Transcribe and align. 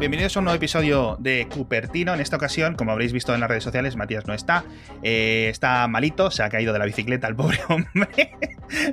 bienvenidos 0.00 0.34
a 0.34 0.40
un 0.40 0.44
nuevo 0.46 0.56
episodio 0.56 1.18
de 1.20 1.46
Cupertino. 1.52 2.14
En 2.14 2.20
esta 2.20 2.36
ocasión, 2.36 2.74
como 2.74 2.90
habréis 2.90 3.12
visto 3.12 3.34
en 3.34 3.40
las 3.40 3.50
redes 3.50 3.64
sociales, 3.64 3.96
Matías 3.96 4.26
no 4.26 4.32
está. 4.32 4.64
Eh, 5.02 5.48
está 5.50 5.86
malito, 5.88 6.30
se 6.30 6.42
ha 6.42 6.48
caído 6.48 6.72
de 6.72 6.78
la 6.78 6.86
bicicleta 6.86 7.28
el 7.28 7.36
pobre 7.36 7.58
hombre. 7.68 8.32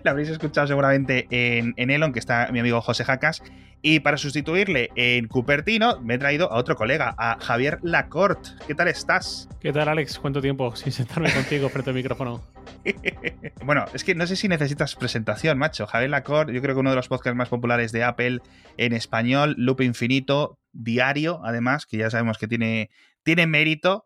Lo 0.04 0.12
habréis 0.12 0.28
escuchado 0.28 0.68
seguramente 0.68 1.26
en, 1.32 1.74
en 1.78 1.92
Elon, 1.92 2.12
que 2.12 2.20
está 2.20 2.50
mi 2.52 2.60
amigo 2.60 2.82
José 2.82 3.06
Jacas. 3.06 3.42
Y 3.82 4.02
para 4.02 4.18
sustituirle 4.18 4.90
en 4.96 5.28
Cupertino, 5.28 6.02
me 6.02 6.16
he 6.16 6.18
traído 6.18 6.52
a 6.52 6.58
otro 6.58 6.76
colega, 6.76 7.16
a 7.18 7.38
Javier 7.40 7.80
Lacorte. 7.84 8.50
¿Qué 8.68 8.76
tal 8.76 8.90
estás? 8.90 9.48
¿Qué 9.62 9.72
tal, 9.72 9.88
Alex? 9.88 10.20
¿Cuánto 10.20 10.42
tiempo 10.42 10.76
sin 10.76 10.92
sentarme 10.92 11.32
contigo 11.32 11.70
frente 11.70 11.92
al 11.92 11.96
micrófono? 11.96 12.42
bueno, 13.64 13.86
es 13.94 14.04
que 14.04 14.14
no 14.14 14.28
sé 14.28 14.36
si 14.36 14.50
necesitas 14.50 14.96
presentación, 14.96 15.58
macho. 15.58 15.88
Javier 15.88 16.10
Lacorte, 16.10 16.54
yo 16.54 16.62
creo 16.62 16.76
que 16.76 16.82
uno 16.82 16.90
de 16.90 16.96
los 16.98 17.08
podcasts 17.08 17.38
más 17.38 17.50
populares 17.50 17.94
de 17.94 18.04
Apple 18.04 18.40
en 18.78 18.94
español, 18.94 19.56
Loop 19.58 19.82
Infinito, 19.82 20.58
diario, 20.78 21.42
además, 21.44 21.86
que 21.86 21.98
ya 21.98 22.10
sabemos 22.10 22.38
que 22.38 22.48
tiene, 22.48 22.90
tiene 23.24 23.48
mérito. 23.48 24.06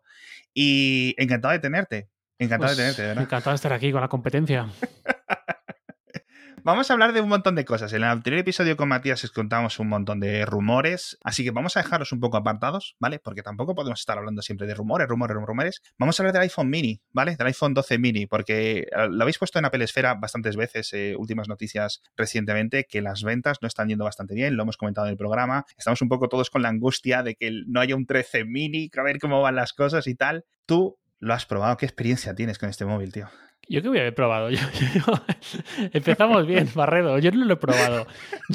Y 0.54 1.14
encantado 1.18 1.52
de 1.52 1.58
tenerte. 1.60 2.08
Encantado 2.38 2.72
de 2.72 2.76
Pues, 2.76 2.76
tenerte, 2.76 3.02
¿verdad? 3.02 3.24
Encantado 3.24 3.50
de 3.52 3.56
estar 3.56 3.72
aquí 3.72 3.92
con 3.92 4.00
la 4.00 4.08
competencia. 4.08 4.66
Vamos 6.64 6.88
a 6.88 6.92
hablar 6.92 7.12
de 7.12 7.20
un 7.20 7.28
montón 7.28 7.56
de 7.56 7.64
cosas. 7.64 7.92
En 7.92 8.04
el 8.04 8.08
anterior 8.08 8.38
episodio 8.38 8.76
con 8.76 8.88
Matías 8.88 9.24
os 9.24 9.32
contamos 9.32 9.80
un 9.80 9.88
montón 9.88 10.20
de 10.20 10.46
rumores, 10.46 11.18
así 11.24 11.42
que 11.42 11.50
vamos 11.50 11.76
a 11.76 11.82
dejarlos 11.82 12.12
un 12.12 12.20
poco 12.20 12.36
apartados, 12.36 12.94
¿vale? 13.00 13.18
Porque 13.18 13.42
tampoco 13.42 13.74
podemos 13.74 13.98
estar 13.98 14.16
hablando 14.16 14.42
siempre 14.42 14.68
de 14.68 14.74
rumores, 14.74 15.08
rumores, 15.08 15.36
rumores. 15.36 15.82
Vamos 15.98 16.20
a 16.20 16.22
hablar 16.22 16.34
del 16.34 16.42
iPhone 16.42 16.70
mini, 16.70 17.00
¿vale? 17.10 17.34
Del 17.34 17.48
iPhone 17.48 17.74
12 17.74 17.98
mini, 17.98 18.26
porque 18.26 18.78
eh, 18.78 19.08
lo 19.10 19.22
habéis 19.22 19.38
puesto 19.38 19.58
en 19.58 19.64
Apple 19.64 19.82
Esfera 19.82 20.14
bastantes 20.14 20.54
veces, 20.54 20.92
eh, 20.92 21.16
últimas 21.18 21.48
noticias 21.48 22.00
recientemente, 22.16 22.86
que 22.88 23.02
las 23.02 23.24
ventas 23.24 23.58
no 23.60 23.66
están 23.66 23.88
yendo 23.88 24.04
bastante 24.04 24.36
bien, 24.36 24.56
lo 24.56 24.62
hemos 24.62 24.76
comentado 24.76 25.08
en 25.08 25.10
el 25.10 25.18
programa. 25.18 25.66
Estamos 25.76 26.00
un 26.00 26.08
poco 26.08 26.28
todos 26.28 26.48
con 26.48 26.62
la 26.62 26.68
angustia 26.68 27.24
de 27.24 27.34
que 27.34 27.50
no 27.66 27.80
haya 27.80 27.96
un 27.96 28.06
13 28.06 28.44
mini, 28.44 28.88
a 28.96 29.02
ver 29.02 29.18
cómo 29.18 29.42
van 29.42 29.56
las 29.56 29.72
cosas 29.72 30.06
y 30.06 30.14
tal. 30.14 30.44
Tú 30.64 30.96
lo 31.18 31.34
has 31.34 31.44
probado, 31.44 31.76
¿qué 31.76 31.86
experiencia 31.86 32.36
tienes 32.36 32.58
con 32.58 32.68
este 32.68 32.84
móvil, 32.84 33.10
tío? 33.10 33.28
Yo 33.68 33.80
que 33.80 33.88
voy 33.88 33.98
a 33.98 34.00
haber 34.02 34.14
probado. 34.14 34.50
Yo- 34.50 34.58
yo- 34.94 35.12
Empezamos 35.92 36.46
bien, 36.46 36.68
Barredo. 36.74 37.18
Yo 37.18 37.30
no 37.30 37.44
lo 37.44 37.54
he 37.54 37.56
probado. 37.56 38.06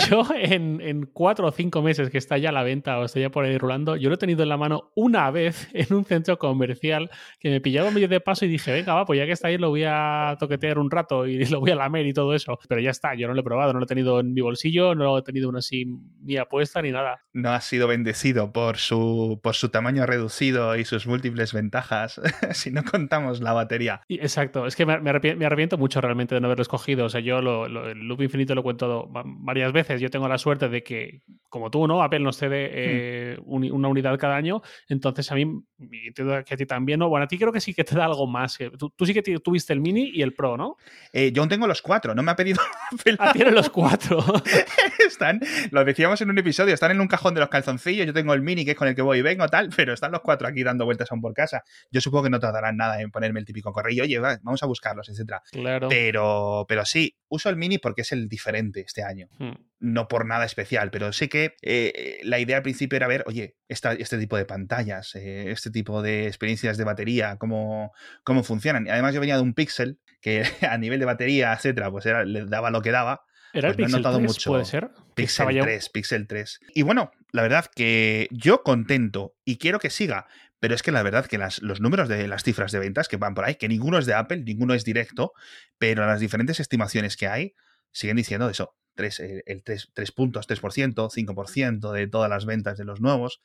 Yo 0.10 0.24
en, 0.36 0.82
en 0.82 1.06
cuatro 1.06 1.48
o 1.48 1.52
cinco 1.52 1.82
meses 1.82 2.10
que 2.10 2.18
está 2.18 2.38
ya 2.38 2.50
a 2.50 2.52
la 2.52 2.64
venta 2.64 3.00
o 3.00 3.06
está 3.06 3.20
ya 3.20 3.30
por 3.30 3.46
ahí 3.46 3.58
rulando, 3.58 3.96
yo 3.96 4.10
lo 4.10 4.16
he 4.16 4.18
tenido 4.18 4.44
en 4.44 4.50
la 4.50 4.58
mano 4.58 4.92
una 4.96 5.32
vez 5.32 5.70
en 5.74 5.94
un 5.96 6.06
centro 6.06 6.38
comercial 6.38 7.10
que 7.40 7.50
me 7.50 7.62
pillaba 7.62 7.92
medio 7.92 8.08
de 8.08 8.20
paso 8.20 8.46
y 8.46 8.48
dije, 8.50 8.72
venga, 8.72 8.94
va, 8.94 9.06
pues 9.06 9.18
ya 9.20 9.26
que 9.26 9.32
está 9.32 9.48
ahí 9.48 9.58
lo 9.58 9.70
voy 9.70 9.84
a 9.88 10.36
toquetear 10.40 10.78
un 10.80 10.92
rato 10.92 11.26
y 11.28 11.46
lo 11.50 11.60
voy 11.60 11.72
a 11.72 11.76
lamer 11.76 12.06
y 12.06 12.14
todo 12.14 12.34
eso. 12.34 12.60
Pero 12.68 12.82
ya 12.82 12.92
está, 12.92 13.16
yo 13.16 13.28
no 13.28 13.34
lo 13.34 13.42
he 13.42 13.44
probado, 13.44 13.74
no 13.74 13.80
lo 13.80 13.86
he 13.86 13.88
tenido 13.88 14.20
en 14.20 14.34
mi 14.34 14.42
bolsillo, 14.42 14.94
no 14.96 15.04
lo 15.06 15.18
he 15.20 15.24
tenido 15.24 15.50
una 15.50 15.60
así 15.60 15.86
ni 16.24 16.38
apuesta 16.38 16.82
ni 16.82 16.92
nada. 16.92 17.22
no 17.34 17.50
ha 17.52 17.62
sido 17.62 17.88
bendecido 17.88 18.52
por 18.52 18.78
su, 18.78 19.40
por 19.42 19.56
su 19.56 19.70
tamaño 19.70 20.06
reducido 20.06 20.76
y 20.76 20.86
sus 20.86 21.08
múltiples 21.08 21.54
ventajas, 21.54 22.22
si 22.52 22.72
no 22.72 22.84
contamos 22.84 23.42
la 23.42 23.54
batería. 23.54 24.02
Y- 24.08 24.18
Exacto, 24.20 24.66
es 24.68 24.76
que 24.76 24.86
me, 24.86 24.97
me 25.02 25.12
arrepien- 25.12 25.36
me 25.38 25.46
arrepiento 25.46 25.78
mucho 25.78 26.02
realmente 26.02 26.36
de 26.36 26.42
no 26.42 26.48
haberlo 26.48 26.62
escogido. 26.62 27.06
O 27.06 27.10
sea, 27.10 27.22
yo 27.22 27.42
lo, 27.42 27.68
lo- 27.68 27.90
el 27.90 28.00
loop 28.08 28.22
infinito 28.22 28.54
lo 28.56 28.64
cuento 28.64 29.12
va- 29.12 29.24
varias 29.26 29.72
veces. 29.74 30.00
Yo 30.02 30.10
tengo 30.10 30.28
la 30.28 30.38
suerte 30.38 30.70
de 30.70 30.84
que, 30.84 31.22
como 31.50 31.70
tú, 31.72 31.88
¿no? 31.88 32.02
Apple 32.04 32.20
nos 32.20 32.38
cede 32.38 32.70
eh, 32.72 33.38
uni- 33.46 33.72
una 33.72 33.88
unidad 33.88 34.18
cada 34.18 34.36
año. 34.36 34.62
Entonces, 34.90 35.32
a 35.32 35.36
mí, 35.36 35.46
entiendo 35.80 36.44
que 36.46 36.54
a 36.54 36.58
ti 36.58 36.66
también, 36.66 37.00
¿no? 37.00 37.10
Bueno, 37.10 37.26
a 37.26 37.28
ti 37.28 37.38
creo 37.38 37.52
que 37.52 37.60
sí 37.62 37.74
que 37.74 37.84
te 37.84 37.96
da 37.96 38.06
algo 38.06 38.28
más. 38.28 38.58
que- 38.58 38.70
Tú, 38.72 38.90
tú 38.96 39.06
sí 39.06 39.14
que 39.14 39.22
tuviste 39.40 39.74
el 39.74 39.80
mini 39.82 40.10
y 40.14 40.22
el 40.22 40.34
pro, 40.34 40.58
¿no? 40.58 40.78
Eh, 41.14 41.32
yo 41.32 41.42
aún 41.42 41.50
tengo 41.50 41.68
los 41.68 41.82
cuatro, 41.82 42.14
no 42.16 42.24
me 42.24 42.32
ha 42.32 42.36
pedido 42.36 42.60
Apple 42.92 43.16
Ah, 43.20 43.32
tienes 43.34 43.54
los 43.54 43.70
cuatro. 43.70 44.20
están, 45.08 45.40
lo 45.72 45.84
decíamos 45.86 46.22
en 46.22 46.30
un 46.30 46.38
episodio, 46.38 46.74
están 46.74 46.92
en 46.92 47.02
un 47.02 47.08
cajón 47.08 47.34
de 47.34 47.40
los 47.40 47.50
calzoncillos, 47.50 48.06
yo 48.06 48.14
tengo 48.14 48.34
el 48.34 48.42
mini 48.42 48.66
que 48.66 48.72
es 48.72 48.78
con 48.78 48.88
el 48.88 48.96
que 48.96 49.02
voy 49.02 49.20
y 49.20 49.22
vengo 49.22 49.48
tal, 49.48 49.70
pero 49.76 49.94
están 49.94 50.12
los 50.12 50.22
cuatro 50.22 50.48
aquí 50.48 50.64
dando 50.64 50.86
vueltas 50.86 51.12
aún 51.12 51.22
por 51.22 51.34
casa. 51.34 51.64
Yo 51.92 52.02
supongo 52.02 52.26
que 52.26 52.30
no 52.30 52.40
tardarán 52.40 52.78
nada 52.78 53.02
en 53.02 53.12
ponerme 53.12 53.40
el 53.40 53.46
típico 53.46 53.72
correo, 53.72 54.04
oye, 54.04 54.20
va, 54.20 54.38
vamos 54.44 54.62
a 54.64 54.66
buscarlos, 54.88 55.10
etcétera. 55.10 55.42
claro. 55.52 55.90
Pero, 55.90 56.66
pero 56.68 56.86
sí, 56.86 57.18
uso 57.28 57.50
el 57.50 57.56
mini 57.58 57.78
porque 57.78 58.02
es 58.02 58.12
el 58.12 58.28
diferente 58.30 58.82
este 58.82 59.04
año. 59.04 59.28
Hmm. 59.40 59.54
No 59.80 60.08
por 60.08 60.26
nada 60.26 60.46
especial, 60.46 60.90
pero 60.92 61.14
sé 61.14 61.30
que 61.30 61.56
eh, 61.62 62.20
la 62.24 62.40
idea 62.40 62.58
al 62.58 62.64
principio 62.64 62.96
era 62.98 63.08
ver, 63.08 63.24
oye, 63.28 63.58
esta- 63.68 63.94
este 63.94 64.18
tipo 64.18 64.38
de 64.38 64.46
pantallas, 64.46 65.14
eh, 65.16 65.52
este 65.52 65.70
tipo 65.72 66.02
de 66.02 66.28
experiencias 66.28 66.78
de 66.78 66.84
batería, 66.84 67.38
cómo, 67.38 67.92
cómo 68.24 68.44
funcionan. 68.44 68.88
Y 68.88 68.90
además 68.90 69.14
yo 69.14 69.20
venía 69.20 69.36
de 69.36 69.42
un 69.44 69.54
Pixel 69.54 70.00
que 70.22 70.42
a 70.72 70.78
nivel 70.78 71.00
de 71.00 71.06
batería, 71.06 71.54
etcétera, 71.54 71.92
pues 71.92 72.06
era, 72.06 72.24
le 72.26 72.46
daba 72.46 72.72
lo 72.72 72.82
que 72.82 72.92
daba. 72.92 73.22
¿Era 73.54 73.70
el 73.70 73.76
pues 73.76 73.90
no 73.92 73.98
he 73.98 74.00
Pixel 74.00 74.02
notado 74.02 74.18
3, 74.18 74.28
mucho. 74.30 74.50
puede 74.52 74.66
ser? 74.66 74.90
Pixel 75.16 75.56
ya- 75.56 75.62
3, 75.62 75.90
Pixel 75.90 76.28
3. 76.28 76.60
Y 76.76 76.82
bueno, 76.82 77.12
la 77.32 77.42
verdad 77.44 77.66
que 77.74 78.28
yo 78.32 78.62
contento 78.64 79.36
y 79.46 79.58
quiero 79.58 79.80
que 79.80 79.90
siga, 79.90 80.28
pero 80.60 80.74
es 80.76 80.82
que 80.84 80.92
la 80.92 81.04
verdad 81.04 81.26
que 81.26 81.38
los 81.38 81.82
números 81.82 82.10
de 82.10 82.28
las 82.28 82.44
cifras 82.44 82.72
de 82.72 82.80
ventas 82.80 83.08
que 83.08 83.18
van 83.18 83.34
por 83.34 83.46
ahí, 83.46 83.56
que 83.56 83.68
ninguno 83.68 83.98
es 83.98 84.06
de 84.06 84.14
Apple, 84.14 84.44
ninguno 84.44 84.74
es 84.74 84.84
directo, 84.84 85.34
pero 85.78 86.06
las 86.06 86.20
diferentes 86.20 86.60
estimaciones 86.60 87.18
que 87.18 87.28
hay 87.28 87.54
siguen 87.92 88.18
diciendo 88.18 88.50
eso. 88.50 88.76
3, 88.96 89.20
el 89.20 89.64
3, 89.64 89.92
3 89.94 90.12
puntos, 90.12 90.48
3%, 90.48 91.10
5% 91.10 91.92
de 91.92 92.08
todas 92.08 92.30
las 92.30 92.46
ventas 92.46 92.78
de 92.78 92.86
los 92.86 93.00
nuevos, 93.00 93.42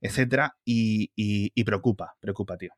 etcétera, 0.00 0.56
y, 0.64 1.12
y- 1.14 1.64
preocupa, 1.64 2.16
preocupa, 2.20 2.56
tío. 2.58 2.72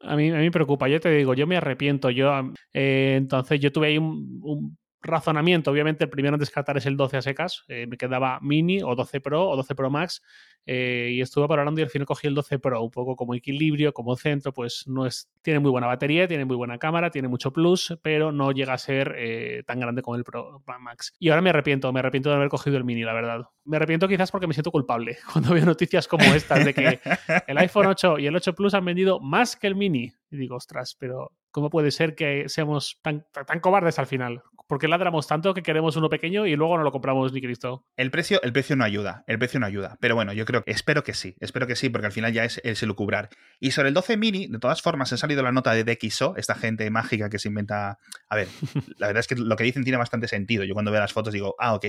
A 0.00 0.16
mí, 0.16 0.30
a 0.30 0.34
mí 0.34 0.42
me 0.44 0.50
preocupa, 0.50 0.88
yo 0.88 1.00
te 1.00 1.10
digo, 1.10 1.32
yo 1.32 1.46
me 1.46 1.56
arrepiento. 1.56 2.10
Yo, 2.10 2.30
eh, 2.74 3.14
entonces, 3.16 3.60
yo 3.60 3.72
tuve 3.72 3.86
ahí 3.88 3.98
un 3.98 4.76
razonamiento. 5.02 5.70
Obviamente, 5.70 6.04
el 6.04 6.10
primero 6.10 6.34
en 6.36 6.40
descartar 6.40 6.76
es 6.76 6.86
el 6.86 6.96
12 6.96 7.16
a 7.18 7.22
secas. 7.22 7.64
eh, 7.68 7.86
me 7.88 7.96
quedaba 7.96 8.38
Mini 8.40 8.82
o 8.82 8.94
12 8.94 9.20
Pro 9.20 9.48
o 9.48 9.56
12 9.56 9.74
Pro 9.74 9.90
Max. 9.90 10.22
eh, 10.64 11.10
y 11.14 11.20
estuve 11.20 11.46
valorando 11.48 11.80
y 11.80 11.84
al 11.84 11.90
final 11.90 12.06
cogí 12.06 12.28
el 12.28 12.34
12 12.34 12.58
Pro, 12.60 12.82
un 12.82 12.90
poco 12.90 13.16
como 13.16 13.34
equilibrio, 13.34 13.92
como 13.92 14.16
centro. 14.16 14.52
Pues 14.52 14.84
no 14.86 15.06
es. 15.06 15.30
Tiene 15.42 15.58
muy 15.60 15.70
buena 15.70 15.86
batería, 15.88 16.28
tiene 16.28 16.44
muy 16.44 16.56
buena 16.56 16.78
cámara, 16.78 17.10
tiene 17.10 17.28
mucho 17.28 17.52
plus, 17.52 17.98
pero 18.02 18.30
no 18.32 18.52
llega 18.52 18.74
a 18.74 18.78
ser 18.78 19.14
eh, 19.18 19.64
tan 19.66 19.80
grande 19.80 20.02
como 20.02 20.16
el 20.16 20.24
Pro 20.24 20.62
Max. 20.80 21.14
Y 21.18 21.28
ahora 21.30 21.42
me 21.42 21.50
arrepiento, 21.50 21.92
me 21.92 22.00
arrepiento 22.00 22.30
de 22.30 22.36
haber 22.36 22.48
cogido 22.48 22.76
el 22.76 22.84
Mini, 22.84 23.02
la 23.02 23.12
verdad. 23.12 23.42
Me 23.64 23.76
arrepiento 23.76 24.08
quizás 24.08 24.30
porque 24.30 24.46
me 24.46 24.54
siento 24.54 24.70
culpable 24.72 25.18
cuando 25.32 25.54
veo 25.54 25.64
noticias 25.64 26.08
como 26.08 26.24
estas 26.34 26.64
de 26.64 26.74
que 26.74 27.00
el 27.46 27.58
iPhone 27.58 27.86
8 27.86 28.18
y 28.18 28.26
el 28.26 28.34
8 28.36 28.54
Plus 28.54 28.74
han 28.74 28.84
vendido 28.84 29.20
más 29.20 29.56
que 29.56 29.66
el 29.68 29.76
mini. 29.76 30.12
Y 30.30 30.36
digo, 30.36 30.56
ostras, 30.56 30.96
pero 30.98 31.30
¿cómo 31.50 31.70
puede 31.70 31.90
ser 31.90 32.14
que 32.14 32.48
seamos 32.48 32.98
tan, 33.02 33.24
tan- 33.46 33.60
cobardes 33.60 33.98
al 33.98 34.06
final? 34.06 34.42
¿Por 34.66 34.78
qué 34.78 34.88
ladramos 34.88 35.26
tanto 35.26 35.52
que 35.52 35.62
queremos 35.62 35.96
uno 35.96 36.08
pequeño 36.08 36.46
y 36.46 36.56
luego 36.56 36.78
no 36.78 36.82
lo 36.84 36.90
compramos 36.90 37.32
ni 37.32 37.42
Cristo? 37.42 37.84
El 37.96 38.10
precio, 38.10 38.40
el 38.42 38.52
precio 38.54 38.74
no 38.74 38.84
ayuda, 38.84 39.22
el 39.26 39.38
precio 39.38 39.60
no 39.60 39.66
ayuda. 39.66 39.98
Pero 40.00 40.14
bueno, 40.14 40.32
yo 40.32 40.46
creo 40.46 40.62
espero 40.66 41.04
que 41.04 41.12
sí, 41.12 41.36
espero 41.40 41.66
que 41.66 41.76
sí, 41.76 41.90
porque 41.90 42.06
al 42.06 42.12
final 42.12 42.32
ya 42.32 42.44
es 42.44 42.60
el 42.64 42.88
lucubrar. 42.88 43.28
Y 43.60 43.72
sobre 43.72 43.88
el 43.88 43.94
12 43.94 44.16
mini, 44.16 44.46
de 44.46 44.58
todas 44.58 44.80
formas, 44.80 45.12
ha 45.12 45.18
salido 45.18 45.42
la 45.42 45.52
nota 45.52 45.74
de 45.74 45.84
DxO, 45.84 46.34
esta 46.36 46.54
gente 46.54 46.88
mágica 46.90 47.28
que 47.28 47.38
se 47.38 47.48
inventa. 47.48 47.98
A 48.30 48.36
ver, 48.36 48.48
la 48.96 49.08
verdad 49.08 49.20
es 49.20 49.26
que 49.26 49.36
lo 49.36 49.54
que 49.56 49.64
dicen 49.64 49.84
tiene 49.84 49.98
bastante 49.98 50.28
sentido. 50.28 50.64
Yo 50.64 50.72
cuando 50.72 50.90
veo 50.90 51.00
las 51.00 51.12
fotos 51.12 51.34
digo, 51.34 51.54
ah, 51.58 51.74
ok, 51.74 51.84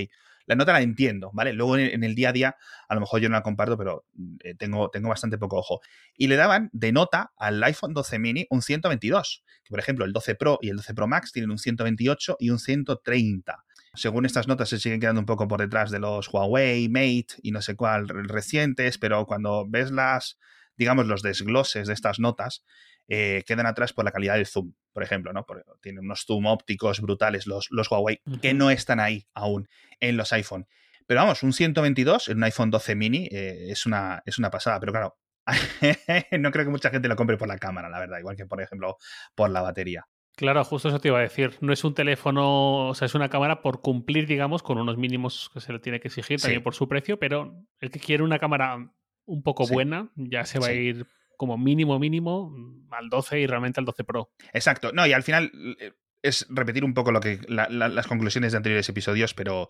la 0.45 0.55
nota 0.55 0.73
la 0.73 0.81
entiendo, 0.81 1.31
¿vale? 1.33 1.53
Luego 1.53 1.77
en, 1.77 2.03
el 2.03 2.15
día 2.15 2.29
a 2.29 2.33
día, 2.33 2.57
a 2.87 2.95
lo 2.95 3.01
mejor 3.01 3.21
yo 3.21 3.29
no 3.29 3.35
la 3.35 3.43
comparto, 3.43 3.77
pero 3.77 4.05
eh, 4.43 4.55
tengo, 4.55 4.89
tengo 4.89 5.09
bastante 5.09 5.37
poco 5.37 5.57
ojo. 5.57 5.81
Y 6.17 6.27
le 6.27 6.35
daban 6.35 6.69
de 6.73 6.91
nota 6.91 7.31
al 7.37 7.63
iPhone 7.63 7.93
12 7.93 8.19
mini 8.19 8.47
un 8.49 8.61
122, 8.61 9.43
que 9.63 9.69
por 9.69 9.79
ejemplo 9.79 10.05
el 10.05 10.13
12 10.13 10.35
Pro 10.35 10.59
y 10.61 10.69
el 10.69 10.77
12 10.77 10.93
Pro 10.93 11.07
Max 11.07 11.31
tienen 11.31 11.51
un 11.51 11.57
128 11.57 12.37
y 12.39 12.49
un 12.49 12.59
130. 12.59 13.63
Según 13.95 14.25
estas 14.25 14.47
notas 14.47 14.69
se 14.69 14.79
siguen 14.79 14.99
quedando 14.99 15.19
un 15.21 15.27
poco 15.27 15.47
por 15.47 15.61
detrás 15.61 15.91
de 15.91 15.99
los 15.99 16.27
Huawei, 16.33 16.89
Mate 16.89 17.35
y 17.43 17.51
no 17.51 17.61
sé 17.61 17.75
cuál 17.75 18.07
recientes, 18.09 18.97
pero 18.97 19.25
cuando 19.27 19.67
ves 19.69 19.91
las, 19.91 20.39
digamos, 20.77 21.05
los 21.05 21.21
desgloses 21.21 21.87
de 21.87 21.93
estas 21.93 22.19
notas, 22.19 22.63
eh, 23.07 23.43
quedan 23.45 23.65
atrás 23.65 23.93
por 23.93 24.05
la 24.05 24.11
calidad 24.11 24.35
del 24.35 24.45
zoom, 24.45 24.73
por 24.91 25.03
ejemplo, 25.03 25.33
¿no? 25.33 25.45
Porque 25.45 25.63
tienen 25.81 26.05
unos 26.05 26.25
zoom 26.25 26.45
ópticos 26.45 27.01
brutales 27.01 27.47
los, 27.47 27.67
los 27.71 27.89
Huawei, 27.91 28.19
que 28.41 28.53
no 28.53 28.69
están 28.71 28.99
ahí 28.99 29.27
aún 29.33 29.67
en 29.99 30.17
los 30.17 30.31
iPhone. 30.33 30.67
Pero 31.05 31.19
vamos, 31.21 31.43
un 31.43 31.51
122 31.53 32.29
en 32.29 32.37
un 32.37 32.43
iPhone 32.45 32.71
12 32.71 32.95
mini 32.95 33.27
eh, 33.31 33.67
es, 33.71 33.85
una, 33.85 34.23
es 34.25 34.37
una 34.39 34.49
pasada, 34.49 34.79
pero 34.79 34.93
claro, 34.93 35.17
no 36.39 36.51
creo 36.51 36.65
que 36.65 36.71
mucha 36.71 36.89
gente 36.89 37.07
lo 37.07 37.15
compre 37.15 37.37
por 37.37 37.47
la 37.47 37.57
cámara, 37.57 37.89
la 37.89 37.99
verdad, 37.99 38.19
igual 38.19 38.35
que 38.37 38.45
por 38.45 38.61
ejemplo 38.61 38.97
por 39.35 39.49
la 39.49 39.61
batería. 39.61 40.07
Claro, 40.35 40.63
justo 40.63 40.87
eso 40.89 40.99
te 40.99 41.09
iba 41.09 41.19
a 41.19 41.21
decir. 41.21 41.57
No 41.61 41.73
es 41.73 41.83
un 41.83 41.93
teléfono, 41.93 42.87
o 42.87 42.95
sea, 42.95 43.05
es 43.05 43.13
una 43.13 43.29
cámara 43.29 43.61
por 43.61 43.81
cumplir, 43.81 44.25
digamos, 44.25 44.63
con 44.63 44.79
unos 44.79 44.97
mínimos 44.97 45.51
que 45.53 45.59
se 45.61 45.71
le 45.71 45.79
tiene 45.79 45.99
que 45.99 46.07
exigir 46.07 46.39
Sí. 46.39 46.43
también 46.43 46.63
por 46.63 46.73
su 46.73 46.87
precio, 46.87 47.19
pero 47.19 47.53
el 47.79 47.91
que 47.91 47.99
quiere 47.99 48.23
una 48.23 48.39
cámara 48.39 48.91
un 49.25 49.43
poco 49.43 49.65
Sí. 49.65 49.73
buena 49.73 50.09
ya 50.15 50.43
se 50.45 50.57
va 50.57 50.67
a 50.67 50.73
ir 50.73 51.05
como 51.43 51.57
mínimo, 51.57 51.99
mínimo 51.99 52.49
mm, 52.49 52.93
al 52.93 53.09
12 53.09 53.39
y 53.41 53.47
realmente 53.47 53.79
al 53.79 53.85
12 53.85 54.03
Pro. 54.03 54.31
Exacto. 54.53 54.91
No, 54.93 55.05
y 55.07 55.13
al 55.13 55.23
final 55.23 55.51
eh, 55.79 55.91
es 56.21 56.45
repetir 56.49 56.83
un 56.85 56.93
poco 56.93 57.11
lo 57.11 57.19
que 57.19 57.39
la- 57.47 57.67
la- 57.69 57.89
las 57.89 58.07
conclusiones 58.07 58.51
de 58.53 58.57
anteriores 58.57 58.87
episodios, 58.89 59.33
pero 59.33 59.67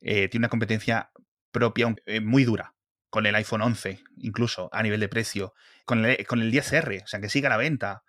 eh, 0.00 0.28
tiene 0.28 0.42
una 0.44 0.48
competencia 0.50 1.10
propia 1.52 1.94
eh, 2.06 2.20
muy 2.20 2.44
dura 2.44 2.74
con 3.10 3.24
el 3.26 3.34
iPhone 3.34 3.62
11, 3.62 4.00
incluso 4.18 4.68
a 4.72 4.82
nivel 4.82 5.00
de 5.00 5.08
precio, 5.08 5.54
con 5.84 6.04
el, 6.04 6.26
con 6.26 6.42
el 6.42 6.52
10R, 6.52 7.02
o 7.04 7.06
sea, 7.06 7.20
que 7.20 7.28
siga 7.28 7.48
la 7.48 7.56
venta. 7.56 8.02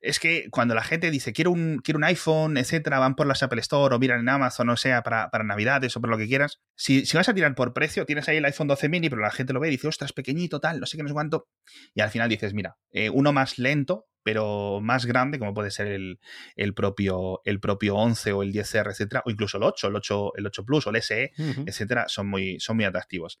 Es 0.00 0.20
que 0.20 0.48
cuando 0.50 0.74
la 0.74 0.82
gente 0.82 1.10
dice 1.10 1.32
quiero 1.32 1.50
un, 1.50 1.80
quiero 1.82 1.98
un 1.98 2.04
iPhone, 2.04 2.56
etcétera, 2.56 2.98
van 2.98 3.14
por 3.14 3.26
las 3.26 3.42
Apple 3.42 3.60
Store 3.60 3.94
o 3.94 3.98
miran 3.98 4.20
en 4.20 4.28
Amazon, 4.28 4.68
o 4.70 4.76
sea, 4.76 5.02
para, 5.02 5.30
para 5.30 5.44
Navidades 5.44 5.96
o 5.96 6.00
por 6.00 6.10
lo 6.10 6.18
que 6.18 6.26
quieras, 6.26 6.60
si, 6.76 7.06
si, 7.06 7.16
vas 7.16 7.28
a 7.28 7.34
tirar 7.34 7.54
por 7.54 7.72
precio, 7.72 8.06
tienes 8.06 8.28
ahí 8.28 8.36
el 8.36 8.44
iPhone 8.44 8.68
12 8.68 8.88
mini, 8.88 9.08
pero 9.08 9.22
la 9.22 9.30
gente 9.30 9.52
lo 9.52 9.60
ve 9.60 9.68
y 9.68 9.72
dice, 9.72 9.88
ostras, 9.88 10.12
pequeñito, 10.12 10.60
tal, 10.60 10.80
no 10.80 10.86
sé 10.86 10.96
qué, 10.96 11.02
no 11.02 11.08
sé 11.08 11.14
cuánto. 11.14 11.48
Y 11.94 12.00
al 12.00 12.10
final 12.10 12.28
dices, 12.28 12.54
mira, 12.54 12.76
eh, 12.90 13.10
uno 13.10 13.32
más 13.32 13.58
lento, 13.58 14.06
pero 14.22 14.80
más 14.82 15.06
grande, 15.06 15.38
como 15.38 15.54
puede 15.54 15.70
ser 15.70 15.86
el, 15.86 16.20
el, 16.54 16.74
propio, 16.74 17.40
el 17.44 17.60
propio 17.60 17.96
11 17.96 18.32
o 18.32 18.42
el 18.42 18.52
10R, 18.52 18.90
etcétera, 18.90 19.22
o 19.24 19.30
incluso 19.30 19.56
el 19.56 19.62
8, 19.62 19.88
el 19.88 19.96
8, 19.96 20.32
el 20.36 20.46
8 20.46 20.64
Plus 20.64 20.86
o 20.86 20.90
el 20.90 21.02
SE, 21.02 21.32
uh 21.38 21.42
-huh. 21.42 21.64
etcétera, 21.66 22.04
son 22.08 22.28
muy, 22.28 22.60
son 22.60 22.76
muy 22.76 22.84
atractivos. 22.84 23.40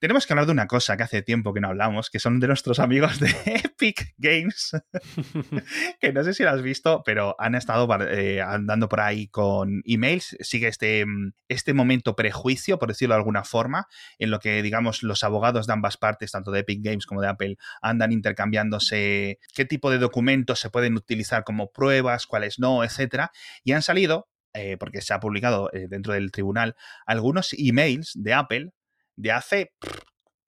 Tenemos 0.00 0.26
que 0.26 0.32
hablar 0.32 0.46
de 0.46 0.52
una 0.52 0.66
cosa 0.66 0.96
que 0.96 1.02
hace 1.02 1.22
tiempo 1.22 1.52
que 1.52 1.60
no 1.60 1.68
hablamos, 1.68 2.10
que 2.10 2.18
son 2.18 2.40
de 2.40 2.46
nuestros 2.46 2.78
amigos 2.78 3.18
de 3.20 3.28
Epic 3.64 4.14
Games, 4.18 4.72
que 6.00 6.12
no 6.12 6.24
sé 6.24 6.34
si 6.34 6.42
lo 6.42 6.50
has 6.50 6.62
visto, 6.62 7.02
pero 7.04 7.34
han 7.38 7.54
estado 7.54 7.88
eh, 8.08 8.40
andando 8.40 8.88
por 8.88 9.00
ahí 9.00 9.28
con 9.28 9.82
emails. 9.84 10.36
Sigue 10.40 10.68
este, 10.68 11.04
este 11.48 11.74
momento 11.74 12.16
prejuicio, 12.16 12.78
por 12.78 12.88
decirlo 12.88 13.14
de 13.14 13.20
alguna 13.20 13.44
forma, 13.44 13.86
en 14.18 14.30
lo 14.30 14.40
que, 14.40 14.62
digamos, 14.62 15.02
los 15.02 15.24
abogados 15.24 15.66
de 15.66 15.72
ambas 15.72 15.96
partes, 15.96 16.32
tanto 16.32 16.50
de 16.50 16.60
Epic 16.60 16.80
Games 16.82 17.06
como 17.06 17.20
de 17.20 17.28
Apple, 17.28 17.56
andan 17.82 18.12
intercambiándose 18.12 19.38
qué 19.54 19.64
tipo 19.64 19.90
de 19.90 19.98
documentos 19.98 20.60
se 20.60 20.70
pueden 20.70 20.94
utilizar 20.96 21.44
como 21.44 21.70
pruebas, 21.72 22.26
cuáles 22.26 22.58
no, 22.58 22.84
etcétera. 22.84 23.30
Y 23.64 23.72
han 23.72 23.82
salido, 23.82 24.28
eh, 24.54 24.76
porque 24.78 25.00
se 25.00 25.14
ha 25.14 25.20
publicado 25.20 25.70
eh, 25.72 25.86
dentro 25.88 26.12
del 26.14 26.32
tribunal, 26.32 26.76
algunos 27.06 27.54
emails 27.56 28.12
de 28.14 28.34
Apple 28.34 28.72
de 29.18 29.32
hace, 29.32 29.72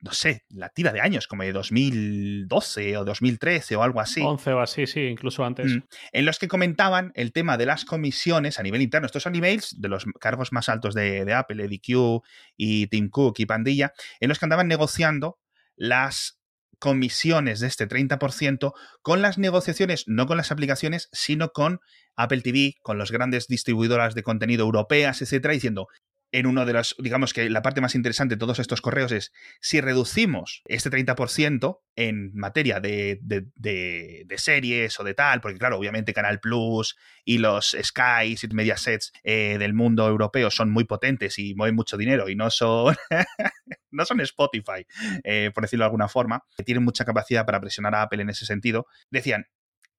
no 0.01 0.13
sé, 0.13 0.45
la 0.49 0.71
tira 0.71 0.93
de 0.93 1.01
años, 1.01 1.27
como 1.27 1.43
de 1.43 1.53
2012 1.53 2.97
o 2.97 3.05
2013 3.05 3.77
o 3.77 3.83
algo 3.83 4.01
así. 4.01 4.23
11 4.23 4.53
o 4.53 4.61
así, 4.61 4.87
sí, 4.87 5.01
incluso 5.01 5.45
antes. 5.45 5.67
Mm, 5.67 5.83
en 6.13 6.25
los 6.25 6.39
que 6.39 6.49
comentaban 6.49 7.13
el 7.15 7.33
tema 7.33 7.59
de 7.59 7.67
las 7.67 7.85
comisiones 7.85 8.59
a 8.59 8.63
nivel 8.63 8.81
interno. 8.81 9.07
Estos 9.07 9.25
son 9.25 9.35
emails 9.35 9.81
de 9.81 9.89
los 9.89 10.07
cargos 10.21 10.53
más 10.53 10.69
altos 10.69 10.95
de, 10.95 11.25
de 11.25 11.35
Apple, 11.35 11.65
Eddie 11.65 11.81
Q 11.85 12.23
y 12.57 12.87
Tim 12.87 13.11
Cook 13.11 13.41
y 13.41 13.47
Pandilla, 13.47 13.93
en 14.21 14.29
los 14.29 14.39
que 14.39 14.47
andaban 14.47 14.69
negociando 14.69 15.39
las 15.77 16.41
comisiones 16.79 17.61
de 17.61 17.67
este 17.67 17.87
30% 17.87 18.73
con 19.03 19.21
las 19.21 19.37
negociaciones, 19.37 20.05
no 20.07 20.27
con 20.27 20.39
las 20.39 20.51
aplicaciones, 20.51 21.09
sino 21.13 21.51
con 21.51 21.81
Apple 22.17 22.41
TV, 22.41 22.75
con 22.83 22.99
las 22.99 23.11
grandes 23.11 23.49
distribuidoras 23.49 24.15
de 24.15 24.23
contenido 24.23 24.65
europeas, 24.65 25.21
etcétera, 25.21 25.55
diciendo, 25.55 25.89
en 26.33 26.47
uno 26.47 26.65
de 26.65 26.73
los, 26.73 26.95
digamos 26.99 27.33
que 27.33 27.51
la 27.51 27.63
parte 27.63 27.81
más 27.81 27.95
interesante 27.95 28.35
de 28.35 28.39
todos 28.39 28.59
estos 28.59 28.81
correos 28.81 29.13
es 29.13 29.33
si 29.61 29.81
reducimos 29.81 30.63
este 30.67 30.91
30% 30.91 31.81
en 31.97 32.35
materia 32.35 32.81
de, 32.81 33.19
de, 33.23 33.47
de, 33.57 34.39
series 34.39 34.99
o 35.01 35.05
de 35.05 35.15
tal, 35.15 35.41
porque 35.41 35.59
claro, 35.59 35.79
obviamente 35.79 36.15
Canal 36.15 36.41
Plus 36.41 36.97
y 37.25 37.39
los 37.39 37.77
Skies 37.81 38.45
y 38.45 38.49
Mediasets 38.49 39.13
eh, 39.25 39.57
del 39.59 39.75
mundo 39.75 40.09
europeo 40.09 40.51
son 40.51 40.71
muy 40.71 40.85
potentes 40.85 41.39
y 41.39 41.55
mueven 41.55 41.75
mucho 41.75 41.97
dinero 41.97 42.29
y 42.29 42.37
no 42.37 42.51
son, 42.51 42.97
no 43.91 44.05
son 44.05 44.21
Spotify, 44.21 44.87
eh, 45.25 45.51
por 45.53 45.65
decirlo 45.65 45.85
de 45.85 45.87
alguna 45.87 46.09
forma, 46.09 46.45
que 46.57 46.63
tienen 46.63 46.85
mucha 46.85 47.05
capacidad 47.05 47.45
para 47.45 47.61
presionar 47.61 47.95
a 47.95 48.03
Apple 48.03 48.23
en 48.23 48.31
ese 48.31 48.47
sentido, 48.47 48.87
decían, 49.11 49.47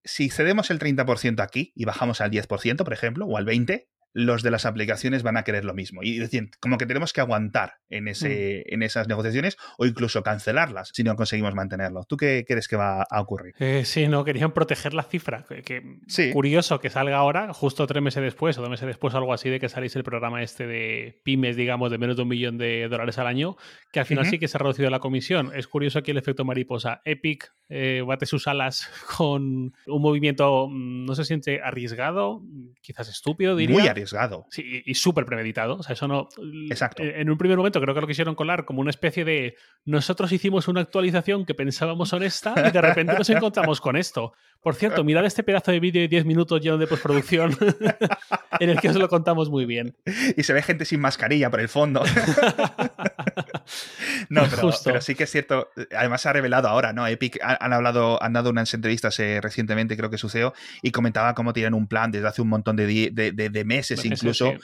si 0.04 0.30
cedemos 0.30 0.72
el 0.72 0.80
30% 0.80 1.42
aquí 1.42 1.72
y 1.76 1.86
bajamos 1.86 2.22
al 2.22 2.32
10%, 2.32 2.84
por 2.84 2.94
ejemplo, 2.94 3.26
o 3.26 3.38
al 3.38 3.46
20%, 3.46 3.86
los 4.14 4.44
de 4.44 4.52
las 4.52 4.66
aplicaciones 4.66 5.24
van 5.24 5.38
a 5.38 5.44
querer 5.44 5.66
lo 5.66 5.74
mismo. 5.74 6.02
Y 6.04 6.18
decir, 6.18 6.50
como 6.60 6.78
que 6.78 6.86
tenemos 6.86 7.14
que 7.14 7.22
aguantar 7.22 7.76
en, 7.90 8.08
ese, 8.08 8.64
mm. 8.66 8.74
en 8.74 8.84
esas 8.84 9.08
negociaciones 9.08 9.58
o 9.78 9.86
incluso 9.86 10.24
cancelarlas 10.24 10.92
si 10.94 11.04
no 11.04 11.16
conseguimos 11.16 11.56
mantenerlo. 11.56 12.04
¿Tú 12.06 12.18
qué 12.18 12.44
crees 12.48 12.68
que 12.68 12.76
va 12.76 13.04
a 13.10 13.22
ocurrir? 13.22 13.56
Eh, 13.60 13.84
sí, 13.86 14.08
no, 14.08 14.24
querían 14.24 14.52
proteger 14.52 14.94
la 14.94 15.04
cifra. 15.04 15.46
Que, 15.48 15.62
que 15.62 16.00
sí. 16.08 16.32
Curioso 16.32 16.80
que 16.80 16.90
salga 16.90 17.18
ahora, 17.18 17.54
justo 17.54 17.88
tres 17.88 18.04
meses 18.04 18.22
después 18.24 18.58
o 18.58 18.62
dos 18.62 18.70
meses 18.70 18.88
después, 18.88 19.14
algo 19.16 19.34
así, 19.34 19.50
de 19.50 19.60
que 19.60 19.70
salís 19.70 19.96
el 19.96 20.04
programa 20.04 20.44
este 20.44 20.68
de 20.68 21.22
pymes, 21.24 21.56
digamos, 21.56 21.92
de 21.92 21.98
menos 21.98 22.16
de 22.16 22.24
un 22.24 22.28
millón 22.28 22.58
de 22.58 22.88
dólares 22.90 23.18
al 23.18 23.28
año, 23.28 23.56
que 23.92 24.00
al 24.00 24.06
final 24.06 24.26
uh 24.26 24.28
-huh. 24.28 24.32
sí 24.32 24.40
que 24.40 24.48
se 24.48 24.58
ha 24.58 24.60
reducido 24.60 24.90
la 24.90 25.00
comisión. 25.00 25.52
Es 25.56 25.68
curioso 25.68 26.00
aquí 26.00 26.12
el 26.12 26.18
efecto 26.18 26.46
mariposa. 26.46 27.02
Epic 27.06 27.52
eh, 27.70 28.04
bate 28.06 28.26
sus 28.26 28.48
alas 28.48 28.90
con 29.18 29.74
un 29.88 30.02
movimiento, 30.02 30.68
mm, 30.70 31.06
no 31.06 31.16
se 31.16 31.24
siente 31.24 31.62
arriesgado, 31.62 32.42
quizás 32.82 33.10
estúpido, 33.10 33.56
diría. 33.56 33.74
Muy 33.74 33.88
arriesgado. 33.88 34.01
Sí, 34.50 34.84
y, 34.86 34.92
y 34.92 34.94
súper 34.96 35.26
premeditado. 35.26 35.76
O 35.76 35.84
sea, 35.84 35.94
eso 35.94 36.08
no. 36.08 36.30
Exacto. 36.70 37.04
En 37.04 37.30
un 37.30 37.38
primer 37.38 37.58
momento 37.58 37.80
creo 37.82 37.94
que 37.94 38.02
lo 38.02 38.08
quisieron 38.08 38.36
colar 38.36 38.66
como 38.66 38.82
una 38.82 38.90
especie 38.90 39.26
de. 39.26 39.56
Nosotros 39.86 40.32
hicimos 40.32 40.68
una 40.68 40.82
actualización 40.82 41.46
que 41.46 41.54
pensábamos 41.54 42.14
honesta 42.14 42.54
y 42.68 42.72
de 42.72 42.82
repente 42.82 43.14
nos 43.14 43.30
encontramos 43.30 43.82
con 43.82 43.96
esto. 43.96 44.34
Por 44.62 44.76
cierto, 44.76 45.04
mirad 45.04 45.26
este 45.26 45.42
pedazo 45.42 45.72
de 45.72 45.80
vídeo 45.80 46.02
de 46.02 46.08
10 46.08 46.26
minutos 46.26 46.62
lleno 46.62 46.78
de 46.78 46.86
postproducción 46.86 47.58
en 48.60 48.70
el 48.70 48.80
que 48.80 48.90
os 48.90 48.96
lo 48.96 49.10
contamos 49.10 49.50
muy 49.50 49.66
bien. 49.66 49.96
Y 50.38 50.44
se 50.44 50.54
ve 50.54 50.62
gente 50.62 50.86
sin 50.86 51.00
mascarilla 51.00 51.50
por 51.50 51.60
el 51.60 51.70
fondo. 51.70 52.04
no, 54.30 54.44
pero, 54.50 54.72
pero, 54.84 55.02
sí 55.02 55.16
que 55.16 55.24
es 55.24 55.32
cierto. 55.32 55.70
Además, 55.96 56.22
se 56.22 56.30
ha 56.30 56.34
revelado 56.34 56.68
ahora, 56.68 56.94
¿no? 56.94 57.08
Epic 57.08 57.40
han 57.42 57.74
hablado, 57.74 58.22
han 58.22 58.34
dado 58.34 58.50
unas 58.50 58.74
entrevistas 58.74 59.20
eh, 59.20 59.40
recientemente, 59.42 59.98
creo 59.98 60.10
que 60.10 60.18
su 60.18 60.30
CEO, 60.30 60.54
y 60.82 60.92
comentaba 60.92 61.34
cómo 61.34 61.54
tienen 61.54 61.74
un 61.74 61.88
plan 61.88 62.12
desde 62.12 62.28
hace 62.28 62.42
un 62.42 62.50
montón 62.50 62.76
de, 62.76 63.12
de, 63.12 63.32
de, 63.32 63.50
de 63.50 63.66
meses, 63.66 64.04
incluso. 64.06 64.52
Sí. 64.52 64.58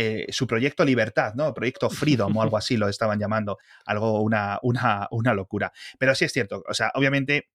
Eh, 0.00 0.26
su 0.30 0.46
proyecto 0.46 0.84
Libertad, 0.84 1.34
¿no? 1.34 1.52
Proyecto 1.52 1.90
Freedom 1.90 2.36
o 2.36 2.40
algo 2.40 2.56
así 2.56 2.76
lo 2.76 2.88
estaban 2.88 3.18
llamando, 3.18 3.58
algo, 3.84 4.22
una, 4.22 4.60
una, 4.62 5.08
una 5.10 5.34
locura. 5.34 5.72
Pero 5.98 6.14
sí 6.14 6.24
es 6.24 6.32
cierto, 6.32 6.62
o 6.68 6.72
sea, 6.72 6.92
obviamente 6.94 7.48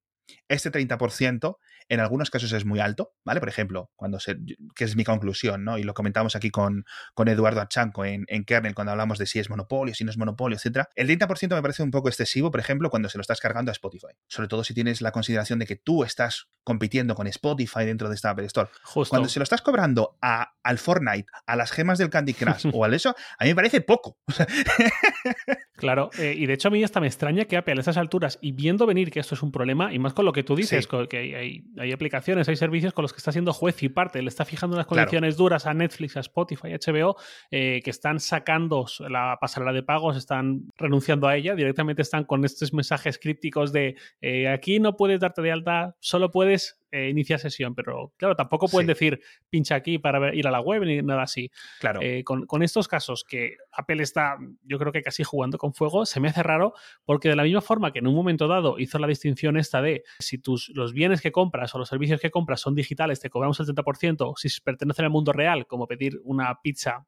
este 0.49 0.69
30% 0.69 1.57
en 1.89 1.99
algunos 1.99 2.29
casos 2.29 2.51
es 2.51 2.65
muy 2.65 2.79
alto, 2.79 3.13
¿vale? 3.23 3.39
Por 3.39 3.49
ejemplo, 3.49 3.91
cuando 3.95 4.19
se, 4.19 4.37
que 4.75 4.83
es 4.83 4.95
mi 4.95 5.03
conclusión, 5.03 5.63
¿no? 5.63 5.77
Y 5.77 5.83
lo 5.83 5.93
comentamos 5.93 6.35
aquí 6.35 6.49
con, 6.49 6.85
con 7.13 7.27
Eduardo 7.27 7.61
Achanco 7.61 8.05
en, 8.05 8.25
en, 8.27 8.43
Kernel 8.45 8.75
cuando 8.75 8.91
hablamos 8.91 9.17
de 9.17 9.25
si 9.25 9.39
es 9.39 9.49
monopolio, 9.49 9.95
si 9.95 10.03
no 10.03 10.11
es 10.11 10.17
monopolio, 10.17 10.57
etcétera. 10.57 10.89
El 10.95 11.07
30% 11.07 11.55
me 11.55 11.61
parece 11.61 11.83
un 11.83 11.91
poco 11.91 12.09
excesivo, 12.09 12.51
por 12.51 12.59
ejemplo, 12.59 12.89
cuando 12.89 13.09
se 13.09 13.17
lo 13.17 13.21
estás 13.21 13.39
cargando 13.39 13.71
a 13.71 13.73
Spotify. 13.73 14.13
Sobre 14.27 14.47
todo 14.47 14.63
si 14.63 14.73
tienes 14.73 15.01
la 15.01 15.11
consideración 15.11 15.59
de 15.59 15.65
que 15.65 15.75
tú 15.75 16.03
estás 16.03 16.49
compitiendo 16.63 17.15
con 17.15 17.27
Spotify 17.27 17.85
dentro 17.85 18.09
de 18.09 18.15
esta 18.15 18.31
Apple 18.31 18.45
Store. 18.45 18.69
Justo. 18.83 19.09
Cuando 19.09 19.29
se 19.29 19.39
lo 19.39 19.43
estás 19.43 19.61
cobrando 19.61 20.17
a, 20.21 20.53
al 20.63 20.77
Fortnite, 20.77 21.25
a 21.45 21.55
las 21.55 21.71
gemas 21.71 21.97
del 21.97 22.09
Candy 22.09 22.33
Crush 22.33 22.67
o 22.73 22.85
al 22.85 22.93
eso, 22.93 23.15
a 23.37 23.43
mí 23.43 23.49
me 23.49 23.55
parece 23.55 23.81
poco. 23.81 24.17
claro, 25.75 26.09
eh, 26.17 26.33
y 26.37 26.45
de 26.45 26.53
hecho 26.53 26.69
a 26.69 26.71
mí 26.71 26.83
hasta 26.83 26.99
me 26.99 27.07
extraña 27.07 27.45
que 27.45 27.57
Apple 27.57 27.75
a 27.77 27.79
estas 27.79 27.97
alturas, 27.97 28.39
y 28.41 28.51
viendo 28.53 28.85
venir 28.85 29.11
que 29.11 29.19
esto 29.19 29.35
es 29.35 29.43
un 29.43 29.51
problema, 29.51 29.93
y 29.93 29.99
más 29.99 30.13
con 30.13 30.25
lo 30.25 30.33
que 30.33 30.43
tú 30.43 30.55
dices, 30.55 30.87
sí. 30.89 31.07
que 31.09 31.17
hay, 31.17 31.33
hay, 31.33 31.63
hay, 31.77 31.91
aplicaciones, 31.91 32.47
hay 32.49 32.55
servicios 32.55 32.93
con 32.93 33.03
los 33.03 33.13
que 33.13 33.17
está 33.17 33.31
siendo 33.31 33.53
juez 33.53 33.81
y 33.83 33.89
parte, 33.89 34.21
le 34.21 34.29
está 34.29 34.45
fijando 34.45 34.75
unas 34.75 34.85
condiciones 34.85 35.35
claro. 35.35 35.43
duras 35.43 35.65
a 35.65 35.73
Netflix, 35.73 36.17
a 36.17 36.21
Spotify, 36.21 36.73
a 36.73 36.77
HBO, 36.77 37.15
eh, 37.51 37.81
que 37.83 37.89
están 37.89 38.19
sacando 38.19 38.85
la 39.09 39.37
pasarela 39.39 39.73
de 39.73 39.83
pagos, 39.83 40.17
están 40.17 40.67
renunciando 40.77 41.27
a 41.27 41.35
ella, 41.35 41.55
directamente 41.55 42.01
están 42.01 42.23
con 42.25 42.45
estos 42.45 42.73
mensajes 42.73 43.19
crípticos 43.19 43.73
de 43.73 43.95
eh, 44.21 44.47
aquí 44.47 44.79
no 44.79 44.95
puedes 44.95 45.19
darte 45.19 45.41
de 45.41 45.51
alta, 45.51 45.95
solo 45.99 46.31
puedes 46.31 46.82
eh, 46.93 47.09
inicia 47.09 47.39
sesión, 47.39 47.73
pero 47.73 48.13
claro, 48.17 48.35
tampoco 48.35 48.67
pueden 48.67 48.85
sí. 48.85 48.93
decir 48.93 49.19
pincha 49.49 49.73
aquí 49.73 49.97
para 49.97 50.33
ir 50.35 50.47
a 50.47 50.51
la 50.51 50.61
web 50.61 50.83
ni 50.83 51.01
nada 51.01 51.23
así. 51.23 51.49
Claro. 51.79 51.99
Eh, 52.03 52.23
con, 52.23 52.45
con, 52.45 52.61
estos 52.61 52.87
casos 52.87 53.23
que 53.27 53.57
Apple 53.71 54.03
está, 54.03 54.37
yo 54.61 54.77
creo 54.77 54.91
que 54.91 55.01
casi 55.01 55.23
jugando 55.23 55.57
con 55.57 55.73
fuego, 55.73 56.05
se 56.05 56.19
me 56.19 56.27
hace 56.27 56.43
raro 56.43 56.73
porque 57.03 57.29
de 57.29 57.35
la 57.35 57.41
misma 57.41 57.61
forma 57.61 57.91
que 57.91 57.97
en 57.97 58.05
un 58.05 58.13
momento 58.13 58.47
dado 58.47 58.77
hizo 58.77 58.99
la 58.99 59.07
distinción 59.07 59.57
esta 59.57 59.81
de 59.81 60.03
si 60.19 60.37
tus, 60.37 60.69
los 60.75 60.93
bienes 60.93 61.19
que 61.19 61.31
compras 61.31 61.73
o 61.73 61.79
los 61.79 61.89
servicios 61.89 62.21
que 62.21 62.29
compras 62.29 62.61
son 62.61 62.75
digitales, 62.75 63.19
te 63.19 63.31
cobramos 63.31 63.59
el 63.59 63.65
30%, 63.65 64.33
si 64.35 64.61
pertenecen 64.61 65.05
al 65.05 65.11
mundo 65.11 65.33
real, 65.33 65.65
como 65.65 65.87
pedir 65.87 66.21
una 66.23 66.61
pizza 66.61 67.07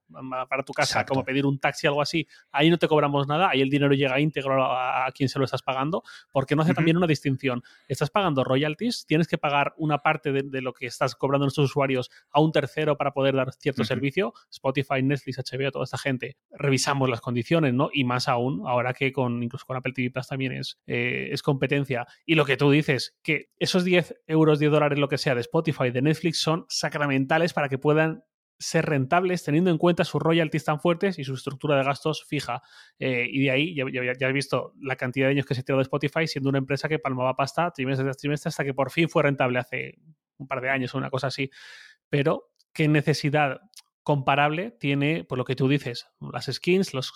para 0.49 0.63
tu 0.63 0.73
casa, 0.73 0.93
Exacto. 0.93 1.13
como 1.13 1.23
pedir 1.23 1.45
un 1.45 1.59
taxi, 1.59 1.85
algo 1.85 2.01
así, 2.01 2.27
ahí 2.51 2.71
no 2.71 2.79
te 2.79 2.87
cobramos 2.87 3.27
nada, 3.27 3.49
ahí 3.51 3.61
el 3.61 3.69
dinero 3.69 3.93
llega 3.93 4.19
íntegro 4.19 4.65
a, 4.65 5.05
a 5.05 5.11
quien 5.11 5.29
se 5.29 5.37
lo 5.37 5.45
estás 5.45 5.61
pagando, 5.61 6.01
porque 6.31 6.55
no 6.55 6.63
hace 6.63 6.71
uh 6.71 6.73
-huh. 6.73 6.77
también 6.77 6.97
una 6.97 7.05
distinción. 7.05 7.61
Estás 7.87 8.09
pagando 8.09 8.43
royalties, 8.43 9.05
tienes 9.05 9.27
que 9.27 9.37
pagar 9.37 9.74
una 9.77 9.99
parte 9.99 10.31
de, 10.31 10.43
de, 10.43 10.61
lo 10.61 10.73
que 10.73 10.85
estás 10.85 11.15
cobrando 11.15 11.43
a 11.43 11.47
nuestros 11.47 11.69
usuarios 11.69 12.09
a 12.31 12.41
un 12.41 12.51
tercero 12.51 12.97
para 12.97 13.11
poder 13.11 13.35
dar 13.35 13.51
cierto 13.53 13.81
uh 13.81 13.85
-huh. 13.85 13.87
servicio, 13.87 14.33
Spotify, 14.51 15.01
Netflix, 15.03 15.37
HBO, 15.37 15.71
toda 15.71 15.83
esta 15.83 15.97
gente, 15.97 16.37
revisamos 16.51 17.09
las 17.09 17.21
condiciones, 17.21 17.73
¿no? 17.73 17.89
Y 17.93 18.03
más 18.03 18.27
aún, 18.27 18.63
ahora 18.65 18.93
que 18.93 19.11
con 19.11 19.43
incluso 19.43 19.65
con 19.65 19.77
Apple 19.77 19.93
TV 19.93 20.11
Plus 20.11 20.27
también 20.27 20.53
es, 20.53 20.79
eh, 20.87 21.29
es 21.31 21.41
competencia. 21.41 22.07
Y 22.25 22.35
lo 22.35 22.45
que 22.45 22.57
tú 22.57 22.71
dices, 22.71 23.15
que 23.21 23.49
esos 23.59 23.83
10 23.83 24.15
euros, 24.27 24.59
10 24.59 24.71
dólares, 24.71 24.99
lo 24.99 25.07
que 25.07 25.17
sea, 25.17 25.35
de 25.35 25.41
Spotify, 25.41 25.91
de 25.91 26.01
Netflix, 26.01 26.39
son 26.39 26.65
sacramentales 26.69 27.53
para 27.53 27.69
que 27.69 27.77
puedan 27.77 28.23
ser 28.57 28.85
rentables 28.85 29.43
teniendo 29.43 29.69
en 29.69 29.77
cuenta 29.77 30.03
sus 30.03 30.21
royalties 30.21 30.63
tan 30.63 30.79
fuertes 30.79 31.19
y 31.19 31.23
su 31.23 31.33
estructura 31.33 31.77
de 31.77 31.83
gastos 31.83 32.23
fija. 32.25 32.61
Eh, 32.99 33.27
y 33.29 33.43
de 33.43 33.51
ahí 33.51 33.75
ya, 33.75 33.85
ya, 33.91 34.13
ya, 34.17 34.27
has 34.27 34.33
visto 34.33 34.73
la 34.81 34.95
cantidad 34.95 35.27
de 35.27 35.31
años 35.31 35.45
que 35.45 35.55
se 35.55 35.63
tiró 35.63 35.77
de 35.77 35.83
Spotify 35.83 36.27
siendo 36.27 36.49
una 36.49 36.57
empresa 36.57 36.87
que 36.87 36.99
palmaba 36.99 37.35
pasta 37.35 37.71
trimestre 37.71 38.05
tras 38.05 38.17
trimestre 38.17 38.49
hasta 38.49 38.63
que 38.63 38.73
por 38.73 38.91
fin 38.91 39.09
fue 39.09 39.23
rentable 39.23 39.59
hace 39.59 39.99
un 40.37 40.47
par 40.47 40.61
de 40.61 40.69
años 40.69 40.93
o 40.95 40.97
una 40.97 41.09
cosa 41.09 41.27
así. 41.27 41.49
Pero, 42.09 42.51
¿qué 42.73 42.87
necesidad 42.87 43.61
comparable 44.03 44.71
tiene, 44.71 45.23
por 45.23 45.37
lo 45.37 45.45
que 45.45 45.55
tú 45.55 45.67
dices, 45.67 46.07
las 46.31 46.45
skins, 46.45 46.93
los, 46.93 47.11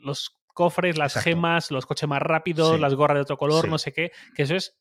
los 0.00 0.40
cofres, 0.46 0.96
las 0.96 1.16
Exacto. 1.16 1.30
gemas, 1.30 1.70
los 1.70 1.86
coches 1.86 2.08
más 2.08 2.22
rápidos, 2.22 2.76
sí. 2.76 2.80
las 2.80 2.94
gorras 2.94 3.16
de 3.16 3.22
otro 3.22 3.36
color, 3.36 3.64
sí. 3.64 3.70
no 3.70 3.78
sé 3.78 3.92
qué, 3.92 4.12
que 4.34 4.44
eso 4.44 4.54
es 4.54 4.78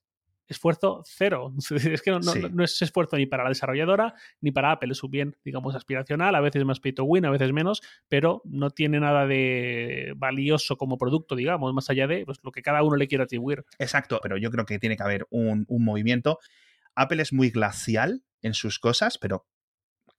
esfuerzo 0.49 1.03
cero. 1.05 1.53
Es 1.69 2.01
que 2.01 2.11
no, 2.11 2.63
es 2.63 2.81
esfuerzo 2.81 3.15
ni 3.15 3.25
para 3.25 3.43
la 3.43 3.49
desarrolladora 3.49 4.15
ni 4.41 4.51
para 4.51 4.71
Apple. 4.71 4.91
Es 4.91 5.03
un 5.03 5.11
bien, 5.11 5.37
digamos, 5.45 5.75
aspiracional, 5.75 6.35
a 6.35 6.41
veces 6.41 6.65
más 6.65 6.79
pay 6.79 6.91
to 6.93 7.03
win, 7.03 7.25
a 7.25 7.29
veces 7.29 7.53
menos, 7.53 7.81
pero 8.09 8.41
no 8.45 8.71
tiene 8.71 8.99
nada 8.99 9.25
de 9.25 10.13
valioso 10.17 10.77
como 10.77 10.97
producto, 10.97 11.35
digamos, 11.35 11.73
más 11.73 11.89
allá 11.89 12.07
de 12.07 12.25
pues, 12.25 12.39
lo 12.43 12.51
que 12.51 12.61
cada 12.61 12.83
uno 12.83 12.97
le 12.97 13.07
quiera 13.07 13.23
atribuir. 13.23 13.63
Exacto, 13.77 14.19
pero 14.21 14.37
yo 14.37 14.51
creo 14.51 14.65
que 14.65 14.79
tiene 14.79 14.97
que 14.97 15.03
haber 15.03 15.27
un, 15.29 15.65
un 15.69 15.85
movimiento. 15.85 16.39
Apple 16.95 17.21
es 17.21 17.31
muy 17.31 17.49
glacial 17.51 18.23
en 18.41 18.53
sus 18.53 18.79
cosas, 18.79 19.17
pero 19.17 19.47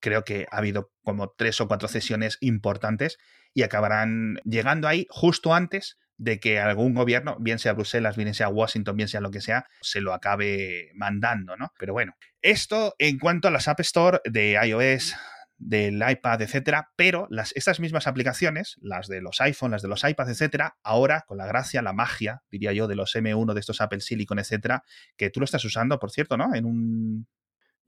creo 0.01 0.25
que 0.25 0.47
ha 0.51 0.59
habido 0.59 0.93
como 1.05 1.31
tres 1.37 1.61
o 1.61 1.69
cuatro 1.69 1.89
sesiones 1.89 2.39
importantes 2.41 3.19
y 3.53 3.63
acabarán 3.63 4.39
llegando 4.45 4.89
ahí 4.89 5.07
justo 5.11 5.55
antes 5.55 5.99
de 6.21 6.39
que 6.39 6.61
algún 6.61 6.93
gobierno, 6.93 7.39
bien 7.41 7.59
sea 7.59 7.73
Bruselas, 7.73 8.15
bien 8.15 8.35
sea 8.35 8.51
Washington, 8.51 8.95
bien 8.95 9.09
sea 9.09 9.23
lo 9.23 9.31
que 9.31 9.41
sea, 9.41 9.67
se 9.81 10.03
lo 10.03 10.13
acabe 10.13 10.91
mandando, 10.95 11.57
¿no? 11.57 11.73
Pero 11.79 11.95
bueno, 11.95 12.15
esto 12.43 12.95
en 12.99 13.19
cuanto 13.19 13.49
a 13.49 13.51
las 13.51 13.69
App 13.69 13.81
Store 13.81 14.21
de 14.25 14.53
iOS, 14.63 15.17
del 15.57 16.03
iPad, 16.07 16.43
etcétera, 16.43 16.91
pero 16.95 17.27
las, 17.31 17.53
estas 17.57 17.81
mismas 17.81 18.07
aplicaciones, 18.07 18.77
las 18.83 19.09
de 19.09 19.23
los 19.23 19.41
iPhone, 19.41 19.71
las 19.71 19.81
de 19.81 19.89
los 19.89 20.05
iPads, 20.05 20.31
etcétera, 20.31 20.77
ahora 20.83 21.25
con 21.27 21.39
la 21.39 21.47
gracia, 21.47 21.81
la 21.81 21.95
magia, 21.95 22.43
diría 22.51 22.75
yo, 22.75 22.87
de 22.87 22.97
los 22.97 23.17
M1, 23.17 23.55
de 23.55 23.61
estos 23.61 23.81
Apple 23.81 24.01
Silicon, 24.01 24.39
etcétera, 24.39 24.85
que 25.17 25.31
tú 25.31 25.41
lo 25.41 25.45
estás 25.45 25.65
usando, 25.65 25.99
por 25.99 26.11
cierto, 26.11 26.37
¿no? 26.37 26.55
En 26.55 26.67
un 26.67 27.27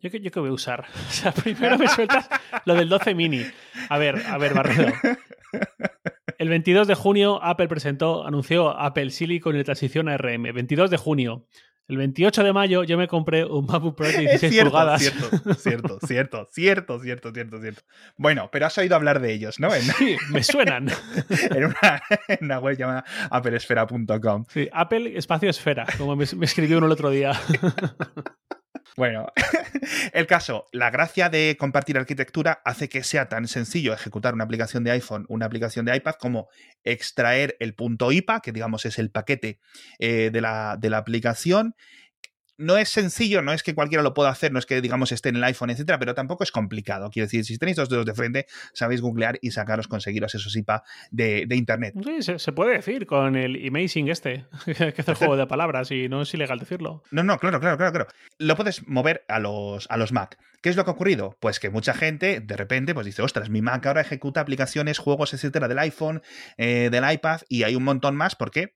yo 0.00 0.10
que, 0.10 0.20
yo 0.20 0.30
que 0.30 0.40
voy 0.40 0.48
a 0.48 0.54
usar. 0.54 0.86
O 1.08 1.12
sea, 1.12 1.32
primero 1.32 1.76
me 1.76 1.86
sueltas 1.86 2.28
lo 2.64 2.74
del 2.74 2.88
12 2.88 3.14
mini. 3.14 3.44
A 3.90 3.98
ver, 3.98 4.22
a 4.26 4.38
ver, 4.38 4.54
Barredo. 4.54 4.90
El 6.42 6.48
22 6.48 6.88
de 6.88 6.96
junio 6.96 7.40
Apple 7.40 7.68
presentó, 7.68 8.26
anunció 8.26 8.76
Apple 8.76 9.10
Silicon 9.10 9.56
y 9.56 9.62
transición 9.62 10.08
a 10.08 10.16
RM. 10.16 10.52
22 10.52 10.90
de 10.90 10.96
junio. 10.96 11.46
El 11.86 11.98
28 11.98 12.42
de 12.42 12.52
mayo 12.52 12.82
yo 12.82 12.98
me 12.98 13.06
compré 13.06 13.44
un 13.44 13.64
MacBook 13.64 13.96
Pro 13.96 14.08
de 14.08 14.18
16 14.18 14.52
cierto, 14.52 14.70
pulgadas. 14.72 15.02
Cierto, 15.02 15.54
cierto, 15.54 15.98
cierto, 16.04 16.48
cierto, 16.50 16.98
cierto, 16.98 17.32
cierto, 17.32 17.60
cierto. 17.60 17.82
Bueno, 18.16 18.48
pero 18.50 18.66
has 18.66 18.76
oído 18.76 18.96
hablar 18.96 19.20
de 19.20 19.32
ellos, 19.32 19.60
¿no? 19.60 19.70
Sí, 19.70 20.16
me 20.30 20.42
suenan. 20.42 20.88
en, 21.54 21.64
una, 21.66 22.02
en, 22.26 22.38
una, 22.40 22.58
web 22.58 22.76
llamada 22.76 23.04
applesfera.com. 23.30 24.44
Sí, 24.48 24.68
Apple 24.72 25.16
Espacio 25.16 25.48
Esfera, 25.48 25.86
como 25.96 26.16
me, 26.16 26.24
me 26.36 26.44
escribió 26.44 26.78
uno 26.78 26.86
el 26.86 26.92
otro 26.92 27.10
día. 27.10 27.38
Bueno, 28.96 29.32
el 30.12 30.26
caso, 30.26 30.66
la 30.70 30.90
gracia 30.90 31.30
de 31.30 31.56
compartir 31.58 31.96
arquitectura 31.96 32.60
hace 32.64 32.90
que 32.90 33.02
sea 33.02 33.28
tan 33.28 33.48
sencillo 33.48 33.94
ejecutar 33.94 34.34
una 34.34 34.44
aplicación 34.44 34.84
de 34.84 34.90
iPhone, 34.90 35.24
una 35.28 35.46
aplicación 35.46 35.86
de 35.86 35.96
iPad, 35.96 36.14
como 36.18 36.48
extraer 36.84 37.56
el 37.58 37.74
punto 37.74 38.12
IPA, 38.12 38.40
que 38.40 38.52
digamos 38.52 38.84
es 38.84 38.98
el 38.98 39.10
paquete 39.10 39.60
eh, 39.98 40.28
de, 40.30 40.40
la, 40.42 40.76
de 40.78 40.90
la 40.90 40.98
aplicación, 40.98 41.74
no 42.62 42.76
es 42.76 42.88
sencillo, 42.88 43.42
no 43.42 43.52
es 43.52 43.62
que 43.62 43.74
cualquiera 43.74 44.02
lo 44.02 44.14
pueda 44.14 44.30
hacer, 44.30 44.52
no 44.52 44.58
es 44.58 44.66
que, 44.66 44.80
digamos, 44.80 45.12
esté 45.12 45.28
en 45.28 45.36
el 45.36 45.44
iPhone, 45.44 45.70
etcétera, 45.70 45.98
pero 45.98 46.14
tampoco 46.14 46.44
es 46.44 46.52
complicado. 46.52 47.10
Quiero 47.10 47.26
decir, 47.26 47.44
si 47.44 47.58
tenéis 47.58 47.76
dos 47.76 47.88
dedos 47.88 48.06
de 48.06 48.14
frente, 48.14 48.46
sabéis 48.72 49.00
googlear 49.00 49.38
y 49.42 49.50
sacaros, 49.50 49.88
conseguiros 49.88 50.34
esos 50.34 50.54
IPA 50.56 50.82
de, 51.10 51.44
de 51.46 51.56
Internet. 51.56 51.94
Sí, 52.04 52.38
se, 52.38 52.52
puede 52.52 52.74
decir 52.74 53.06
con 53.06 53.36
el 53.36 53.66
Amazing 53.66 54.08
este, 54.08 54.46
que 54.64 54.94
es 54.96 55.08
el 55.08 55.14
juego 55.14 55.36
de 55.36 55.46
palabras 55.46 55.90
y 55.90 56.08
no 56.08 56.22
es 56.22 56.32
ilegal 56.34 56.58
decirlo. 56.58 57.02
No, 57.10 57.22
no, 57.22 57.38
claro, 57.38 57.60
claro, 57.60 57.76
claro, 57.76 57.92
claro. 57.92 58.08
Lo 58.38 58.56
puedes 58.56 58.86
mover 58.86 59.24
a 59.28 59.38
los, 59.38 59.86
a 59.90 59.96
los 59.96 60.12
Mac. 60.12 60.38
¿Qué 60.62 60.68
es 60.68 60.76
lo 60.76 60.84
que 60.84 60.90
ha 60.90 60.94
ocurrido? 60.94 61.36
Pues 61.40 61.58
que 61.58 61.70
mucha 61.70 61.92
gente, 61.92 62.38
de 62.40 62.56
repente, 62.56 62.94
pues 62.94 63.04
dice, 63.04 63.22
ostras, 63.22 63.50
mi 63.50 63.62
Mac 63.62 63.84
ahora 63.84 64.00
ejecuta 64.00 64.40
aplicaciones, 64.40 64.98
juegos, 64.98 65.34
etcétera, 65.34 65.66
del 65.66 65.80
iPhone, 65.80 66.22
eh, 66.56 66.88
del 66.92 67.10
iPad, 67.10 67.40
y 67.48 67.64
hay 67.64 67.74
un 67.74 67.82
montón 67.82 68.14
más. 68.14 68.36
¿Por 68.36 68.52
qué? 68.52 68.74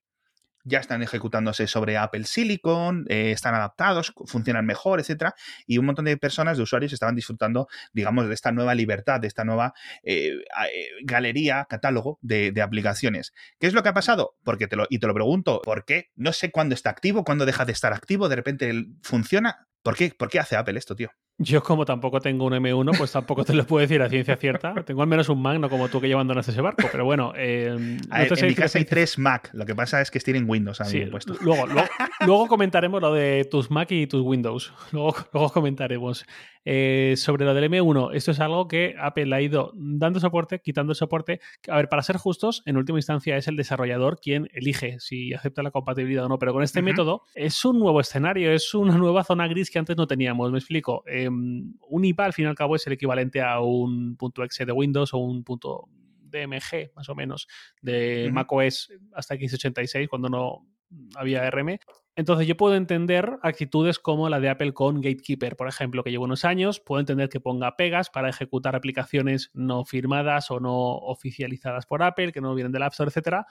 Ya 0.66 0.80
están 0.80 1.02
ejecutándose 1.02 1.66
sobre 1.66 1.96
Apple 1.96 2.24
Silicon, 2.24 3.06
eh, 3.08 3.30
están 3.30 3.54
adaptados, 3.54 4.12
funcionan 4.26 4.66
mejor, 4.66 5.00
etcétera, 5.00 5.34
y 5.66 5.78
un 5.78 5.86
montón 5.86 6.04
de 6.04 6.16
personas, 6.16 6.56
de 6.56 6.64
usuarios, 6.64 6.92
estaban 6.92 7.14
disfrutando, 7.14 7.68
digamos, 7.92 8.28
de 8.28 8.34
esta 8.34 8.52
nueva 8.52 8.74
libertad, 8.74 9.20
de 9.20 9.28
esta 9.28 9.44
nueva 9.44 9.72
eh, 10.02 10.32
eh, 10.34 10.88
galería, 11.04 11.66
catálogo 11.70 12.18
de, 12.20 12.50
de, 12.50 12.62
aplicaciones. 12.62 13.32
¿Qué 13.60 13.68
es 13.68 13.74
lo 13.74 13.82
que 13.82 13.90
ha 13.90 13.94
pasado? 13.94 14.36
Porque 14.42 14.66
te 14.66 14.76
lo, 14.76 14.86
y 14.90 14.98
te 14.98 15.06
lo 15.06 15.14
pregunto, 15.14 15.62
¿por 15.62 15.84
qué? 15.84 16.10
No 16.16 16.32
sé 16.32 16.50
cuándo 16.50 16.74
está 16.74 16.90
activo, 16.90 17.24
cuándo 17.24 17.46
deja 17.46 17.64
de 17.64 17.72
estar 17.72 17.92
activo, 17.92 18.28
de 18.28 18.36
repente 18.36 18.86
funciona. 19.02 19.68
¿Por 19.82 19.94
qué, 19.94 20.12
¿Por 20.16 20.28
qué 20.28 20.40
hace 20.40 20.56
Apple 20.56 20.78
esto, 20.78 20.96
tío? 20.96 21.10
Yo, 21.38 21.62
como 21.62 21.84
tampoco 21.84 22.18
tengo 22.20 22.46
un 22.46 22.54
M1, 22.54 22.96
pues 22.96 23.12
tampoco 23.12 23.44
te 23.44 23.52
lo 23.52 23.66
puedo 23.66 23.82
decir 23.82 24.00
a 24.00 24.08
ciencia 24.08 24.36
cierta. 24.36 24.74
Tengo 24.84 25.02
al 25.02 25.08
menos 25.08 25.28
un 25.28 25.42
Mac, 25.42 25.58
no 25.58 25.68
como 25.68 25.88
tú 25.88 26.00
que 26.00 26.08
llevándonos 26.08 26.48
ese 26.48 26.62
barco, 26.62 26.88
pero 26.90 27.04
bueno. 27.04 27.34
Eh, 27.36 27.66
en 27.68 28.46
mi 28.46 28.54
casa 28.54 28.78
hay 28.78 28.86
tres 28.86 29.18
Mac, 29.18 29.50
lo 29.52 29.66
que 29.66 29.74
pasa 29.74 30.00
es 30.00 30.10
que 30.10 30.18
tienen 30.18 30.48
Windows 30.48 30.80
a 30.80 30.86
sí, 30.86 31.04
puesto. 31.06 31.34
Luego, 31.42 31.66
luego, 31.66 31.88
luego, 32.20 32.48
comentaremos 32.48 33.02
lo 33.02 33.12
de 33.12 33.46
tus 33.50 33.70
Mac 33.70 33.90
y 33.90 34.06
tus 34.06 34.22
Windows. 34.22 34.72
Luego, 34.92 35.14
luego 35.32 35.50
comentaremos. 35.50 36.24
Eh, 36.68 37.14
sobre 37.16 37.44
lo 37.44 37.54
del 37.54 37.70
M1, 37.70 38.10
esto 38.12 38.32
es 38.32 38.40
algo 38.40 38.66
que 38.66 38.96
Apple 38.98 39.32
ha 39.32 39.40
ido 39.40 39.70
dando 39.76 40.18
soporte, 40.18 40.58
quitando 40.58 40.96
soporte. 40.96 41.40
A 41.68 41.76
ver, 41.76 41.88
para 41.88 42.02
ser 42.02 42.16
justos, 42.16 42.64
en 42.66 42.76
última 42.76 42.98
instancia 42.98 43.36
es 43.36 43.46
el 43.46 43.56
desarrollador 43.56 44.18
quien 44.20 44.48
elige 44.52 44.98
si 44.98 45.32
acepta 45.32 45.62
la 45.62 45.70
compatibilidad 45.70 46.24
o 46.24 46.28
no, 46.28 46.40
pero 46.40 46.52
con 46.52 46.64
este 46.64 46.80
uh 46.80 46.82
-huh. 46.82 46.86
método 46.86 47.22
es 47.36 47.64
un 47.64 47.78
nuevo 47.78 48.00
escenario, 48.00 48.50
es 48.50 48.74
una 48.74 48.98
nueva 48.98 49.22
zona 49.22 49.46
gris 49.46 49.70
que 49.70 49.78
antes 49.78 49.96
no 49.96 50.08
teníamos. 50.08 50.50
Me 50.50 50.58
explico. 50.58 51.04
Eh, 51.06 51.28
un 51.28 52.04
IPA, 52.04 52.24
al 52.24 52.32
fin 52.32 52.46
y 52.46 52.48
al 52.48 52.56
cabo, 52.56 52.74
es 52.74 52.84
el 52.88 52.94
equivalente 52.94 53.40
a 53.40 53.60
un 53.60 54.16
punto 54.16 54.42
.exe 54.42 54.66
de 54.66 54.72
Windows 54.72 55.14
o 55.14 55.18
un 55.18 55.44
punto 55.44 55.88
DMG, 56.20 56.90
más 56.96 57.08
o 57.08 57.14
menos, 57.14 57.46
de 57.80 58.24
uh 58.26 58.30
-huh. 58.30 58.32
macOS 58.32 58.92
hasta 59.14 59.36
x86, 59.36 60.08
cuando 60.08 60.28
no 60.28 60.66
había 61.14 61.48
RM. 61.48 61.78
Entonces 62.18 62.46
yo 62.46 62.56
puedo 62.56 62.74
entender 62.76 63.38
actitudes 63.42 63.98
como 63.98 64.30
la 64.30 64.40
de 64.40 64.48
Apple 64.48 64.72
con 64.72 65.02
Gatekeeper, 65.02 65.54
por 65.54 65.68
ejemplo, 65.68 66.02
que 66.02 66.10
llevo 66.10 66.24
unos 66.24 66.46
años, 66.46 66.80
puedo 66.80 66.98
entender 66.98 67.28
que 67.28 67.40
ponga 67.40 67.76
pegas 67.76 68.08
para 68.08 68.30
ejecutar 68.30 68.74
aplicaciones 68.74 69.50
no 69.52 69.84
firmadas 69.84 70.50
o 70.50 70.58
no 70.58 70.74
oficializadas 70.96 71.84
por 71.84 72.02
Apple, 72.02 72.32
que 72.32 72.40
no 72.40 72.54
vienen 72.54 72.72
del 72.72 72.84
App 72.84 72.92
Store, 72.92 73.08
etcétera. 73.10 73.46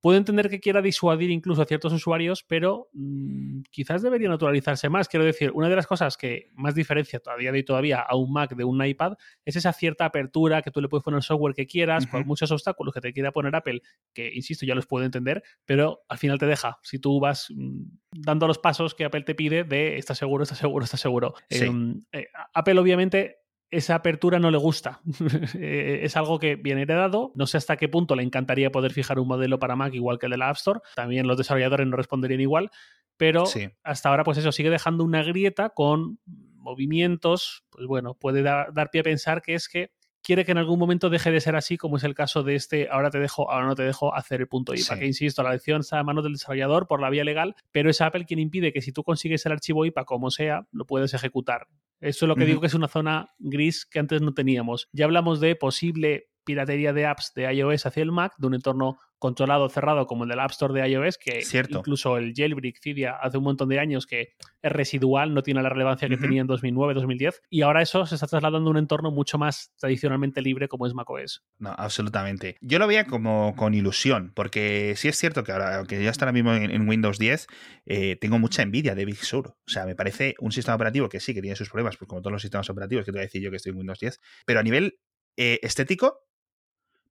Puedo 0.00 0.16
entender 0.16 0.48
que 0.48 0.60
quiera 0.60 0.80
disuadir 0.80 1.30
incluso 1.30 1.62
a 1.62 1.66
ciertos 1.66 1.92
usuarios, 1.92 2.42
pero 2.42 2.88
mmm, 2.92 3.60
quizás 3.70 4.02
debería 4.02 4.28
naturalizarse 4.28 4.88
más. 4.88 5.08
Quiero 5.08 5.24
decir, 5.24 5.50
una 5.54 5.68
de 5.68 5.76
las 5.76 5.86
cosas 5.86 6.16
que 6.16 6.48
más 6.54 6.74
diferencia 6.74 7.20
todavía 7.20 7.52
de 7.52 7.62
todavía 7.62 8.00
a 8.00 8.16
un 8.16 8.32
Mac 8.32 8.54
de 8.54 8.64
un 8.64 8.84
iPad 8.84 9.14
es 9.44 9.56
esa 9.56 9.72
cierta 9.72 10.06
apertura 10.06 10.62
que 10.62 10.70
tú 10.70 10.80
le 10.80 10.88
puedes 10.88 11.04
poner 11.04 11.18
el 11.18 11.22
software 11.22 11.54
que 11.54 11.66
quieras, 11.66 12.04
uh 12.04 12.06
-huh. 12.08 12.10
por 12.12 12.26
muchos 12.26 12.50
obstáculos 12.50 12.94
que 12.94 13.00
te 13.00 13.12
quiera 13.12 13.32
poner 13.32 13.54
Apple, 13.54 13.82
que 14.14 14.32
insisto, 14.34 14.64
ya 14.64 14.74
los 14.74 14.86
puedo 14.86 15.04
entender, 15.04 15.42
pero 15.66 16.00
al 16.08 16.18
final 16.18 16.38
te 16.38 16.46
deja. 16.46 16.78
Si 16.82 16.98
tú 16.98 17.20
vas 17.20 17.48
mmm, 17.50 17.82
dando 18.12 18.46
los 18.46 18.58
pasos 18.58 18.94
que 18.94 19.04
Apple 19.04 19.22
te 19.22 19.34
pide 19.34 19.64
de 19.64 19.98
está 19.98 20.14
seguro, 20.14 20.44
está 20.44 20.54
seguro, 20.54 20.84
está 20.84 20.96
seguro. 20.96 21.34
Sí. 21.50 21.64
Eh, 21.64 22.20
eh, 22.20 22.26
Apple 22.54 22.78
obviamente 22.78 23.39
esa 23.70 23.94
apertura 23.94 24.38
no 24.38 24.50
le 24.50 24.58
gusta. 24.58 25.00
Eh, 25.62 26.00
es 26.04 26.16
algo 26.16 26.38
que 26.38 26.56
viene 26.56 26.82
heredado. 26.82 27.32
No 27.34 27.46
sé 27.46 27.56
hasta 27.56 27.76
qué 27.76 27.88
punto 27.88 28.14
le 28.14 28.22
encantaría 28.22 28.70
poder 28.70 28.92
fijar 28.92 29.18
un 29.18 29.28
modelo 29.28 29.58
para 29.58 29.76
Mac 29.76 29.92
igual 29.94 30.18
que 30.18 30.26
el 30.26 30.32
de 30.32 30.38
la 30.38 30.48
App 30.48 30.56
Store. 30.56 30.80
También 30.94 31.26
los 31.26 31.36
desarrolladores 31.36 31.86
no 31.86 31.96
responderían 31.96 32.40
igual. 32.40 32.70
Pero 33.16 33.46
sí. 33.46 33.68
hasta 33.82 34.08
ahora, 34.08 34.24
pues 34.24 34.38
eso, 34.38 34.52
sigue 34.52 34.70
dejando 34.70 35.04
una 35.04 35.22
grieta 35.22 35.70
con 35.70 36.18
movimientos. 36.26 37.64
Pues 37.70 37.86
bueno, 37.86 38.14
puede 38.14 38.42
dar, 38.42 38.72
dar 38.72 38.90
pie 38.90 39.02
a 39.02 39.04
pensar 39.04 39.42
que 39.42 39.54
es 39.54 39.68
que 39.68 39.90
quiere 40.30 40.44
que 40.44 40.52
en 40.52 40.58
algún 40.58 40.78
momento 40.78 41.10
deje 41.10 41.32
de 41.32 41.40
ser 41.40 41.56
así, 41.56 41.76
como 41.76 41.96
es 41.96 42.04
el 42.04 42.14
caso 42.14 42.44
de 42.44 42.54
este 42.54 42.88
ahora 42.88 43.10
te 43.10 43.18
dejo, 43.18 43.50
ahora 43.50 43.66
no 43.66 43.74
te 43.74 43.82
dejo 43.82 44.14
hacer 44.14 44.40
el 44.40 44.46
punto 44.46 44.74
IPA. 44.74 44.94
Sí. 44.94 44.98
Que 45.00 45.06
insisto, 45.06 45.42
la 45.42 45.48
elección 45.48 45.80
está 45.80 45.98
a 45.98 46.04
manos 46.04 46.22
del 46.22 46.34
desarrollador 46.34 46.86
por 46.86 47.00
la 47.00 47.10
vía 47.10 47.24
legal, 47.24 47.56
pero 47.72 47.90
es 47.90 48.00
Apple 48.00 48.26
quien 48.26 48.38
impide 48.38 48.72
que 48.72 48.80
si 48.80 48.92
tú 48.92 49.02
consigues 49.02 49.44
el 49.46 49.50
archivo 49.50 49.84
IPA 49.84 50.04
como 50.04 50.30
sea, 50.30 50.68
lo 50.70 50.86
puedes 50.86 51.14
ejecutar. 51.14 51.66
Eso 52.00 52.26
es 52.26 52.28
lo 52.28 52.36
que 52.36 52.42
uh 52.42 52.44
-huh. 52.44 52.46
digo 52.46 52.60
que 52.60 52.68
es 52.68 52.74
una 52.74 52.86
zona 52.86 53.34
gris 53.40 53.86
que 53.86 53.98
antes 53.98 54.22
no 54.22 54.32
teníamos. 54.32 54.88
Ya 54.92 55.04
hablamos 55.04 55.40
de 55.40 55.56
posible 55.56 56.28
piratería 56.44 56.92
de 56.92 57.06
apps 57.06 57.32
de 57.34 57.52
iOS 57.52 57.86
hacia 57.86 58.04
el 58.04 58.12
Mac, 58.12 58.34
de 58.38 58.46
un 58.46 58.54
entorno 58.54 58.98
controlado, 59.20 59.68
cerrado, 59.68 60.06
como 60.06 60.24
el 60.24 60.30
del 60.30 60.40
App 60.40 60.50
Store 60.50 60.74
de 60.74 60.88
iOS, 60.88 61.18
que 61.18 61.42
Cierto. 61.42 61.78
incluso 61.78 62.16
el 62.16 62.32
jailbreak 62.34 62.80
Cydia 62.82 63.12
hace 63.12 63.38
un 63.38 63.44
montón 63.44 63.68
de 63.68 63.78
años 63.78 64.06
que 64.06 64.34
es 64.62 64.72
residual, 64.72 65.32
no 65.34 65.42
tiene 65.42 65.62
la 65.62 65.68
relevancia 65.68 66.08
que 66.08 66.14
uh 66.14 66.18
-huh. 66.18 66.22
tenía 66.22 66.40
en 66.40 66.46
2009, 66.48 66.94
2010, 66.94 67.42
y 67.50 67.62
ahora 67.62 67.82
eso 67.82 68.04
se 68.06 68.16
está 68.16 68.26
trasladando 68.26 68.68
a 68.68 68.70
un 68.72 68.78
entorno 68.78 69.10
mucho 69.10 69.38
más 69.38 69.72
tradicionalmente 69.78 70.42
libre 70.42 70.66
como 70.66 70.86
es 70.86 70.94
macOS. 70.94 71.44
No, 71.58 71.74
absolutamente. 71.76 72.56
Yo 72.60 72.78
lo 72.78 72.86
veía 72.88 73.06
como 73.06 73.54
con 73.56 73.74
ilusión, 73.74 74.32
porque 74.34 74.94
sí 74.96 75.08
es 75.08 75.16
cierto 75.16 75.44
que 75.44 75.52
ahora, 75.52 75.76
aunque 75.76 76.02
ya 76.02 76.10
está 76.10 76.24
ahora 76.24 76.32
mismo 76.32 76.54
en, 76.54 76.70
en 76.70 76.88
Windows 76.88 77.18
10, 77.18 77.46
eh, 77.86 78.16
tengo 78.16 78.38
mucha 78.38 78.62
envidia 78.62 78.94
de 78.94 79.04
Big 79.04 79.22
Sur. 79.22 79.48
O 79.48 79.70
sea, 79.70 79.84
me 79.84 79.94
parece 79.94 80.34
un 80.40 80.50
sistema 80.50 80.76
operativo 80.76 81.08
que 81.10 81.20
sí, 81.20 81.34
que 81.34 81.42
tiene 81.42 81.56
sus 81.56 81.68
problemas, 81.68 81.96
pues 81.98 82.08
como 82.08 82.22
todos 82.22 82.32
los 82.32 82.42
sistemas 82.42 82.70
operativos, 82.70 83.04
que 83.04 83.12
te 83.12 83.18
voy 83.18 83.20
a 83.20 83.26
decir 83.26 83.42
yo 83.42 83.50
que 83.50 83.56
estoy 83.58 83.72
en 83.72 83.78
Windows 83.78 84.00
10, 84.00 84.18
pero 84.46 84.60
a 84.60 84.62
nivel 84.62 84.98
eh, 85.36 85.58
estético, 85.62 86.24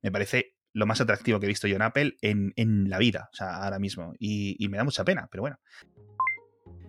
me 0.01 0.11
parece 0.11 0.55
lo 0.73 0.85
más 0.85 1.01
atractivo 1.01 1.39
que 1.39 1.45
he 1.45 1.49
visto 1.49 1.67
yo 1.67 1.75
en 1.75 1.81
Apple 1.81 2.17
en, 2.21 2.53
en 2.55 2.89
la 2.89 2.97
vida, 2.97 3.29
o 3.31 3.35
sea, 3.35 3.63
ahora 3.63 3.79
mismo. 3.79 4.13
Y, 4.19 4.55
y, 4.63 4.69
me 4.69 4.77
da 4.77 4.83
mucha 4.83 5.03
pena, 5.03 5.27
pero 5.31 5.41
bueno. 5.41 5.59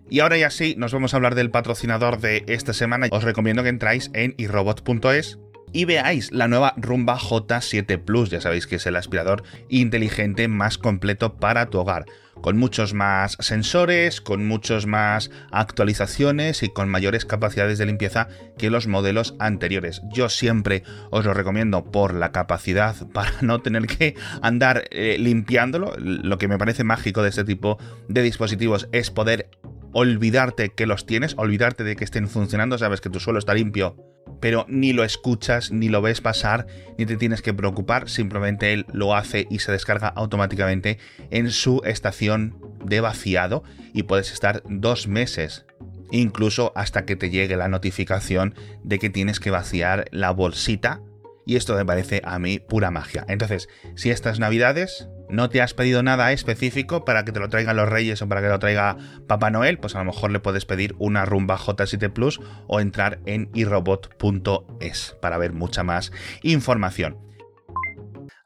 Y 0.09 0.19
ahora 0.19 0.37
ya 0.37 0.49
sí, 0.49 0.75
nos 0.77 0.93
vamos 0.93 1.13
a 1.13 1.17
hablar 1.17 1.35
del 1.35 1.51
patrocinador 1.51 2.19
de 2.19 2.43
esta 2.47 2.73
semana. 2.73 3.07
Os 3.11 3.23
recomiendo 3.23 3.63
que 3.63 3.69
entráis 3.69 4.11
en 4.13 4.35
irobot.es 4.37 5.39
y 5.73 5.85
veáis 5.85 6.31
la 6.31 6.47
nueva 6.47 6.73
Rumba 6.77 7.17
J7 7.17 7.99
Plus, 7.99 8.29
ya 8.29 8.41
sabéis 8.41 8.67
que 8.67 8.75
es 8.75 8.85
el 8.85 8.95
aspirador 8.95 9.43
inteligente 9.69 10.47
más 10.47 10.77
completo 10.77 11.35
para 11.35 11.67
tu 11.67 11.79
hogar, 11.79 12.05
con 12.41 12.57
muchos 12.57 12.93
más 12.93 13.37
sensores, 13.39 14.19
con 14.19 14.47
muchos 14.47 14.85
más 14.85 15.31
actualizaciones 15.51 16.63
y 16.63 16.69
con 16.69 16.89
mayores 16.89 17.25
capacidades 17.25 17.77
de 17.77 17.85
limpieza 17.85 18.27
que 18.57 18.69
los 18.69 18.87
modelos 18.87 19.35
anteriores. 19.39 20.01
Yo 20.11 20.29
siempre 20.29 20.83
os 21.09 21.25
lo 21.25 21.33
recomiendo 21.33 21.85
por 21.85 22.13
la 22.13 22.31
capacidad 22.31 22.95
para 23.13 23.33
no 23.41 23.61
tener 23.61 23.87
que 23.87 24.15
andar 24.41 24.85
eh, 24.91 25.17
limpiándolo. 25.19 25.93
Lo 25.97 26.37
que 26.37 26.47
me 26.47 26.57
parece 26.57 26.83
mágico 26.83 27.21
de 27.21 27.29
este 27.29 27.43
tipo 27.43 27.77
de 28.07 28.21
dispositivos 28.21 28.87
es 28.91 29.11
poder 29.11 29.49
olvidarte 29.93 30.69
que 30.69 30.85
los 30.85 31.05
tienes, 31.05 31.35
olvidarte 31.37 31.83
de 31.83 31.95
que 31.95 32.03
estén 32.03 32.27
funcionando, 32.27 32.77
sabes 32.77 33.01
que 33.01 33.09
tu 33.09 33.19
suelo 33.19 33.39
está 33.39 33.53
limpio, 33.53 33.95
pero 34.39 34.65
ni 34.67 34.93
lo 34.93 35.03
escuchas, 35.03 35.71
ni 35.71 35.89
lo 35.89 36.01
ves 36.01 36.21
pasar, 36.21 36.67
ni 36.97 37.05
te 37.05 37.17
tienes 37.17 37.41
que 37.41 37.53
preocupar, 37.53 38.09
simplemente 38.09 38.73
él 38.73 38.85
lo 38.93 39.15
hace 39.15 39.47
y 39.49 39.59
se 39.59 39.71
descarga 39.71 40.07
automáticamente 40.07 40.97
en 41.29 41.51
su 41.51 41.81
estación 41.85 42.57
de 42.83 43.01
vaciado 43.01 43.63
y 43.93 44.03
puedes 44.03 44.31
estar 44.31 44.63
dos 44.67 45.07
meses 45.07 45.65
incluso 46.11 46.73
hasta 46.75 47.05
que 47.05 47.15
te 47.15 47.29
llegue 47.29 47.55
la 47.55 47.69
notificación 47.69 48.53
de 48.83 48.99
que 48.99 49.09
tienes 49.09 49.39
que 49.39 49.51
vaciar 49.51 50.05
la 50.11 50.31
bolsita 50.31 51.01
y 51.45 51.55
esto 51.55 51.75
me 51.75 51.85
parece 51.85 52.21
a 52.23 52.37
mí 52.37 52.59
pura 52.59 52.91
magia. 52.91 53.25
Entonces, 53.27 53.67
si 53.95 54.11
estas 54.11 54.39
navidades 54.39 55.07
no 55.31 55.49
te 55.49 55.61
has 55.61 55.73
pedido 55.73 56.03
nada 56.03 56.31
específico 56.31 57.05
para 57.05 57.25
que 57.25 57.31
te 57.31 57.39
lo 57.39 57.49
traigan 57.49 57.77
los 57.77 57.89
Reyes 57.89 58.21
o 58.21 58.27
para 58.27 58.41
que 58.41 58.47
lo 58.47 58.59
traiga 58.59 58.97
Papá 59.27 59.49
Noel, 59.49 59.79
pues 59.79 59.95
a 59.95 59.99
lo 59.99 60.05
mejor 60.05 60.31
le 60.31 60.39
puedes 60.39 60.65
pedir 60.65 60.95
una 60.99 61.25
rumba 61.25 61.57
J7 61.57 62.11
Plus 62.11 62.39
o 62.67 62.79
entrar 62.79 63.19
en 63.25 63.49
irobot.es 63.53 65.15
para 65.21 65.37
ver 65.37 65.53
mucha 65.53 65.83
más 65.83 66.11
información. 66.43 67.17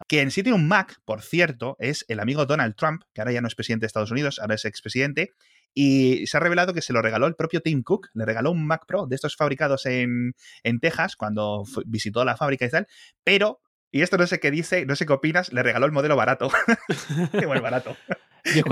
Quien 0.08 0.30
sí 0.30 0.44
tiene 0.44 0.58
un 0.58 0.68
Mac, 0.68 1.01
por 1.04 1.24
cierto, 1.24 1.75
es 1.80 2.06
el 2.08 2.20
amigo 2.20 2.46
Donald 2.46 2.75
Trump, 2.75 3.01
que 3.13 3.22
ahora 3.22 3.32
ya 3.32 3.42
no 3.42 3.48
es 3.48 3.56
presidente 3.56 3.86
de 3.86 3.88
Estados 3.88 4.12
Unidos, 4.12 4.38
ahora 4.39 4.54
es 4.54 4.65
expresidente, 4.65 5.32
y 5.74 6.27
se 6.27 6.38
ha 6.38 6.39
revelado 6.39 6.74
que 6.74 6.82
se 6.82 6.94
lo 6.94 7.01
regaló 7.01 7.25
el 7.25 7.36
propio 7.36 7.62
Tim 7.62 7.82
Cook, 7.82 8.10
le 8.13 8.24
regaló 8.24 8.51
un 8.51 8.68
Mac 8.68 8.86
Pro 8.88 9.08
de 9.08 9.15
estos 9.15 9.36
fabricados 9.36 9.88
en, 9.88 10.34
en 10.63 10.80
Texas 10.80 11.15
cuando 11.15 11.63
visitó 11.88 12.24
la 12.24 12.38
fábrica 12.38 12.65
y 12.65 12.70
tal, 12.70 12.88
pero 13.24 13.62
y 13.96 14.02
esto 14.02 14.18
no 14.18 14.28
sé 14.28 14.42
qué 14.42 14.52
dice, 14.52 14.86
no 14.86 14.98
sé 14.98 15.06
qué 15.06 15.14
opinas, 15.14 15.54
le 15.54 15.64
regaló 15.64 15.86
el 15.86 15.94
modelo 15.94 16.18
barato. 16.18 16.52
qué 17.32 17.46
buen 17.46 17.62
barato. 17.62 17.96
Yo, 18.54 18.64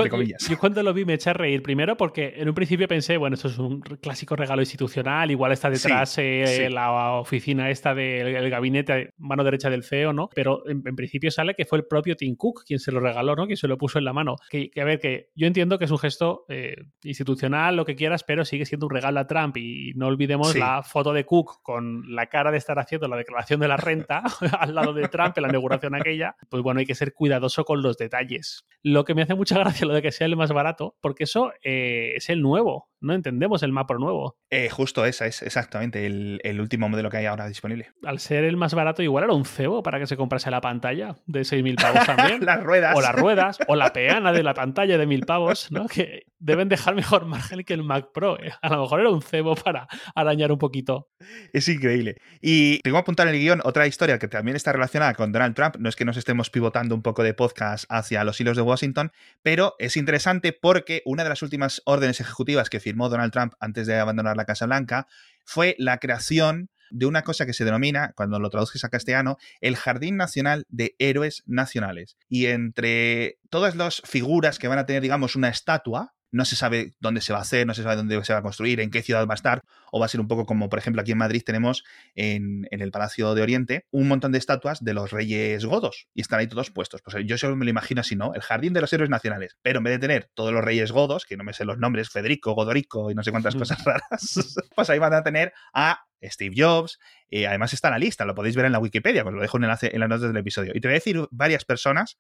cuando, 0.60 0.84
lo 0.84 0.94
vi 0.94 1.06
me 1.06 1.16
eché 1.16 1.32
a 1.32 1.34
reír. 1.34 1.64
Primero 1.64 1.98
porque 1.98 2.34
en 2.38 2.48
un 2.48 2.54
principio 2.54 2.88
pensé, 2.88 3.18
bueno, 3.18 3.36
esto 3.36 3.48
es 3.48 3.58
un 3.58 3.82
clásico 3.82 4.36
regalo 4.36 4.62
institucional, 4.62 5.32
igual 5.32 5.52
está 5.52 5.70
detrás 5.70 6.16
eh, 6.20 6.70
la 6.70 7.14
oficina 7.14 7.70
esta 7.70 7.96
del 7.96 8.50
gabinete, 8.50 9.14
mano 9.18 9.44
derecha 9.44 9.70
del 9.70 9.84
CEO, 9.84 10.14
¿no? 10.14 10.30
Pero 10.36 10.68
en, 10.70 10.84
principio 10.96 11.32
sale 11.32 11.56
que 11.56 11.66
fue 11.66 11.80
el 11.80 11.86
propio 11.86 12.16
Tim 12.16 12.36
Cook 12.36 12.64
quien 12.66 12.80
se 12.80 12.92
lo 12.92 13.00
regaló, 13.00 13.36
¿no? 13.36 13.46
Quien 13.46 13.58
se 13.58 13.68
lo 13.68 13.78
puso 13.78 13.98
en 13.98 14.06
la 14.06 14.14
mano. 14.14 14.36
Que, 14.50 14.70
a 14.80 14.84
ver, 14.84 15.00
que 15.00 15.30
yo 15.36 15.48
entiendo 15.48 15.80
que 15.80 15.86
es 15.86 15.92
un 15.92 15.98
gesto 15.98 16.46
eh, 16.50 16.76
institucional, 17.04 17.76
lo 17.76 17.86
que 17.86 17.96
quieras, 17.96 18.24
pero 18.24 18.46
sigue 18.46 18.66
siendo 18.66 18.86
un 18.86 18.92
regalo 18.92 19.20
a 19.20 19.28
Trump. 19.28 19.58
Y 19.58 19.94
no 19.96 20.08
olvidemos 20.08 20.56
la 20.56 20.84
foto 20.84 21.14
de 21.14 21.26
Cook 21.26 21.62
con 21.64 22.14
la 22.14 22.28
cara 22.28 22.52
de 22.52 22.58
estar 22.58 22.78
haciendo 22.78 23.08
la 23.08 23.18
declaración 23.18 23.60
de 23.60 23.68
la 23.68 23.78
renta 23.78 24.24
al 24.60 24.76
lado 24.76 24.94
de 24.94 25.08
Trump 25.08 25.38
en 25.38 25.44
la 25.44 25.50
inauguración 25.50 25.96
aquella. 25.96 26.36
Pues 26.50 26.62
bueno, 26.62 26.80
hay 26.80 26.86
que 26.86 26.96
ser 26.96 27.14
cuidadoso 27.14 27.66
con 27.66 27.82
los 27.82 27.98
detalles. 27.98 28.66
Lo 28.84 29.04
que 29.04 29.16
me 29.16 29.24
hace 29.24 29.36
mucha 29.36 29.63
gracia 29.64 29.88
lo 29.88 29.94
de 29.94 30.02
que 30.02 30.12
sea 30.12 30.28
el 30.28 30.36
más 30.36 30.52
barato, 30.52 30.96
porque 31.02 31.26
eso 31.26 31.52
eh, 31.64 32.14
es 32.16 32.30
el 32.30 32.42
nuevo. 32.42 32.90
No 33.04 33.14
entendemos 33.14 33.62
el 33.64 33.74
mapa 33.74 33.96
nuevo. 33.96 34.38
Eh, 34.50 34.70
justo 34.70 35.06
esa 35.06 35.26
es 35.26 35.42
exactamente 35.42 36.06
el, 36.06 36.62
último 36.62 36.88
modelo 36.88 37.10
que 37.10 37.18
hay 37.18 37.26
ahora 37.26 37.48
disponible. 37.48 37.92
Al 38.04 38.20
ser 38.20 38.46
el 38.46 38.56
más 38.56 38.74
barato, 38.74 39.04
igual 39.04 39.26
era 39.26 39.34
un 39.34 39.44
cebo 39.44 39.84
para 39.84 40.00
que 40.00 40.08
se 40.08 40.16
comprase 40.16 40.50
la 40.50 40.62
pantalla 40.62 41.18
de 41.26 41.42
6.000 41.42 41.82
pavos 41.82 42.06
también. 42.06 42.40
las 42.46 42.64
ruedas. 42.64 42.96
O 42.96 43.02
las 43.02 43.14
ruedas, 43.14 43.60
o 43.68 43.76
la 43.76 43.92
peana 43.92 44.32
de 44.32 44.42
la 44.42 44.54
pantalla 44.54 44.98
de 44.98 45.06
1.000 45.06 45.26
pavos, 45.26 45.72
¿no? 45.72 45.88
Que 45.94 46.26
deben 46.40 46.70
dejar 46.70 46.96
mejor 46.96 47.26
margen 47.26 47.64
que 47.64 47.74
el 47.74 47.84
Mac 47.84 48.12
Pro. 48.14 48.38
¿eh? 48.42 48.52
A 48.62 48.70
lo 48.70 48.82
mejor 48.82 49.00
era 49.02 49.10
un 49.10 49.22
cebo 49.22 49.56
para 49.56 49.88
arañar 50.16 50.52
un 50.52 50.58
poquito. 50.58 51.10
Es 51.52 51.68
increíble. 51.68 52.18
Y 52.42 52.80
tengo 52.80 52.96
que 52.96 53.02
apuntar 53.02 53.28
en 53.28 53.36
el 53.36 53.42
guion 53.42 53.62
otra 53.64 53.86
historia 53.88 54.18
que 54.20 54.28
también 54.28 54.56
está 54.56 54.72
relacionada 54.72 55.14
con 55.14 55.32
Donald 55.32 55.56
Trump. 55.56 55.76
No 55.78 55.90
es 55.90 55.96
que 55.96 56.06
nos 56.06 56.18
estemos 56.18 56.50
pivotando 56.50 56.96
un 56.96 57.02
poco 57.02 57.24
de 57.24 57.34
podcast 57.34 57.86
hacia 57.90 58.24
los 58.24 58.40
hilos 58.40 58.56
de 58.58 58.64
Washington, 58.64 59.12
pero 59.42 59.76
es 59.80 59.98
interesante 59.98 60.54
porque 60.54 61.02
una 61.06 61.24
de 61.24 61.30
las 61.30 61.42
últimas 61.42 61.82
órdenes 61.86 62.20
ejecutivas 62.20 62.70
que 62.70 62.80
firmó 62.80 62.93
Donald 62.98 63.32
Trump 63.32 63.54
antes 63.60 63.88
de 63.88 64.00
abandonar 64.00 64.38
la 64.38 64.46
Casa 64.46 64.66
Blanca 64.66 65.08
fue 65.46 65.76
la 65.78 65.98
creación 65.98 66.70
de 66.94 67.08
una 67.08 67.24
cosa 67.24 67.46
que 67.46 67.54
se 67.54 67.66
denomina, 67.66 68.14
cuando 68.16 68.40
lo 68.40 68.50
traduzques 68.52 68.84
a 68.84 68.90
castellano, 68.90 69.38
el 69.62 69.76
Jardín 69.76 70.16
Nacional 70.16 70.66
de 70.70 70.96
Héroes 71.00 71.42
Nacionales. 71.48 72.18
Y 72.30 72.46
entre 72.46 73.40
todas 73.50 73.76
las 73.76 74.02
figuras 74.06 74.60
que 74.60 74.68
van 74.68 74.78
a 74.78 74.86
tener, 74.86 75.02
digamos, 75.02 75.36
una 75.36 75.50
estatua, 75.50 76.13
no 76.34 76.46
se 76.46 76.56
sabe 76.56 76.94
dónde 77.00 77.22
se 77.22 77.32
va 77.32 77.40
a 77.40 77.44
hacer, 77.44 77.66
no 77.66 77.74
se 77.74 77.84
sabe 77.84 77.96
dónde 77.96 78.24
se 78.26 78.34
va 78.34 78.40
a 78.40 78.42
construir, 78.42 78.80
en 78.80 78.90
qué 78.90 79.02
ciudad 79.02 79.26
va 79.28 79.34
a 79.34 79.36
estar, 79.36 79.62
o 79.92 80.00
va 80.00 80.08
a 80.08 80.10
ser 80.10 80.20
un 80.20 80.28
poco 80.28 80.46
como, 80.46 80.68
por 80.68 80.80
ejemplo, 80.80 81.02
aquí 81.02 81.12
en 81.12 81.20
Madrid 81.20 81.44
tenemos 81.46 81.84
en, 82.16 82.68
el 82.72 82.92
Palacio 82.92 83.36
de 83.36 83.44
Oriente 83.44 83.86
un 83.92 84.08
montón 84.08 84.32
de 84.32 84.40
estatuas 84.40 84.84
de 84.84 84.94
los 84.94 85.12
reyes 85.12 85.64
godos 85.64 86.08
y 86.14 86.22
están 86.22 86.40
ahí 86.40 86.48
todos 86.48 86.72
puestos. 86.72 87.02
Pues 87.04 87.24
yo 87.26 87.38
solo 87.38 87.56
me 87.56 87.66
lo 87.66 87.72
imagino 87.72 88.02
así, 88.02 88.16
¿no? 88.16 88.34
El 88.34 88.42
Jardín 88.42 88.74
de 88.74 88.82
los 88.82 88.92
Héroes 88.92 89.12
Nacionales. 89.12 89.58
Pero 89.62 89.78
en 89.78 89.84
vez 89.84 89.94
de 89.94 90.00
tener 90.00 90.32
todos 90.34 90.52
los 90.52 90.64
reyes 90.64 90.92
godos, 90.92 91.26
que 91.26 91.38
no 91.38 91.44
me 91.44 91.54
sé 91.54 91.66
los 91.66 91.78
nombres, 91.78 92.10
Federico, 92.10 92.54
Godorico 92.54 93.12
y 93.12 93.16
no 93.16 93.24
sé 93.24 93.32
cuántas 93.32 93.56
cosas 93.56 93.84
raras, 93.84 94.58
pues 94.76 94.90
ahí 94.90 95.00
van 95.00 95.14
a 95.14 95.24
tener 95.24 95.54
a 95.74 96.06
Steve 96.24 96.56
Jobs. 96.58 97.00
y 97.30 97.46
además 97.46 97.74
está 97.74 97.90
en 97.90 97.94
la 97.94 98.00
lista, 98.00 98.26
lo 98.26 98.34
podéis 98.34 98.56
ver 98.56 98.66
en 98.66 98.72
la 98.72 98.80
Wikipedia, 98.80 99.24
os 99.24 99.34
lo 99.34 99.42
dejo 99.42 99.58
en, 99.58 99.66
enlace, 99.66 99.92
en 99.94 100.00
las 100.00 100.10
notas 100.10 100.30
del 100.30 100.38
episodio. 100.38 100.72
Y 100.74 100.82
te 100.82 100.88
voy 100.88 100.94
a 100.94 101.00
decir 101.00 101.28
varias 101.32 101.66
personas 101.66 102.18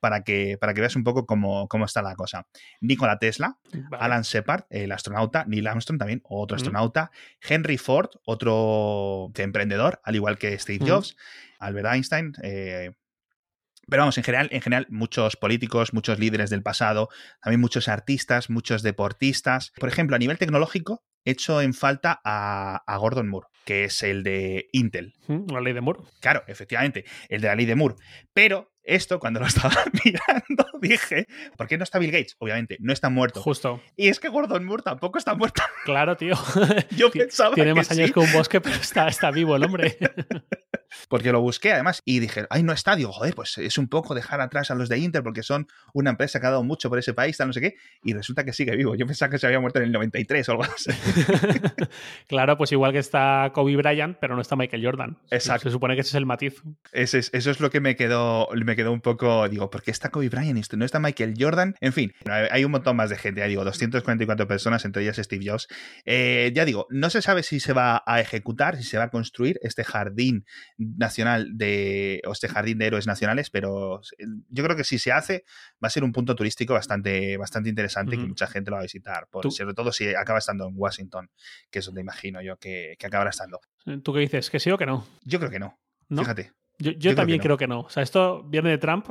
para 0.00 0.22
que, 0.22 0.58
para 0.58 0.74
que 0.74 0.80
veas 0.80 0.96
un 0.96 1.04
poco 1.04 1.26
cómo, 1.26 1.68
cómo 1.68 1.84
está 1.84 2.02
la 2.02 2.14
cosa. 2.14 2.46
Nikola 2.80 3.18
Tesla, 3.18 3.58
Alan 3.98 4.22
Shepard, 4.22 4.64
el 4.70 4.92
astronauta, 4.92 5.44
Neil 5.46 5.66
Armstrong 5.66 5.98
también, 5.98 6.20
otro 6.24 6.56
astronauta, 6.56 7.10
Henry 7.40 7.78
Ford, 7.78 8.10
otro 8.24 9.30
emprendedor, 9.36 10.00
al 10.04 10.14
igual 10.14 10.38
que 10.38 10.58
Steve 10.58 10.84
Jobs, 10.86 11.16
Albert 11.58 11.88
Einstein, 11.92 12.32
eh, 12.42 12.92
pero 13.88 14.02
vamos, 14.02 14.18
en 14.18 14.24
general, 14.24 14.48
en 14.52 14.60
general, 14.60 14.86
muchos 14.90 15.36
políticos, 15.36 15.94
muchos 15.94 16.18
líderes 16.18 16.50
del 16.50 16.62
pasado, 16.62 17.08
también 17.40 17.60
muchos 17.60 17.88
artistas, 17.88 18.50
muchos 18.50 18.82
deportistas. 18.82 19.72
Por 19.80 19.88
ejemplo, 19.88 20.14
a 20.14 20.18
nivel 20.18 20.36
tecnológico, 20.36 21.02
he 21.24 21.30
hecho 21.30 21.62
en 21.62 21.72
falta 21.72 22.20
a, 22.22 22.82
a 22.86 22.96
Gordon 22.98 23.28
Moore 23.28 23.48
que 23.68 23.84
es 23.84 24.02
el 24.02 24.22
de 24.22 24.70
Intel. 24.72 25.12
La 25.26 25.60
ley 25.60 25.74
de 25.74 25.82
Moore. 25.82 26.00
Claro, 26.22 26.42
efectivamente, 26.46 27.04
el 27.28 27.42
de 27.42 27.48
la 27.48 27.54
ley 27.54 27.66
de 27.66 27.74
Moore. 27.74 27.96
Pero 28.32 28.72
esto, 28.88 29.20
cuando 29.20 29.40
lo 29.40 29.46
estaba 29.46 29.74
mirando, 30.04 30.66
dije, 30.80 31.26
¿por 31.56 31.68
qué 31.68 31.76
no 31.76 31.84
está 31.84 31.98
Bill 31.98 32.10
Gates? 32.10 32.36
Obviamente, 32.38 32.76
no 32.80 32.92
está 32.92 33.10
muerto. 33.10 33.42
Justo. 33.42 33.80
Y 33.96 34.08
es 34.08 34.18
que 34.18 34.28
Gordon 34.28 34.64
Moore 34.64 34.82
tampoco 34.82 35.18
está 35.18 35.34
muerto. 35.34 35.62
Claro, 35.84 36.16
tío. 36.16 36.34
Yo 36.90 37.10
pensaba 37.10 37.54
Tiene 37.54 37.72
más 37.72 37.90
años 37.90 38.12
que 38.12 38.20
un 38.20 38.30
bosque, 38.30 38.60
pero 38.60 38.76
está, 38.76 39.08
está 39.08 39.30
vivo 39.30 39.56
el 39.56 39.64
hombre. 39.64 39.96
Porque 41.08 41.32
lo 41.32 41.40
busqué 41.40 41.72
además 41.72 42.02
y 42.04 42.18
dije, 42.18 42.46
ay, 42.50 42.62
no 42.62 42.72
está. 42.74 42.94
Digo, 42.94 43.10
joder, 43.12 43.34
pues 43.34 43.56
es 43.56 43.78
un 43.78 43.88
poco 43.88 44.14
dejar 44.14 44.42
atrás 44.42 44.70
a 44.70 44.74
los 44.74 44.90
de 44.90 44.98
Intel 44.98 45.22
porque 45.22 45.42
son 45.42 45.66
una 45.94 46.10
empresa 46.10 46.40
que 46.40 46.46
ha 46.46 46.50
dado 46.50 46.64
mucho 46.64 46.90
por 46.90 46.98
ese 46.98 47.14
país, 47.14 47.38
tal, 47.38 47.46
no 47.46 47.52
sé 47.54 47.60
qué. 47.62 47.76
Y 48.02 48.12
resulta 48.12 48.44
que 48.44 48.52
sigue 48.52 48.76
vivo. 48.76 48.96
Yo 48.96 49.06
pensaba 49.06 49.30
que 49.30 49.38
se 49.38 49.46
había 49.46 49.60
muerto 49.60 49.78
en 49.78 49.86
el 49.86 49.92
93 49.92 50.46
o 50.48 50.52
algo 50.52 50.64
así. 50.64 50.90
claro, 52.26 52.58
pues 52.58 52.72
igual 52.72 52.92
que 52.92 52.98
está 52.98 53.50
Kobe 53.54 53.76
Bryant, 53.76 54.18
pero 54.20 54.34
no 54.34 54.42
está 54.42 54.56
Michael 54.56 54.84
Jordan. 54.84 55.18
Exacto. 55.30 55.68
Se 55.68 55.72
supone 55.72 55.94
que 55.94 56.02
ese 56.02 56.10
es 56.10 56.14
el 56.16 56.26
matiz. 56.26 56.62
eso 56.92 57.18
es 57.50 57.60
lo 57.60 57.70
que 57.70 57.80
me 57.80 57.96
quedó, 57.96 58.48
me 58.52 58.76
quedó 58.78 58.92
un 58.92 59.00
poco, 59.00 59.48
digo, 59.48 59.70
¿por 59.70 59.82
qué 59.82 59.90
está 59.90 60.10
Kobe 60.10 60.28
Bryant 60.28 60.72
no 60.74 60.84
está 60.84 61.00
Michael 61.00 61.34
Jordan? 61.36 61.74
En 61.80 61.92
fin, 61.92 62.12
hay 62.28 62.64
un 62.64 62.70
montón 62.70 62.94
más 62.94 63.10
de 63.10 63.16
gente, 63.16 63.40
ya 63.40 63.48
digo, 63.48 63.64
244 63.64 64.46
personas, 64.46 64.84
entre 64.84 65.02
ellas 65.02 65.16
Steve 65.16 65.44
Jobs. 65.44 65.66
Eh, 66.04 66.52
ya 66.54 66.64
digo, 66.64 66.86
no 66.88 67.10
se 67.10 67.20
sabe 67.20 67.42
si 67.42 67.58
se 67.58 67.72
va 67.72 68.04
a 68.06 68.20
ejecutar, 68.20 68.76
si 68.76 68.84
se 68.84 68.96
va 68.96 69.04
a 69.04 69.10
construir 69.10 69.58
este 69.62 69.82
jardín 69.82 70.46
nacional 70.76 71.58
de, 71.58 72.22
o 72.24 72.30
este 72.30 72.46
jardín 72.46 72.78
de 72.78 72.86
héroes 72.86 73.08
nacionales, 73.08 73.50
pero 73.50 74.00
yo 74.48 74.62
creo 74.62 74.76
que 74.76 74.84
si 74.84 75.00
se 75.00 75.10
hace, 75.10 75.44
va 75.82 75.88
a 75.88 75.90
ser 75.90 76.04
un 76.04 76.12
punto 76.12 76.36
turístico 76.36 76.74
bastante, 76.74 77.36
bastante 77.36 77.68
interesante 77.68 78.14
y 78.14 78.20
que 78.20 78.26
mucha 78.26 78.46
gente 78.46 78.70
lo 78.70 78.76
va 78.76 78.82
a 78.82 78.84
visitar, 78.84 79.26
sobre 79.50 79.74
todo 79.74 79.90
si 79.90 80.14
acaba 80.14 80.38
estando 80.38 80.68
en 80.68 80.74
Washington, 80.76 81.30
que 81.68 81.80
es 81.80 81.86
donde 81.86 82.00
imagino 82.00 82.40
yo 82.42 82.56
que, 82.58 82.94
que 82.96 83.06
acabará 83.08 83.30
estando. 83.30 83.58
¿Tú 84.04 84.12
qué 84.12 84.20
dices? 84.20 84.50
¿Que 84.50 84.60
sí 84.60 84.70
o 84.70 84.78
que 84.78 84.86
no? 84.86 85.04
Yo 85.24 85.40
creo 85.40 85.50
que 85.50 85.58
no. 85.58 85.80
Fíjate. 86.08 86.52
Yo, 86.78 87.14
también 87.14 87.40
creo, 87.40 87.56
que 87.56 87.66
no. 87.66 87.80
O 87.80 87.90
sea, 87.90 88.02
esto 88.02 88.44
viene 88.44 88.70
de 88.70 88.78
Trump. 88.78 89.06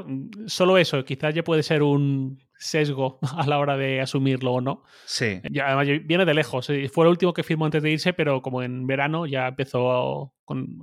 Solo 0.45 0.77
eso, 0.77 1.03
quizás 1.03 1.33
ya 1.33 1.43
puede 1.43 1.63
ser 1.63 1.83
un 1.83 2.39
sesgo 2.57 3.19
a 3.37 3.45
la 3.45 3.59
hora 3.59 3.75
de 3.75 3.99
asumirlo 3.99 4.53
o 4.53 4.61
no. 4.61 4.83
Sí. 5.05 5.41
además, 5.61 5.87
viene 6.05 6.25
de 6.25 6.33
lejos. 6.33 6.67
Fue 6.91 7.05
el 7.05 7.09
último 7.09 7.33
que 7.33 7.43
firmó 7.43 7.65
antes 7.65 7.83
de 7.83 7.91
irse, 7.91 8.13
pero 8.13 8.41
como 8.41 8.63
en 8.63 8.87
verano 8.87 9.25
ya 9.25 9.47
empezó 9.47 10.33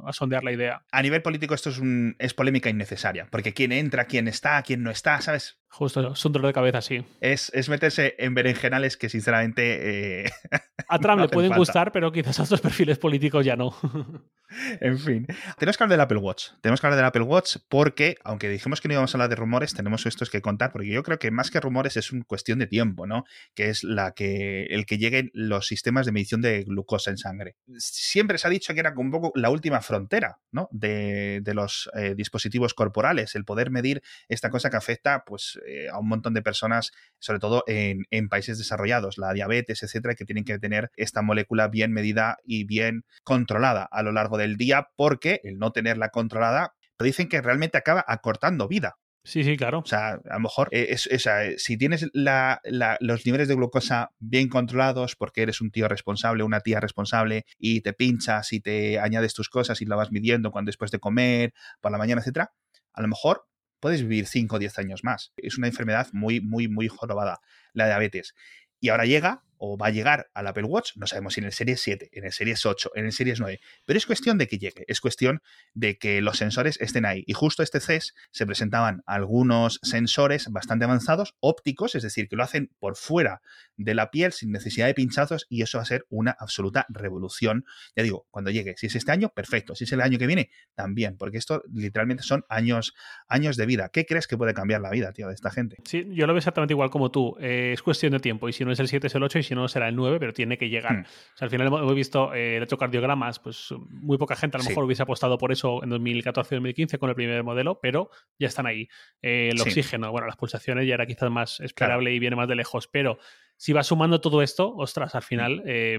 a 0.04 0.12
sondear 0.12 0.44
la 0.44 0.52
idea. 0.52 0.84
A 0.90 1.02
nivel 1.02 1.22
político 1.22 1.54
esto 1.54 1.70
es, 1.70 1.78
un, 1.78 2.16
es 2.18 2.34
polémica 2.34 2.70
innecesaria, 2.70 3.28
porque 3.30 3.54
quién 3.54 3.72
entra, 3.72 4.06
quién 4.06 4.28
está, 4.28 4.62
quién 4.62 4.82
no 4.82 4.90
está, 4.90 5.20
¿sabes? 5.20 5.58
Justo, 5.74 6.12
es 6.12 6.24
un 6.24 6.32
dolor 6.32 6.48
de 6.48 6.52
cabeza, 6.52 6.80
sí. 6.80 7.04
Es, 7.20 7.50
es 7.52 7.68
meterse 7.68 8.14
en 8.18 8.32
berenjenales 8.32 8.96
que 8.96 9.08
sinceramente... 9.08 10.22
Eh, 10.22 10.30
a 10.88 10.98
Trump 11.00 11.22
le 11.22 11.28
pueden 11.28 11.52
gustar, 11.52 11.90
pero 11.90 12.12
quizás 12.12 12.38
a 12.38 12.44
otros 12.44 12.60
perfiles 12.60 12.96
políticos 12.96 13.44
ya 13.44 13.56
no. 13.56 13.74
en 14.80 14.98
fin. 15.00 15.26
Tenemos 15.58 15.76
que 15.76 15.82
hablar 15.82 15.98
del 15.98 16.04
Apple 16.04 16.18
Watch. 16.18 16.50
Tenemos 16.60 16.80
que 16.80 16.86
hablar 16.86 16.98
del 16.98 17.06
Apple 17.06 17.22
Watch 17.22 17.56
porque, 17.68 18.16
aunque 18.22 18.48
dijimos 18.48 18.80
que 18.80 18.86
no 18.86 18.94
íbamos 18.94 19.12
a 19.12 19.18
hablar 19.18 19.30
de 19.30 19.34
rumores, 19.34 19.74
tenemos 19.74 20.06
estos 20.06 20.30
que 20.30 20.40
contar, 20.40 20.70
porque 20.70 20.88
yo 20.88 21.02
creo 21.02 21.18
que 21.18 21.32
más 21.32 21.50
que 21.50 21.58
rumores 21.58 21.96
es 21.96 22.12
una 22.12 22.22
cuestión 22.22 22.60
de 22.60 22.68
tiempo, 22.68 23.08
¿no? 23.08 23.24
Que 23.56 23.70
es 23.70 23.82
la 23.82 24.12
que, 24.12 24.66
el 24.66 24.86
que 24.86 24.98
lleguen 24.98 25.32
los 25.34 25.66
sistemas 25.66 26.06
de 26.06 26.12
medición 26.12 26.40
de 26.40 26.62
glucosa 26.62 27.10
en 27.10 27.18
sangre. 27.18 27.56
Siempre 27.78 28.38
se 28.38 28.46
ha 28.46 28.50
dicho 28.50 28.74
que 28.74 28.80
era 28.80 28.94
un 28.96 29.10
poco 29.10 29.32
la 29.34 29.50
última 29.54 29.80
frontera, 29.80 30.40
¿no? 30.52 30.68
De, 30.70 31.42
los 31.54 31.88
eh, 31.94 32.14
dispositivos 32.16 32.74
corporales, 32.74 33.34
el 33.34 33.44
poder 33.44 33.70
medir 33.70 34.02
esta 34.28 34.50
cosa 34.50 34.70
que 34.70 34.76
afecta, 34.76 35.24
pues, 35.24 35.58
eh, 35.66 35.88
a 35.88 35.98
un 35.98 36.08
montón 36.08 36.34
de 36.34 36.42
personas, 36.42 36.92
sobre 37.18 37.38
todo 37.38 37.64
en, 37.66 38.04
países 38.28 38.58
desarrollados, 38.58 39.18
la 39.18 39.32
diabetes, 39.32 39.82
etcétera, 39.82 40.14
que 40.14 40.24
tienen 40.24 40.44
que 40.44 40.58
tener 40.58 40.90
esta 40.96 41.22
molécula 41.22 41.68
bien 41.68 41.92
medida 41.92 42.38
y 42.44 42.64
bien 42.64 43.04
controlada 43.22 43.88
a 43.90 44.02
lo 44.02 44.12
largo 44.12 44.36
del 44.36 44.56
día, 44.56 44.88
porque 44.96 45.40
el 45.44 45.58
no 45.58 45.72
tenerla 45.72 46.08
controlada 46.08 46.74
dicen 46.98 47.28
que 47.28 47.40
realmente 47.40 47.78
acaba 47.78 48.04
acortando 48.06 48.68
vida. 48.68 48.96
Sí, 49.26 49.42
sí, 49.42 49.56
claro. 49.56 49.78
O 49.78 49.86
sea, 49.86 50.20
a 50.28 50.34
lo 50.34 50.40
mejor 50.40 50.68
eh, 50.70 50.88
es, 50.90 51.08
si 51.56 51.78
tienes 51.78 52.10
los 52.12 53.26
niveles 53.26 53.48
de 53.48 53.54
glucosa 53.54 54.10
bien 54.18 54.50
controlados 54.50 55.16
porque 55.16 55.40
eres 55.42 55.62
un 55.62 55.70
tío 55.70 55.88
responsable, 55.88 56.42
una 56.42 56.60
tía 56.60 56.78
responsable 56.78 57.46
y 57.58 57.80
te 57.80 57.94
pinchas 57.94 58.52
y 58.52 58.60
te 58.60 58.98
añades 58.98 59.32
tus 59.32 59.48
cosas 59.48 59.80
y 59.80 59.86
la 59.86 59.96
vas 59.96 60.12
midiendo 60.12 60.50
cuando 60.50 60.68
después 60.68 60.90
de 60.90 60.98
comer, 60.98 61.54
por 61.80 61.90
la 61.90 61.96
mañana, 61.96 62.20
etcétera, 62.20 62.52
a 62.92 63.00
lo 63.00 63.08
mejor 63.08 63.46
puedes 63.80 64.02
vivir 64.02 64.26
5 64.26 64.56
o 64.56 64.58
10 64.58 64.78
años 64.78 65.04
más. 65.04 65.32
Es 65.38 65.56
una 65.56 65.68
enfermedad 65.68 66.08
muy, 66.12 66.42
muy, 66.42 66.68
muy 66.68 66.88
jorobada, 66.88 67.40
la 67.72 67.86
diabetes. 67.86 68.34
Y 68.78 68.90
ahora 68.90 69.06
llega 69.06 69.43
o 69.58 69.76
va 69.76 69.88
a 69.88 69.90
llegar 69.90 70.30
al 70.34 70.46
Apple 70.46 70.64
Watch, 70.64 70.92
no 70.96 71.06
sabemos 71.06 71.34
si 71.34 71.40
en 71.40 71.46
el 71.46 71.52
Series 71.52 71.80
7, 71.80 72.10
en 72.12 72.24
el 72.24 72.32
Series 72.32 72.64
8, 72.64 72.92
en 72.94 73.06
el 73.06 73.12
Series 73.12 73.40
9, 73.40 73.60
pero 73.84 73.96
es 73.96 74.06
cuestión 74.06 74.38
de 74.38 74.46
que 74.46 74.58
llegue, 74.58 74.84
es 74.88 75.00
cuestión 75.00 75.42
de 75.74 75.98
que 75.98 76.20
los 76.20 76.38
sensores 76.38 76.80
estén 76.80 77.04
ahí. 77.04 77.24
Y 77.26 77.32
justo 77.32 77.62
este 77.62 77.80
CES 77.80 78.14
se 78.30 78.46
presentaban 78.46 79.02
algunos 79.06 79.80
sensores 79.82 80.48
bastante 80.50 80.84
avanzados, 80.84 81.34
ópticos, 81.40 81.94
es 81.94 82.02
decir, 82.02 82.28
que 82.28 82.36
lo 82.36 82.42
hacen 82.42 82.70
por 82.78 82.96
fuera 82.96 83.40
de 83.76 83.94
la 83.94 84.10
piel 84.10 84.32
sin 84.32 84.52
necesidad 84.52 84.86
de 84.86 84.94
pinchazos 84.94 85.46
y 85.48 85.62
eso 85.62 85.78
va 85.78 85.82
a 85.82 85.86
ser 85.86 86.06
una 86.10 86.36
absoluta 86.38 86.86
revolución. 86.88 87.64
Ya 87.96 88.02
digo, 88.02 88.26
cuando 88.30 88.50
llegue, 88.50 88.74
si 88.76 88.86
es 88.86 88.94
este 88.94 89.12
año, 89.12 89.30
perfecto, 89.30 89.74
si 89.74 89.84
es 89.84 89.92
el 89.92 90.00
año 90.00 90.18
que 90.18 90.26
viene, 90.26 90.50
también, 90.74 91.16
porque 91.16 91.38
esto 91.38 91.62
literalmente 91.72 92.22
son 92.22 92.44
años, 92.48 92.94
años 93.28 93.56
de 93.56 93.66
vida. 93.66 93.88
¿Qué 93.92 94.06
crees 94.06 94.26
que 94.26 94.36
puede 94.36 94.54
cambiar 94.54 94.80
la 94.80 94.90
vida, 94.90 95.12
tío, 95.12 95.28
de 95.28 95.34
esta 95.34 95.50
gente? 95.50 95.76
Sí, 95.84 96.04
yo 96.10 96.26
lo 96.26 96.32
veo 96.32 96.38
exactamente 96.38 96.72
igual 96.74 96.90
como 96.90 97.10
tú. 97.10 97.36
Eh, 97.40 97.72
es 97.72 97.82
cuestión 97.82 98.12
de 98.12 98.20
tiempo 98.20 98.48
y 98.48 98.52
si 98.52 98.64
no 98.64 98.72
es 98.72 98.80
el 98.80 98.88
7 98.88 99.06
es 99.06 99.14
el 99.14 99.22
8 99.22 99.38
y 99.38 99.42
si 99.44 99.54
no 99.54 99.68
será 99.68 99.88
el 99.88 99.96
9, 99.96 100.18
pero 100.18 100.32
tiene 100.32 100.58
que 100.58 100.68
llegar. 100.68 100.98
Hmm. 100.98 101.04
al 101.40 101.50
final 101.50 101.66
hemos 101.68 101.94
visto 101.94 102.34
eh, 102.34 102.56
electrocardiogramas, 102.56 103.38
pues 103.38 103.68
muy 103.88 104.18
poca 104.18 104.36
gente 104.36 104.56
a 104.56 104.60
lo 104.60 104.68
mejor 104.68 104.84
hubiese 104.84 105.02
apostado 105.02 105.38
por 105.38 105.52
eso 105.52 105.82
en 105.82 105.90
2014-2015 105.90 106.98
con 106.98 107.08
el 107.10 107.14
primer 107.14 107.42
modelo, 107.44 107.78
pero 107.80 108.10
ya 108.38 108.48
están 108.48 108.66
ahí. 108.66 108.88
Eh, 109.22 109.50
el 109.52 109.60
oxígeno, 109.60 110.10
bueno, 110.10 110.26
las 110.26 110.36
pulsaciones 110.36 110.86
ya 110.86 110.94
era 110.94 111.06
quizás 111.06 111.30
más 111.30 111.60
esperable 111.60 112.12
y 112.12 112.18
viene 112.18 112.36
más 112.36 112.48
de 112.48 112.56
lejos, 112.56 112.88
pero 112.88 113.18
si 113.56 113.72
vas 113.72 113.86
sumando 113.86 114.20
todo 114.20 114.42
esto, 114.42 114.74
ostras, 114.74 115.14
al 115.14 115.20
hmm. 115.20 115.24
final, 115.24 115.62
eh, 115.66 115.98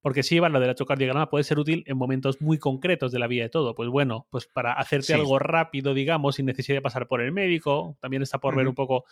porque 0.00 0.22
si 0.22 0.36
lo 0.36 0.48
del 0.48 0.62
electrocardiograma 0.62 1.28
puede 1.28 1.44
ser 1.44 1.58
útil 1.58 1.84
en 1.86 1.96
momentos 1.96 2.40
muy 2.40 2.58
concretos 2.58 3.12
de 3.12 3.18
la 3.18 3.26
vida 3.26 3.44
de 3.44 3.50
todo. 3.50 3.74
Pues 3.74 3.88
bueno, 3.88 4.26
pues 4.30 4.46
para 4.46 4.74
hacerte 4.74 5.14
algo 5.14 5.38
rápido, 5.38 5.94
digamos, 5.94 6.36
sin 6.36 6.46
necesidad 6.46 6.76
de 6.76 6.82
pasar 6.82 7.08
por 7.08 7.20
el 7.20 7.32
médico, 7.32 7.96
también 8.00 8.22
está 8.22 8.38
por 8.38 8.56
ver 8.56 8.68
un 8.68 8.74
poco 8.74 9.04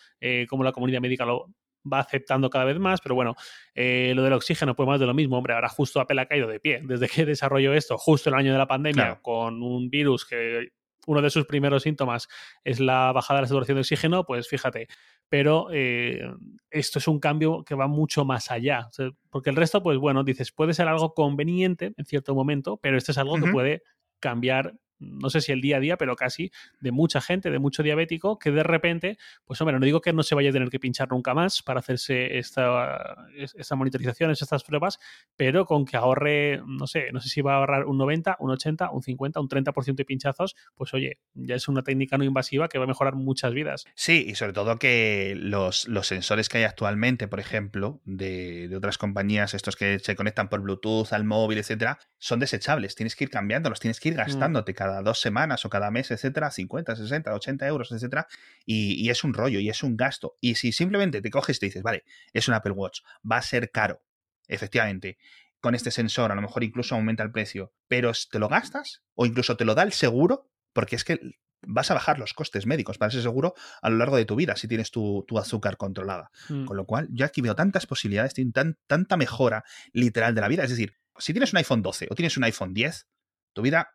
cómo 0.48 0.64
la 0.64 0.72
comunidad 0.72 1.00
médica 1.00 1.24
lo, 1.24 1.48
va 1.90 2.00
aceptando 2.00 2.50
cada 2.50 2.64
vez 2.64 2.78
más, 2.78 3.00
pero 3.00 3.14
bueno, 3.14 3.34
eh, 3.74 4.12
lo 4.14 4.22
del 4.22 4.32
oxígeno, 4.32 4.74
pues 4.74 4.86
más 4.86 5.00
de 5.00 5.06
lo 5.06 5.14
mismo, 5.14 5.38
hombre, 5.38 5.54
ahora 5.54 5.68
justo 5.68 6.00
Apple 6.00 6.20
ha 6.20 6.26
caído 6.26 6.48
de 6.48 6.60
pie, 6.60 6.80
desde 6.84 7.08
que 7.08 7.24
desarrolló 7.26 7.74
esto, 7.74 7.98
justo 7.98 8.30
el 8.30 8.34
año 8.34 8.52
de 8.52 8.58
la 8.58 8.66
pandemia, 8.66 9.20
con 9.22 9.62
un 9.62 9.90
virus 9.90 10.24
que 10.26 10.72
uno 11.06 11.22
de 11.22 11.30
sus 11.30 11.46
primeros 11.46 11.82
síntomas 11.82 12.28
es 12.62 12.78
la 12.78 13.10
bajada 13.12 13.38
de 13.38 13.42
la 13.42 13.48
saturación 13.48 13.76
de 13.76 13.80
oxígeno, 13.80 14.24
pues 14.24 14.48
fíjate, 14.48 14.86
pero 15.28 15.68
eh, 15.72 16.22
esto 16.70 16.98
es 16.98 17.08
un 17.08 17.18
cambio 17.18 17.64
que 17.64 17.74
va 17.74 17.86
mucho 17.86 18.24
más 18.24 18.50
allá, 18.50 18.88
porque 19.30 19.50
el 19.50 19.56
resto, 19.56 19.82
pues 19.82 19.98
bueno, 19.98 20.24
dices, 20.24 20.52
puede 20.52 20.74
ser 20.74 20.88
algo 20.88 21.14
conveniente 21.14 21.94
en 21.96 22.04
cierto 22.04 22.34
momento, 22.34 22.76
pero 22.76 22.98
esto 22.98 23.12
es 23.12 23.18
algo 23.18 23.38
que 23.40 23.50
puede 23.50 23.82
cambiar 24.20 24.74
no 25.00 25.30
sé 25.30 25.40
si 25.40 25.52
el 25.52 25.60
día 25.60 25.78
a 25.78 25.80
día, 25.80 25.96
pero 25.96 26.14
casi 26.14 26.52
de 26.80 26.92
mucha 26.92 27.20
gente, 27.20 27.50
de 27.50 27.58
mucho 27.58 27.82
diabético, 27.82 28.38
que 28.38 28.50
de 28.50 28.62
repente, 28.62 29.18
pues 29.44 29.60
hombre, 29.60 29.78
no 29.78 29.84
digo 29.84 30.00
que 30.00 30.12
no 30.12 30.22
se 30.22 30.34
vaya 30.34 30.50
a 30.50 30.52
tener 30.52 30.70
que 30.70 30.78
pinchar 30.78 31.10
nunca 31.10 31.34
más 31.34 31.62
para 31.62 31.80
hacerse 31.80 32.38
esta, 32.38 33.26
esta 33.36 33.74
monitorización, 33.74 34.30
estas 34.30 34.62
pruebas, 34.62 34.98
pero 35.36 35.64
con 35.64 35.84
que 35.84 35.96
ahorre, 35.96 36.62
no 36.66 36.86
sé, 36.86 37.10
no 37.12 37.20
sé 37.20 37.28
si 37.28 37.40
va 37.40 37.54
a 37.54 37.56
ahorrar 37.56 37.86
un 37.86 37.98
90, 37.98 38.36
un 38.40 38.50
80, 38.50 38.90
un 38.90 39.02
50, 39.02 39.40
un 39.40 39.48
30% 39.48 39.94
de 39.94 40.04
pinchazos, 40.04 40.56
pues 40.74 40.92
oye, 40.94 41.18
ya 41.34 41.54
es 41.54 41.68
una 41.68 41.82
técnica 41.82 42.18
no 42.18 42.24
invasiva 42.24 42.68
que 42.68 42.78
va 42.78 42.84
a 42.84 42.88
mejorar 42.88 43.14
muchas 43.14 43.52
vidas. 43.52 43.84
Sí, 43.94 44.24
y 44.28 44.34
sobre 44.34 44.52
todo 44.52 44.78
que 44.78 45.34
los, 45.36 45.88
los 45.88 46.06
sensores 46.06 46.48
que 46.48 46.58
hay 46.58 46.64
actualmente, 46.64 47.28
por 47.28 47.40
ejemplo, 47.40 48.00
de, 48.04 48.68
de 48.68 48.76
otras 48.76 48.98
compañías, 48.98 49.54
estos 49.54 49.76
que 49.76 49.98
se 49.98 50.16
conectan 50.16 50.48
por 50.48 50.60
Bluetooth 50.60 51.12
al 51.12 51.24
móvil, 51.24 51.58
etcétera, 51.58 51.98
son 52.18 52.40
desechables. 52.40 52.94
Tienes 52.94 53.16
que 53.16 53.24
ir 53.24 53.30
cambiándolos, 53.30 53.80
tienes 53.80 54.00
que 54.00 54.10
ir 54.10 54.14
mm. 54.14 54.18
gastándote 54.18 54.74
cada 54.90 55.02
dos 55.02 55.20
semanas 55.20 55.64
o 55.64 55.70
cada 55.70 55.90
mes, 55.90 56.10
etcétera, 56.10 56.50
50, 56.50 56.96
60, 56.96 57.32
80 57.32 57.66
euros, 57.66 57.92
etcétera, 57.92 58.26
y, 58.66 59.08
es 59.08 59.24
un 59.24 59.34
rollo 59.34 59.60
y 59.60 59.68
es 59.68 59.82
un 59.82 59.96
gasto. 59.96 60.36
Y 60.40 60.56
si 60.56 60.72
simplemente 60.72 61.22
te 61.22 61.30
coges 61.30 61.56
y 61.56 61.60
te 61.60 61.66
dices, 61.66 61.82
vale, 61.82 62.04
es 62.32 62.48
un 62.48 62.54
Apple 62.54 62.72
Watch, 62.72 63.00
va 63.30 63.36
a 63.36 63.42
ser 63.42 63.70
caro, 63.70 64.02
efectivamente, 64.48 65.18
con 65.60 65.74
este 65.74 65.90
sensor 65.90 66.32
a 66.32 66.34
lo 66.34 66.42
mejor 66.42 66.64
incluso 66.64 66.94
aumenta 66.94 67.22
el 67.22 67.30
precio, 67.30 67.72
pero 67.86 68.12
te 68.30 68.38
lo 68.38 68.48
gastas 68.48 69.02
o 69.14 69.26
incluso 69.26 69.56
te 69.56 69.64
lo 69.64 69.74
da 69.74 69.82
el 69.82 69.92
seguro, 69.92 70.50
porque 70.72 70.96
es 70.96 71.04
que 71.04 71.20
vas 71.62 71.90
a 71.90 71.94
bajar 71.94 72.18
los 72.18 72.32
costes 72.32 72.66
médicos 72.66 72.96
para 72.96 73.10
ese 73.10 73.20
seguro 73.20 73.54
a 73.82 73.90
lo 73.90 73.96
largo 73.96 74.16
de 74.16 74.24
tu 74.24 74.34
vida 74.34 74.56
si 74.56 74.66
tienes 74.66 74.90
tu, 74.90 75.24
azúcar 75.38 75.76
controlada. 75.76 76.30
Mm. 76.48 76.64
Con 76.64 76.76
lo 76.76 76.86
cual, 76.86 77.08
yo 77.12 77.26
aquí 77.26 77.42
veo 77.42 77.54
tantas 77.54 77.86
posibilidades, 77.86 78.34
tan, 78.52 78.78
tanta 78.86 79.16
mejora 79.16 79.64
literal 79.92 80.34
de 80.34 80.40
la 80.40 80.48
vida. 80.48 80.64
Es 80.64 80.70
decir, 80.70 80.96
si 81.18 81.32
tienes 81.32 81.52
un 81.52 81.58
iPhone 81.58 81.82
12 81.82 82.08
o 82.10 82.14
tienes 82.14 82.36
un 82.36 82.44
iPhone 82.44 82.72
10, 82.72 83.06
tu 83.52 83.62
vida 83.62 83.92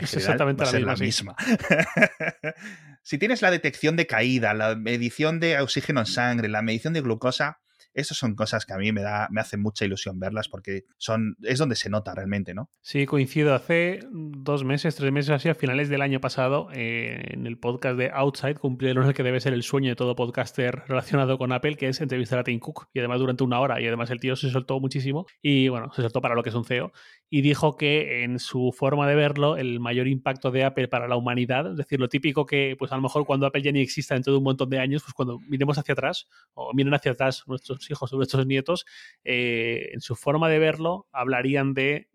es 0.00 0.14
exactamente 0.14 0.64
la 0.80 0.96
misma. 0.96 1.36
si 3.02 3.18
tienes 3.18 3.42
la 3.42 3.50
detección 3.50 3.96
de 3.96 4.06
caída, 4.06 4.54
la 4.54 4.74
medición 4.74 5.40
de 5.40 5.60
oxígeno 5.60 6.00
en 6.00 6.06
sangre, 6.06 6.48
la 6.48 6.62
medición 6.62 6.92
de 6.92 7.00
glucosa, 7.00 7.60
esas 7.98 8.16
son 8.16 8.34
cosas 8.34 8.64
que 8.64 8.72
a 8.72 8.78
mí 8.78 8.92
me, 8.92 9.02
da, 9.02 9.28
me 9.30 9.40
hace 9.40 9.56
mucha 9.56 9.84
ilusión 9.84 10.18
verlas 10.18 10.48
porque 10.48 10.84
son, 10.96 11.36
es 11.42 11.58
donde 11.58 11.74
se 11.74 11.90
nota 11.90 12.14
realmente, 12.14 12.54
¿no? 12.54 12.70
Sí, 12.80 13.06
coincido. 13.06 13.54
Hace 13.54 14.00
dos 14.10 14.64
meses, 14.64 14.94
tres 14.94 15.12
meses 15.12 15.30
así, 15.30 15.48
a 15.48 15.54
finales 15.54 15.88
del 15.88 16.02
año 16.02 16.20
pasado, 16.20 16.68
eh, 16.72 17.20
en 17.32 17.46
el 17.46 17.58
podcast 17.58 17.98
de 17.98 18.10
Outside, 18.10 18.54
cumplieron 18.54 19.06
el 19.06 19.14
que 19.14 19.22
debe 19.22 19.40
ser 19.40 19.52
el 19.52 19.62
sueño 19.62 19.90
de 19.90 19.96
todo 19.96 20.14
podcaster 20.14 20.82
relacionado 20.86 21.38
con 21.38 21.52
Apple, 21.52 21.76
que 21.76 21.88
es 21.88 22.00
entrevistar 22.00 22.38
a 22.38 22.44
Tim 22.44 22.60
Cook. 22.60 22.88
Y 22.92 23.00
además 23.00 23.18
durante 23.18 23.44
una 23.44 23.60
hora. 23.60 23.80
Y 23.80 23.86
además 23.86 24.10
el 24.10 24.20
tío 24.20 24.36
se 24.36 24.50
soltó 24.50 24.80
muchísimo. 24.80 25.26
Y 25.42 25.68
bueno, 25.68 25.92
se 25.94 26.02
soltó 26.02 26.20
para 26.20 26.34
lo 26.34 26.42
que 26.42 26.50
es 26.50 26.54
un 26.54 26.64
CEO. 26.64 26.92
Y 27.28 27.42
dijo 27.42 27.76
que 27.76 28.22
en 28.24 28.38
su 28.38 28.72
forma 28.76 29.06
de 29.08 29.14
verlo, 29.14 29.56
el 29.56 29.80
mayor 29.80 30.08
impacto 30.08 30.50
de 30.50 30.64
Apple 30.64 30.88
para 30.88 31.08
la 31.08 31.16
humanidad, 31.16 31.70
es 31.70 31.76
decir, 31.76 32.00
lo 32.00 32.08
típico 32.08 32.46
que, 32.46 32.76
pues 32.78 32.92
a 32.92 32.96
lo 32.96 33.02
mejor 33.02 33.26
cuando 33.26 33.46
Apple 33.46 33.62
ya 33.62 33.72
ni 33.72 33.80
exista 33.80 34.14
dentro 34.14 34.32
de 34.32 34.38
un 34.38 34.44
montón 34.44 34.70
de 34.70 34.78
años, 34.78 35.02
pues 35.02 35.14
cuando 35.14 35.38
miremos 35.48 35.78
hacia 35.78 35.92
atrás, 35.92 36.28
o 36.54 36.72
miren 36.74 36.94
hacia 36.94 37.12
atrás 37.12 37.44
nuestros 37.46 37.78
hijos 37.90 38.12
o 38.12 38.16
nuestros 38.16 38.46
nietos, 38.46 38.86
eh, 39.24 39.90
en 39.92 40.00
su 40.00 40.16
forma 40.16 40.48
de 40.48 40.58
verlo, 40.58 41.06
hablarían 41.12 41.74
de 41.74 42.08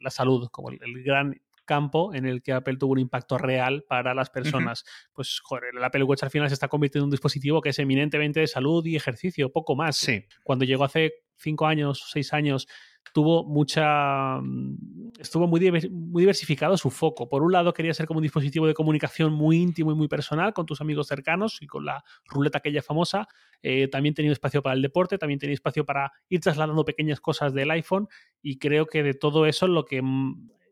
la 0.00 0.10
salud 0.10 0.48
como 0.50 0.70
el, 0.70 1.02
gran 1.02 1.40
campo 1.66 2.14
en 2.14 2.24
el 2.24 2.42
que 2.42 2.52
Apple 2.52 2.76
tuvo 2.78 2.92
un 2.92 3.00
impacto 3.00 3.36
real 3.36 3.84
para 3.86 4.14
las 4.14 4.30
personas. 4.30 4.84
Pues, 5.12 5.40
joder, 5.42 5.74
el 5.76 5.84
Apple 5.84 6.04
Watch 6.04 6.22
al 6.22 6.30
final 6.30 6.48
se 6.48 6.54
está 6.54 6.68
convirtiendo 6.68 7.04
en 7.04 7.08
un 7.08 7.10
dispositivo 7.10 7.60
que 7.60 7.70
es 7.70 7.78
eminentemente 7.78 8.40
de 8.40 8.46
salud 8.46 8.86
y 8.86 8.96
ejercicio, 8.96 9.52
poco 9.52 9.76
más. 9.76 9.96
Sí. 9.96 10.24
Cuando 10.44 10.64
llegó 10.64 10.84
hace 10.84 11.12
cinco 11.36 11.66
años, 11.66 12.06
seis 12.08 12.32
años, 12.32 12.66
tuvo 13.12 13.44
mucha. 13.44 14.40
Mm, 14.40 15.12
estuvo 15.18 15.46
muy, 15.46 15.60
muy 15.90 16.22
diversificado 16.22 16.76
su 16.76 16.90
foco. 16.90 17.28
Por 17.28 17.42
un 17.42 17.52
lado, 17.52 17.72
quería 17.72 17.94
ser 17.94 18.06
como 18.06 18.18
un 18.18 18.22
dispositivo 18.22 18.66
de 18.66 18.74
comunicación 18.74 19.32
muy 19.32 19.56
íntimo 19.56 19.92
y 19.92 19.94
muy 19.94 20.08
personal 20.08 20.52
con 20.52 20.66
tus 20.66 20.80
amigos 20.80 21.06
cercanos 21.06 21.58
y 21.60 21.66
con 21.66 21.84
la 21.84 22.04
ruleta 22.26 22.58
aquella 22.58 22.82
famosa. 22.82 23.28
Eh, 23.62 23.88
también 23.88 24.14
tenía 24.14 24.32
espacio 24.32 24.62
para 24.62 24.74
el 24.74 24.82
deporte, 24.82 25.18
también 25.18 25.40
tenía 25.40 25.54
espacio 25.54 25.84
para 25.84 26.12
ir 26.28 26.40
trasladando 26.40 26.84
pequeñas 26.84 27.20
cosas 27.20 27.54
del 27.54 27.70
iPhone. 27.70 28.08
Y 28.42 28.58
creo 28.58 28.86
que 28.86 29.02
de 29.02 29.14
todo 29.14 29.46
eso, 29.46 29.66
lo 29.66 29.84
que 29.84 30.02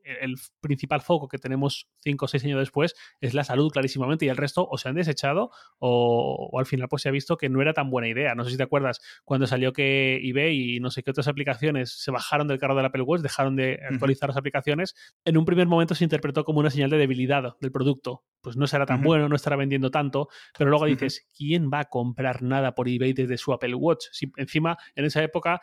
el 0.04 0.36
principal 0.60 1.00
foco 1.00 1.28
que 1.28 1.38
tenemos 1.38 1.88
cinco 2.00 2.26
o 2.26 2.28
seis 2.28 2.44
años 2.44 2.58
después 2.58 2.94
es 3.20 3.34
la 3.34 3.44
salud 3.44 3.70
clarísimamente 3.70 4.26
y 4.26 4.28
el 4.28 4.36
resto 4.36 4.66
o 4.68 4.78
se 4.78 4.88
han 4.88 4.94
desechado 4.94 5.50
o, 5.78 6.58
al 6.58 6.66
final 6.66 6.88
pues 6.88 7.02
se 7.02 7.08
ha 7.08 7.12
visto 7.12 7.36
que 7.36 7.48
no 7.48 7.60
era 7.62 7.72
tan 7.72 7.90
buena 7.90 8.08
idea. 8.08 8.34
No 8.34 8.44
sé 8.44 8.50
si 8.50 8.56
te 8.56 8.62
acuerdas 8.62 9.00
cuando 9.24 9.46
salió 9.46 9.72
que 9.72 10.20
eBay 10.22 10.76
y 10.76 10.80
no 10.80 10.90
sé 10.90 11.02
qué 11.02 11.10
otras 11.10 11.28
aplicaciones 11.28 11.90
se 11.92 12.10
bajaron 12.10 12.48
del 12.48 12.58
carro 12.58 12.74
del 12.74 12.86
Apple 12.86 13.02
Watch, 13.02 13.22
dejaron 13.22 13.56
de 13.56 13.80
actualizar 13.90 14.28
las 14.28 14.36
aplicaciones. 14.36 14.94
En 15.24 15.36
un 15.36 15.44
primer 15.44 15.66
momento 15.66 15.94
se 15.94 16.04
interpretó 16.04 16.44
como 16.44 16.60
una 16.60 16.70
señal 16.70 16.90
de 16.90 16.98
debilidad 16.98 17.56
del 17.60 17.72
producto. 17.72 18.24
Pues 18.40 18.56
no 18.58 18.66
será 18.66 18.84
tan 18.84 19.02
bueno, 19.02 19.28
no 19.30 19.36
estará 19.36 19.56
vendiendo 19.56 19.90
tanto, 19.90 20.28
pero 20.58 20.68
luego 20.68 20.84
dices, 20.84 21.26
¿quién 21.34 21.70
va 21.72 21.80
a 21.80 21.84
comprar 21.86 22.42
nada 22.42 22.74
por 22.74 22.88
eBay 22.88 23.14
desde 23.14 23.38
su 23.38 23.54
Apple 23.54 23.74
Watch? 23.74 24.04
Si 24.12 24.30
encima 24.36 24.76
en 24.94 25.06
esa 25.06 25.22
época 25.22 25.62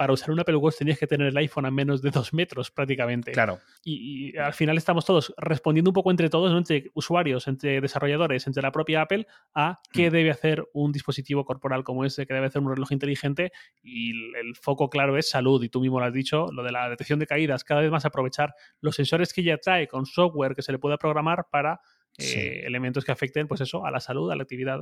para 0.00 0.14
usar 0.14 0.30
un 0.30 0.40
Apple 0.40 0.56
Watch 0.56 0.78
tenías 0.78 0.98
que 0.98 1.06
tener 1.06 1.26
el 1.26 1.36
iPhone 1.36 1.66
a 1.66 1.70
menos 1.70 2.00
de 2.00 2.10
dos 2.10 2.32
metros 2.32 2.70
prácticamente. 2.70 3.32
Claro. 3.32 3.58
Y, 3.84 4.34
al 4.38 4.54
final 4.54 4.78
estamos 4.78 5.04
todos 5.04 5.34
respondiendo 5.36 5.90
un 5.90 5.92
poco 5.92 6.10
entre 6.10 6.30
todos, 6.30 6.56
entre 6.56 6.90
usuarios, 6.94 7.46
entre 7.48 7.82
desarrolladores, 7.82 8.46
entre 8.46 8.62
la 8.62 8.72
propia 8.72 9.02
Apple, 9.02 9.26
a 9.54 9.78
qué 9.92 10.08
mm. 10.08 10.12
debe 10.14 10.30
hacer 10.30 10.64
un 10.72 10.90
dispositivo 10.90 11.44
corporal 11.44 11.84
como 11.84 12.06
ese, 12.06 12.24
qué 12.24 12.32
debe 12.32 12.46
hacer 12.46 12.62
un 12.62 12.70
reloj 12.70 12.92
inteligente. 12.92 13.52
Y 13.82 14.12
el, 14.38 14.56
foco 14.58 14.88
claro 14.88 15.18
es 15.18 15.28
salud. 15.28 15.62
Y 15.62 15.68
tú 15.68 15.82
mismo 15.82 16.00
lo 16.00 16.06
has 16.06 16.14
dicho, 16.14 16.46
lo 16.50 16.62
de 16.62 16.72
la 16.72 16.88
detección 16.88 17.18
de 17.18 17.26
caídas, 17.26 17.62
cada 17.62 17.82
vez 17.82 17.90
más 17.90 18.06
aprovechar 18.06 18.54
los 18.80 18.96
sensores 18.96 19.34
que 19.34 19.42
ya 19.42 19.58
trae 19.58 19.86
con 19.86 20.06
software 20.06 20.54
que 20.54 20.62
se 20.62 20.72
le 20.72 20.78
pueda 20.78 20.96
programar 20.96 21.48
para 21.50 21.78
eh, 22.16 22.62
elementos 22.64 23.04
que 23.04 23.12
afecten, 23.12 23.46
pues 23.46 23.60
eso, 23.60 23.84
a 23.84 23.90
la 23.90 24.00
salud, 24.00 24.30
a 24.30 24.36
la 24.36 24.44
actividad. 24.44 24.80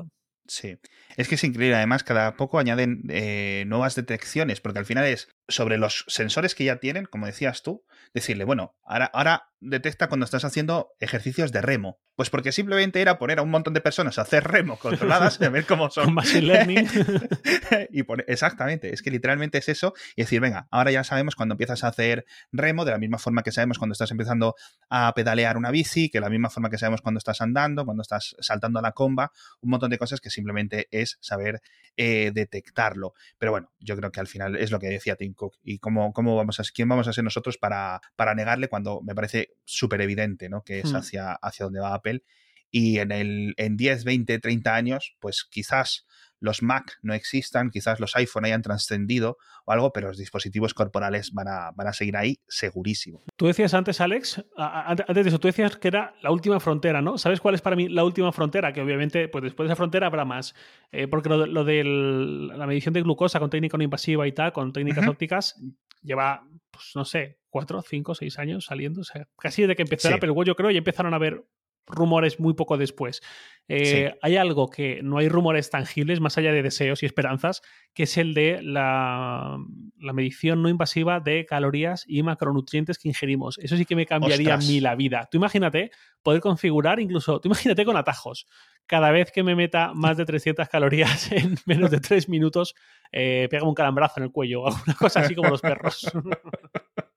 Sí, 0.48 0.78
es 1.16 1.28
que 1.28 1.34
es 1.34 1.44
increíble. 1.44 1.76
Además, 1.76 2.02
cada 2.04 2.36
poco 2.36 2.58
añaden 2.58 3.02
eh, 3.10 3.64
nuevas 3.66 3.94
detecciones, 3.94 4.60
porque 4.60 4.78
al 4.78 4.86
final 4.86 5.04
es 5.04 5.28
sobre 5.48 5.78
los 5.78 6.04
sensores 6.08 6.54
que 6.54 6.64
ya 6.64 6.76
tienen, 6.76 7.06
como 7.06 7.26
decías 7.26 7.62
tú, 7.62 7.84
decirle, 8.12 8.44
bueno, 8.44 8.76
ahora, 8.84 9.06
ahora 9.06 9.48
detecta 9.60 10.08
cuando 10.08 10.24
estás 10.24 10.44
haciendo 10.44 10.90
ejercicios 11.00 11.52
de 11.52 11.62
remo. 11.62 11.98
Pues 12.14 12.30
porque 12.30 12.50
simplemente 12.50 13.00
era 13.00 13.18
poner 13.18 13.38
a 13.38 13.42
un 13.42 13.50
montón 13.50 13.74
de 13.74 13.80
personas 13.80 14.18
a 14.18 14.22
hacer 14.22 14.44
remo 14.44 14.76
controladas, 14.80 15.40
a 15.40 15.48
ver 15.48 15.66
cómo 15.66 15.88
son. 15.88 16.14
Machine 16.14 16.42
learning. 16.42 16.88
y 17.90 18.04
exactamente, 18.26 18.92
es 18.92 19.02
que 19.02 19.10
literalmente 19.10 19.58
es 19.58 19.68
eso. 19.68 19.94
Y 20.16 20.22
decir, 20.22 20.40
venga, 20.40 20.66
ahora 20.70 20.90
ya 20.90 21.04
sabemos 21.04 21.34
cuando 21.34 21.54
empiezas 21.54 21.84
a 21.84 21.88
hacer 21.88 22.26
remo, 22.52 22.84
de 22.84 22.92
la 22.92 22.98
misma 22.98 23.18
forma 23.18 23.42
que 23.42 23.52
sabemos 23.52 23.78
cuando 23.78 23.92
estás 23.92 24.10
empezando 24.10 24.54
a 24.90 25.12
pedalear 25.14 25.56
una 25.56 25.70
bici, 25.70 26.10
que 26.10 26.18
de 26.18 26.22
la 26.22 26.30
misma 26.30 26.50
forma 26.50 26.70
que 26.70 26.78
sabemos 26.78 27.02
cuando 27.02 27.18
estás 27.18 27.40
andando, 27.40 27.84
cuando 27.84 28.02
estás 28.02 28.36
saltando 28.40 28.80
a 28.80 28.82
la 28.82 28.92
comba, 28.92 29.32
un 29.60 29.70
montón 29.70 29.90
de 29.90 29.98
cosas 29.98 30.20
que 30.20 30.30
simplemente 30.30 30.88
es 30.90 31.18
saber 31.20 31.60
eh, 31.96 32.32
detectarlo. 32.34 33.14
Pero 33.38 33.52
bueno, 33.52 33.72
yo 33.78 33.96
creo 33.96 34.10
que 34.10 34.20
al 34.20 34.26
final 34.26 34.56
es 34.56 34.70
lo 34.70 34.78
que 34.78 34.88
decía 34.88 35.16
Tim 35.16 35.34
Cook. 35.38 35.54
Y 35.62 35.78
cómo, 35.78 36.12
cómo 36.12 36.36
vamos 36.36 36.60
a, 36.60 36.62
quién 36.74 36.88
vamos 36.90 37.08
a 37.08 37.14
ser 37.14 37.24
nosotros 37.24 37.56
para, 37.56 38.02
para 38.16 38.34
negarle 38.34 38.68
cuando 38.68 39.00
me 39.00 39.14
parece 39.14 39.54
súper 39.64 40.02
evidente, 40.02 40.50
¿no? 40.50 40.62
Que 40.62 40.80
es 40.80 40.92
hmm. 40.92 40.96
hacia, 40.96 41.32
hacia 41.32 41.64
donde 41.64 41.80
va 41.80 41.94
Apple. 41.94 42.22
Y 42.70 42.98
en, 42.98 43.12
el, 43.12 43.54
en 43.56 43.76
10, 43.76 44.04
20, 44.04 44.38
30 44.38 44.74
años, 44.74 45.16
pues 45.20 45.46
quizás 45.48 46.06
los 46.40 46.62
Mac 46.62 46.98
no 47.02 47.14
existan, 47.14 47.70
quizás 47.70 48.00
los 48.00 48.14
iPhone 48.16 48.44
hayan 48.44 48.62
trascendido 48.62 49.38
o 49.64 49.72
algo, 49.72 49.92
pero 49.92 50.08
los 50.08 50.18
dispositivos 50.18 50.74
corporales 50.74 51.32
van 51.32 51.48
a, 51.48 51.70
van 51.74 51.88
a 51.88 51.92
seguir 51.92 52.16
ahí 52.16 52.38
segurísimo. 52.48 53.22
Tú 53.36 53.46
decías 53.46 53.74
antes, 53.74 54.00
Alex, 54.00 54.44
antes 54.56 55.24
de 55.24 55.28
eso, 55.28 55.38
tú 55.38 55.48
decías 55.48 55.76
que 55.76 55.88
era 55.88 56.14
la 56.22 56.30
última 56.30 56.60
frontera, 56.60 57.02
¿no? 57.02 57.18
¿Sabes 57.18 57.40
cuál 57.40 57.54
es 57.54 57.60
para 57.60 57.76
mí 57.76 57.88
la 57.88 58.04
última 58.04 58.32
frontera? 58.32 58.72
Que 58.72 58.80
obviamente, 58.80 59.28
pues 59.28 59.44
después 59.44 59.66
de 59.66 59.72
esa 59.72 59.76
frontera 59.76 60.06
habrá 60.06 60.24
más. 60.24 60.54
Eh, 60.92 61.08
porque 61.08 61.28
lo, 61.28 61.64
de 61.64 61.84
la 61.84 62.66
medición 62.66 62.94
de 62.94 63.02
glucosa 63.02 63.40
con 63.40 63.50
técnica 63.50 63.76
no 63.76 63.84
invasiva 63.84 64.26
y 64.26 64.32
tal, 64.32 64.52
con 64.52 64.72
técnicas 64.72 65.06
ópticas, 65.06 65.60
lleva, 66.02 66.46
pues 66.70 66.92
no 66.94 67.04
sé, 67.04 67.38
cuatro, 67.50 67.82
cinco, 67.82 68.14
seis 68.14 68.38
años 68.38 68.66
saliendo. 68.66 69.00
O 69.00 69.04
sea, 69.04 69.26
casi 69.38 69.62
desde 69.62 69.76
que 69.76 69.82
empezó 69.82 70.08
el 70.08 70.14
Apple 70.14 70.30
Watch, 70.30 70.48
yo 70.48 70.56
creo, 70.56 70.70
y 70.70 70.76
empezaron 70.76 71.14
a 71.14 71.18
ver 71.18 71.44
rumores 71.88 72.38
muy 72.40 72.54
poco 72.54 72.76
después. 72.76 73.22
Eh, 73.70 74.14
hay 74.22 74.36
algo 74.36 74.70
que 74.70 75.02
no 75.02 75.18
hay 75.18 75.28
rumores 75.28 75.68
tangibles, 75.68 76.20
más 76.20 76.38
allá 76.38 76.52
de 76.52 76.62
deseos 76.62 77.02
y 77.02 77.06
esperanzas, 77.06 77.60
que 77.92 78.04
es 78.04 78.16
el 78.16 78.32
de 78.32 78.62
la, 78.62 79.58
medición 79.98 80.62
no 80.62 80.70
invasiva 80.70 81.20
de 81.20 81.44
calorías 81.44 82.04
y 82.08 82.22
macronutrientes 82.22 82.98
que 82.98 83.08
ingerimos. 83.08 83.58
Eso 83.58 83.76
sí 83.76 83.84
que 83.84 83.94
me 83.94 84.06
cambiaría 84.06 84.54
a 84.54 84.58
mí 84.58 84.80
la 84.80 84.94
vida. 84.94 85.28
Tú 85.30 85.36
imagínate 85.36 85.90
poder 86.22 86.40
configurar 86.40 86.98
incluso, 86.98 87.40
tú 87.40 87.48
imagínate 87.48 87.84
con 87.84 87.96
atajos. 87.96 88.46
Cada 88.86 89.10
vez 89.10 89.30
que 89.30 89.42
me 89.42 89.54
meta 89.54 89.92
más 89.92 90.16
de 90.16 90.24
300 90.24 90.66
calorías 90.70 91.30
en 91.32 91.56
menos 91.66 91.90
de 91.90 92.00
3 92.00 92.30
minutos, 92.30 92.74
eh, 93.12 93.48
pega 93.50 93.64
un 93.64 93.74
calambrazo 93.74 94.20
en 94.20 94.24
el 94.24 94.32
cuello, 94.32 94.66
alguna 94.66 94.94
cosa 94.94 95.20
así 95.20 95.34
como 95.34 95.50
los 95.50 95.60
perros. 95.60 96.10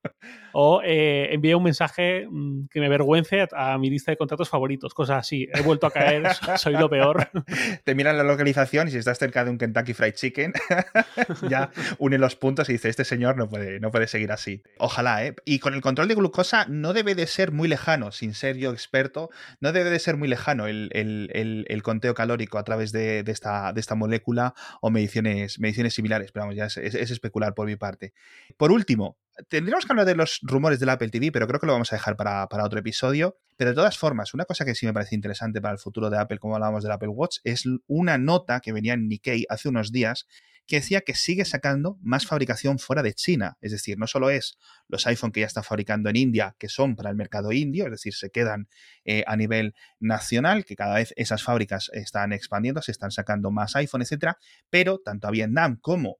o 0.53 0.81
eh, 0.83 1.39
un 1.55 1.63
mensaje 1.63 2.27
mm, 2.29 2.67
que 2.67 2.79
me 2.79 2.85
avergüence 2.87 3.47
a, 3.51 3.77
mi 3.77 3.89
lista 3.89 4.11
de 4.11 4.17
contactos 4.17 4.49
favoritos, 4.49 4.93
cosas 4.93 5.19
así. 5.19 5.47
He 5.53 5.61
vuelto 5.61 5.87
a 5.87 5.91
caer, 5.91 6.23
soy 6.57 6.73
lo 6.73 6.89
peor. 6.89 7.29
Te 7.83 7.95
miran 7.95 8.17
la 8.17 8.23
localización 8.23 8.87
y 8.87 8.91
si 8.91 8.97
estás 8.97 9.17
cerca 9.17 9.43
de 9.43 9.51
un 9.51 9.57
Kentucky 9.57 9.93
Fried 9.93 10.13
Chicken, 10.13 10.53
ya 11.49 11.71
une 11.97 12.17
los 12.17 12.35
puntos 12.35 12.69
y 12.69 12.73
dice, 12.73 12.89
este 12.89 13.05
señor 13.05 13.37
no 13.37 13.49
puede, 13.49 13.79
no 13.79 13.91
puede 13.91 14.07
seguir 14.07 14.31
así. 14.31 14.63
Ojalá, 14.77 15.25
¿eh? 15.25 15.35
Y 15.45 15.59
con 15.59 15.73
el 15.73 15.81
control 15.81 16.07
de 16.07 16.15
glucosa 16.15 16.65
no 16.67 16.93
debe 16.93 17.15
de 17.15 17.27
ser 17.27 17.51
muy 17.51 17.67
lejano, 17.67 18.11
sin 18.11 18.33
ser 18.33 18.57
yo 18.57 18.71
experto, 18.71 19.29
no 19.59 19.71
debe 19.71 19.89
de 19.89 19.99
ser 19.99 20.17
muy 20.17 20.27
lejano 20.27 20.67
el, 20.67 21.81
conteo 21.83 22.13
calórico 22.13 22.57
a 22.57 22.63
través 22.63 22.91
de, 22.91 23.23
esta, 23.27 23.73
de 23.73 23.79
esta 23.79 23.95
molécula 23.95 24.53
o 24.81 24.91
mediciones, 24.91 25.59
mediciones 25.59 25.93
similares, 25.93 26.31
pero 26.31 26.43
vamos, 26.43 26.55
ya 26.55 26.65
es, 26.65 26.77
es 26.77 27.11
especular 27.11 27.53
por 27.55 27.67
mi 27.67 27.75
parte. 27.75 28.13
Por 28.57 28.71
último, 28.71 29.17
tendríamos 29.49 29.85
que 29.85 29.91
hablar 29.93 30.05
de 30.05 30.15
los 30.15 30.39
rumores 30.41 30.79
del 30.79 30.89
Apple 30.89 31.09
TV, 31.09 31.31
pero 31.31 31.47
creo 31.47 31.59
que 31.59 31.65
lo 31.65 31.73
vamos 31.73 31.91
a 31.91 31.95
dejar 31.95 32.15
para, 32.15 32.47
otro 32.63 32.79
episodio. 32.79 33.37
Pero 33.57 33.71
de 33.71 33.75
todas 33.75 33.97
formas, 33.97 34.33
una 34.33 34.45
cosa 34.45 34.65
que 34.65 34.75
sí 34.75 34.85
me 34.85 34.93
parece 34.93 35.15
interesante 35.15 35.61
para 35.61 35.73
el 35.73 35.79
futuro 35.79 36.09
de 36.09 36.17
Apple, 36.17 36.39
como 36.39 36.55
hablábamos 36.55 36.83
del 36.83 36.91
Apple 36.91 37.09
Watch, 37.09 37.37
es 37.43 37.63
una 37.87 38.17
nota 38.17 38.59
que 38.59 38.73
venía 38.73 38.93
en 38.93 39.07
Nikkei 39.07 39.45
hace 39.49 39.69
unos 39.69 39.91
días 39.91 40.27
que 40.67 40.77
decía 40.77 41.01
que 41.01 41.15
sigue 41.15 41.43
sacando 41.43 41.97
más 42.01 42.25
fabricación 42.25 42.79
fuera 42.79 43.03
de 43.03 43.13
China. 43.13 43.57
Es 43.61 43.71
decir, 43.71 43.97
no 43.97 44.07
solo 44.07 44.29
es 44.29 44.57
los 44.87 45.05
iPhone 45.07 45.31
que 45.31 45.41
ya 45.41 45.45
está 45.45 45.63
fabricando 45.63 46.09
en 46.09 46.15
India, 46.15 46.55
que 46.57 46.69
son 46.69 46.95
para 46.95 47.09
el 47.09 47.15
mercado 47.15 47.51
indio, 47.51 47.85
es 47.85 47.91
decir, 47.91 48.13
se 48.13 48.29
quedan 48.29 48.69
eh, 49.03 49.23
a 49.27 49.35
nivel 49.35 49.75
nacional, 49.99 50.63
que 50.63 50.75
cada 50.75 50.95
vez 50.95 51.13
esas 51.17 51.43
fábricas 51.43 51.89
están 51.93 52.31
expandiendo, 52.31 52.81
se 52.81 52.91
están 52.91 53.11
sacando 53.11 53.51
más 53.51 53.75
iPhone, 53.75 54.01
etcétera, 54.01 54.37
pero 54.69 54.99
tanto 54.99 55.27
a 55.27 55.31
Vietnam 55.31 55.77
como 55.81 56.19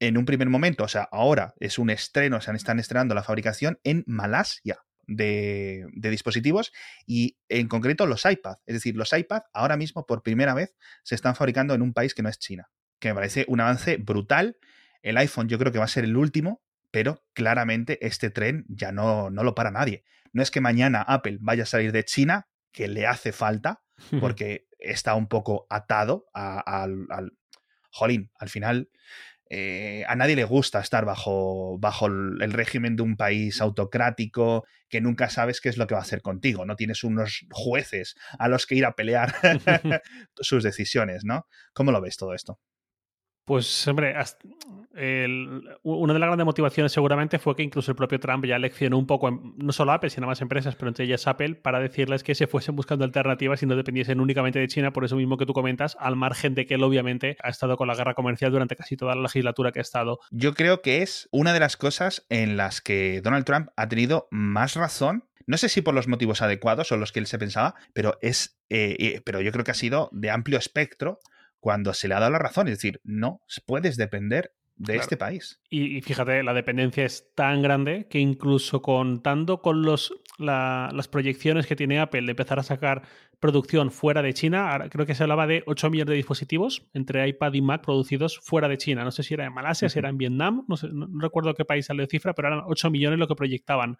en 0.00 0.16
un 0.16 0.24
primer 0.24 0.48
momento, 0.48 0.84
o 0.84 0.88
sea, 0.88 1.08
ahora 1.10 1.54
es 1.58 1.78
un 1.78 1.90
estreno, 1.90 2.40
se 2.40 2.52
están 2.52 2.78
estrenando 2.78 3.14
la 3.14 3.22
fabricación 3.22 3.80
en 3.84 4.04
Malasia 4.06 4.78
de, 5.08 5.86
dispositivos 5.94 6.72
y 7.06 7.38
en 7.48 7.66
concreto 7.68 8.06
los 8.06 8.24
iPad. 8.24 8.56
Es 8.66 8.74
decir, 8.74 8.96
los 8.96 9.12
iPad 9.12 9.42
ahora 9.52 9.76
mismo 9.76 10.06
por 10.06 10.22
primera 10.22 10.54
vez 10.54 10.76
se 11.02 11.14
están 11.14 11.34
fabricando 11.34 11.74
en 11.74 11.82
un 11.82 11.92
país 11.92 12.14
que 12.14 12.22
no 12.22 12.28
es 12.28 12.38
China, 12.38 12.68
que 13.00 13.08
me 13.08 13.14
parece 13.14 13.44
un 13.48 13.60
avance 13.60 13.96
brutal. 13.96 14.58
El 15.02 15.16
iPhone 15.16 15.48
yo 15.48 15.58
creo 15.58 15.72
que 15.72 15.78
va 15.78 15.86
a 15.86 15.88
ser 15.88 16.04
el 16.04 16.16
último, 16.16 16.62
pero 16.90 17.24
claramente 17.32 18.04
este 18.06 18.30
tren 18.30 18.64
ya 18.68 18.92
no, 18.92 19.30
no 19.30 19.42
lo 19.42 19.54
para 19.54 19.70
nadie. 19.70 20.04
No 20.32 20.42
es 20.42 20.50
que 20.50 20.60
mañana 20.60 21.02
Apple 21.02 21.38
vaya 21.40 21.64
a 21.64 21.66
salir 21.66 21.90
de 21.90 22.04
China, 22.04 22.48
que 22.70 22.86
le 22.86 23.06
hace 23.06 23.32
falta, 23.32 23.82
porque 24.20 24.68
está 24.78 25.14
un 25.14 25.26
poco 25.26 25.66
atado 25.70 26.26
al, 26.32 27.06
al... 27.10 27.32
Jolín, 27.90 28.30
al 28.38 28.50
final 28.50 28.90
eh, 29.50 30.04
a 30.06 30.14
nadie 30.16 30.36
le 30.36 30.44
gusta 30.44 30.80
estar 30.80 31.04
bajo, 31.04 31.78
bajo 31.78 32.06
el 32.06 32.52
régimen 32.52 32.96
de 32.96 33.02
un 33.02 33.16
país 33.16 33.60
autocrático 33.60 34.66
que 34.88 35.00
nunca 35.00 35.30
sabes 35.30 35.60
qué 35.60 35.68
es 35.68 35.78
lo 35.78 35.86
que 35.86 35.94
va 35.94 36.00
a 36.00 36.04
hacer 36.04 36.22
contigo. 36.22 36.66
No 36.66 36.76
tienes 36.76 37.04
unos 37.04 37.46
jueces 37.50 38.14
a 38.38 38.48
los 38.48 38.66
que 38.66 38.74
ir 38.74 38.84
a 38.84 38.94
pelear 38.94 39.34
sus 40.40 40.62
decisiones, 40.62 41.24
¿no? 41.24 41.46
¿Cómo 41.72 41.92
lo 41.92 42.00
ves 42.00 42.16
todo 42.16 42.34
esto? 42.34 42.58
Pues, 43.48 43.88
hombre, 43.88 44.14
una 45.82 46.12
de 46.12 46.18
las 46.18 46.26
grandes 46.26 46.44
motivaciones 46.44 46.92
seguramente 46.92 47.38
fue 47.38 47.56
que 47.56 47.62
incluso 47.62 47.90
el 47.90 47.96
propio 47.96 48.20
Trump 48.20 48.44
ya 48.44 48.58
leccionó 48.58 48.98
un 48.98 49.06
poco, 49.06 49.30
no 49.30 49.72
solo 49.72 49.92
Apple, 49.92 50.10
sino 50.10 50.26
más 50.26 50.42
empresas, 50.42 50.76
pero 50.76 50.88
entre 50.88 51.06
ellas 51.06 51.26
Apple, 51.26 51.54
para 51.54 51.80
decirles 51.80 52.22
que 52.22 52.34
se 52.34 52.46
fuesen 52.46 52.76
buscando 52.76 53.06
alternativas 53.06 53.62
y 53.62 53.66
no 53.66 53.74
dependiesen 53.74 54.20
únicamente 54.20 54.58
de 54.58 54.68
China, 54.68 54.92
por 54.92 55.06
eso 55.06 55.16
mismo 55.16 55.38
que 55.38 55.46
tú 55.46 55.54
comentas, 55.54 55.96
al 55.98 56.14
margen 56.14 56.54
de 56.54 56.66
que 56.66 56.74
él 56.74 56.82
obviamente 56.82 57.38
ha 57.42 57.48
estado 57.48 57.78
con 57.78 57.88
la 57.88 57.94
guerra 57.94 58.12
comercial 58.12 58.52
durante 58.52 58.76
casi 58.76 58.98
toda 58.98 59.14
la 59.14 59.22
legislatura 59.22 59.72
que 59.72 59.78
ha 59.78 59.82
estado. 59.82 60.20
Yo 60.30 60.52
creo 60.52 60.82
que 60.82 61.00
es 61.00 61.26
una 61.32 61.54
de 61.54 61.60
las 61.60 61.78
cosas 61.78 62.26
en 62.28 62.58
las 62.58 62.82
que 62.82 63.22
Donald 63.22 63.46
Trump 63.46 63.70
ha 63.76 63.88
tenido 63.88 64.28
más 64.30 64.74
razón 64.74 65.24
no 65.46 65.56
sé 65.56 65.70
si 65.70 65.80
por 65.80 65.94
los 65.94 66.08
motivos 66.08 66.42
adecuados 66.42 66.92
o 66.92 66.98
los 66.98 67.10
que 67.10 67.20
él 67.20 67.26
se 67.26 67.38
pensaba, 67.38 67.74
pero 67.94 68.18
es, 68.20 68.60
eh, 68.68 69.22
pero 69.24 69.40
yo 69.40 69.50
creo 69.50 69.64
que 69.64 69.70
ha 69.70 69.74
sido 69.74 70.10
de 70.12 70.30
amplio 70.30 70.58
espectro 70.58 71.20
cuando 71.60 71.94
se 71.94 72.08
le 72.08 72.14
ha 72.14 72.20
dado 72.20 72.32
la 72.32 72.38
razón. 72.38 72.68
Es 72.68 72.74
decir, 72.74 73.00
no 73.04 73.40
puedes 73.66 73.96
depender 73.96 74.52
de 74.78 74.96
este 74.96 75.16
país. 75.16 75.60
Y, 75.68 76.00
fíjate, 76.00 76.42
la 76.42 76.54
dependencia 76.54 77.04
es 77.04 77.34
tan 77.34 77.62
grande 77.62 78.06
que 78.08 78.20
incluso 78.20 78.80
contando 78.80 79.60
con 79.60 79.82
los, 79.82 80.14
las 80.38 81.08
proyecciones 81.08 81.66
que 81.66 81.76
tiene 81.76 81.98
Apple 81.98 82.22
de 82.22 82.30
empezar 82.30 82.58
a 82.58 82.62
sacar 82.62 83.02
producción 83.40 83.90
fuera 83.90 84.22
de 84.22 84.34
China, 84.34 84.88
creo 84.90 85.04
que 85.04 85.14
se 85.14 85.24
hablaba 85.24 85.46
de 85.46 85.62
8 85.66 85.90
millones 85.90 86.10
de 86.10 86.16
dispositivos 86.16 86.88
entre 86.94 87.26
iPad 87.28 87.52
y 87.54 87.62
Mac 87.62 87.82
producidos 87.84 88.38
fuera 88.38 88.68
de 88.68 88.78
China. 88.78 89.04
No 89.04 89.10
sé 89.10 89.22
si 89.22 89.34
era 89.34 89.44
en 89.44 89.52
Malasia, 89.52 89.88
si 89.88 89.98
era 89.98 90.08
en 90.08 90.18
Vietnam, 90.18 90.64
no, 90.68 90.76
no, 90.92 91.08
recuerdo 91.20 91.54
qué 91.54 91.64
país 91.64 91.86
salió 91.86 92.02
de 92.02 92.08
cifra, 92.08 92.34
pero 92.34 92.48
eran 92.48 92.62
8 92.66 92.90
millones 92.90 93.18
lo 93.18 93.28
que 93.28 93.34
proyectaban. 93.34 93.98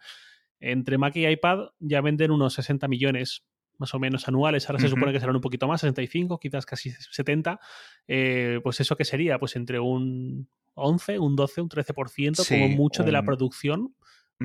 entre 0.61 0.99
Mac 0.99 1.15
y 1.17 1.27
iPad 1.27 1.71
ya 1.79 2.01
venden 2.01 2.31
unos 2.31 2.55
60 2.55 2.89
millones 2.89 3.45
más 3.79 3.95
o 3.95 3.99
menos 3.99 4.29
anuales, 4.29 4.69
ahora 4.69 4.81
se 4.81 4.89
supone 4.89 5.13
que 5.13 5.21
serán 5.21 5.37
un 5.37 5.41
poquito 5.41 5.67
más, 5.67 5.81
65, 5.81 6.39
quizás 6.39 6.67
casi 6.67 6.91
70, 6.91 7.61
eh, 8.07 8.61
pues 8.63 8.81
eso 8.81 8.97
que 8.97 9.05
sería, 9.05 9.39
pues 9.39 9.57
entre 9.57 9.81
un 9.81 10.49
11, 10.75 11.19
un 11.19 11.37
12, 11.37 11.61
un 11.63 11.69
13% 11.69 12.49
como 12.49 12.69
mucho 12.69 13.03
de 13.03 13.13
la 13.13 13.23
producción 13.23 13.95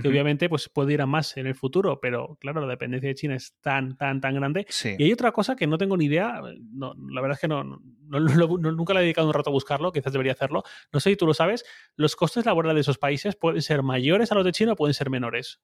que 0.02 0.08
obviamente 0.08 0.50
pues, 0.50 0.70
puede 0.70 0.94
ir 0.94 1.02
a 1.02 1.06
más 1.06 1.38
en 1.38 1.46
el 1.46 1.56
futuro, 1.56 2.00
pero 2.02 2.38
claro, 2.40 2.62
la 2.62 2.68
dependencia 2.68 3.10
de 3.10 3.16
China 3.16 3.36
es 3.36 3.56
tan, 3.62 3.96
tan, 3.96 4.22
tan 4.22 4.34
grande. 4.36 4.66
Y 4.98 5.04
hay 5.04 5.14
otra 5.14 5.32
cosa 5.32 5.56
que 5.56 5.68
no 5.68 5.78
tengo 5.78 5.98
ni 5.98 6.06
idea, 6.06 6.42
no, 6.72 6.96
la 7.10 7.22
verdad 7.22 7.36
es 7.36 7.42
que 7.42 7.48
no, 7.48 7.64
nunca 7.64 8.94
le 8.94 9.02
he 9.02 9.04
dedicado 9.04 9.28
un 9.28 9.34
rato 9.34 9.50
a 9.50 9.54
buscarlo, 9.54 9.92
quizás 9.92 10.12
debería 10.12 10.34
hacerlo. 10.34 10.64
No 10.92 11.00
sé 11.00 11.12
si 11.12 11.16
tú 11.16 11.28
lo 11.28 11.34
sabes, 11.34 11.64
¿los 11.96 12.16
costes 12.16 12.46
laborales 12.46 12.76
de 12.76 12.82
esos 12.82 12.98
países 12.98 13.36
pueden 13.36 13.62
ser 13.62 13.84
mayores 13.84 14.32
a 14.32 14.36
los 14.36 14.46
de 14.46 14.52
China 14.52 14.74
o 14.74 14.76
pueden 14.76 14.94
ser 14.94 15.10
menores? 15.10 15.62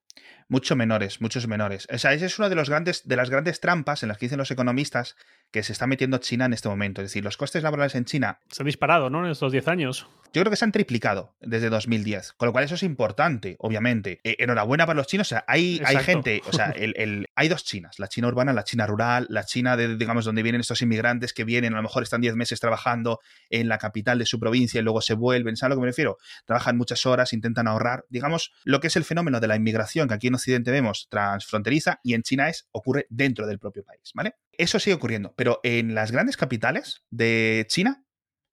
Mucho 0.48 0.76
menores, 0.76 1.22
muchos 1.22 1.48
menores. 1.48 1.88
O 1.92 1.98
sea, 1.98 2.14
esa 2.14 2.26
es 2.26 2.38
una 2.38 2.50
de, 2.50 2.56
los 2.56 2.70
grandes, 2.70 3.08
de 3.08 3.16
las 3.16 3.30
grandes 3.30 3.60
trampas 3.60 4.04
en 4.04 4.10
las 4.10 4.18
que 4.18 4.26
dicen 4.26 4.38
los 4.38 4.52
economistas 4.52 5.16
que 5.52 5.64
se 5.64 5.74
está 5.74 5.88
metiendo 5.88 6.20
China 6.20 6.46
en 6.46 6.54
este 6.54 6.70
momento. 6.70 7.02
Es 7.02 7.10
decir, 7.10 7.24
los 7.24 7.38
costes 7.38 7.64
laborales 7.64 7.96
en 7.96 8.06
China... 8.06 8.40
Se 8.50 8.62
han 8.62 8.68
disparado, 8.68 9.10
¿no? 9.10 9.26
En 9.26 9.32
estos 9.32 9.52
10 9.52 9.68
años. 9.68 10.08
Yo 10.32 10.42
creo 10.42 10.52
que 10.52 10.58
se 10.58 10.66
han 10.66 10.72
triplicado 10.72 11.36
desde 11.42 11.70
2010, 11.70 12.34
con 12.34 12.48
lo 12.48 12.52
cual 12.52 12.64
eso 12.66 12.76
es 12.76 12.84
importante, 12.84 13.56
obviamente. 13.60 14.19
Eh, 14.24 14.36
enhorabuena 14.40 14.86
para 14.86 14.98
los 14.98 15.08
chinos, 15.08 15.28
o 15.28 15.30
sea, 15.30 15.46
hay, 15.48 15.82
hay 15.86 15.98
gente, 15.98 16.42
o 16.46 16.52
sea, 16.52 16.72
el, 16.76 17.26
hay 17.36 17.48
dos 17.48 17.64
Chinas, 17.64 18.00
la 18.00 18.08
China 18.08 18.28
urbana, 18.28 18.52
la 18.52 18.64
China 18.64 18.86
rural, 18.86 19.28
la 19.30 19.46
China 19.46 19.78
de, 19.78 19.96
digamos, 19.96 20.26
donde 20.26 20.44
vienen 20.44 20.62
estos 20.62 20.82
inmigrantes 20.82 21.34
que 21.34 21.46
vienen, 21.46 21.74
a 21.74 21.78
lo 21.78 21.84
mejor 21.84 22.04
están 22.04 22.20
10 22.20 22.36
meses 22.36 22.60
trabajando 22.60 23.20
en 23.50 23.70
la 23.70 23.78
capital 23.78 24.20
de 24.20 24.26
su 24.26 24.40
provincia 24.40 24.80
y 24.80 24.84
luego 24.84 25.02
se 25.02 25.14
vuelven, 25.14 25.56
¿sabes 25.56 25.68
a 25.68 25.70
lo 25.70 25.76
que 25.76 25.82
me 25.82 25.88
refiero? 25.88 26.18
Trabajan 26.46 26.78
muchas 26.78 27.06
horas, 27.06 27.32
intentan 27.32 27.68
ahorrar, 27.68 28.06
digamos, 28.10 28.52
lo 28.64 28.80
que 28.80 28.88
es 28.88 28.96
el 28.96 29.06
fenómeno 29.06 29.40
de 29.40 29.48
la 29.48 29.56
inmigración 29.56 30.08
que 30.08 30.16
aquí 30.16 30.28
en 30.28 30.36
Occidente 30.36 30.72
vemos 30.72 31.08
transfronteriza 31.10 32.00
y 32.04 32.14
en 32.14 32.24
China 32.24 32.50
es, 32.50 32.68
ocurre 32.72 33.08
dentro 33.10 33.48
del 33.48 33.60
propio 33.60 33.84
país, 33.84 34.12
¿vale? 34.14 34.36
Eso 34.52 34.80
sigue 34.80 34.96
ocurriendo, 34.96 35.34
pero 35.38 35.62
en 35.64 35.96
las 35.96 36.12
grandes 36.12 36.36
capitales 36.36 37.04
de 37.10 37.66
China, 37.70 38.04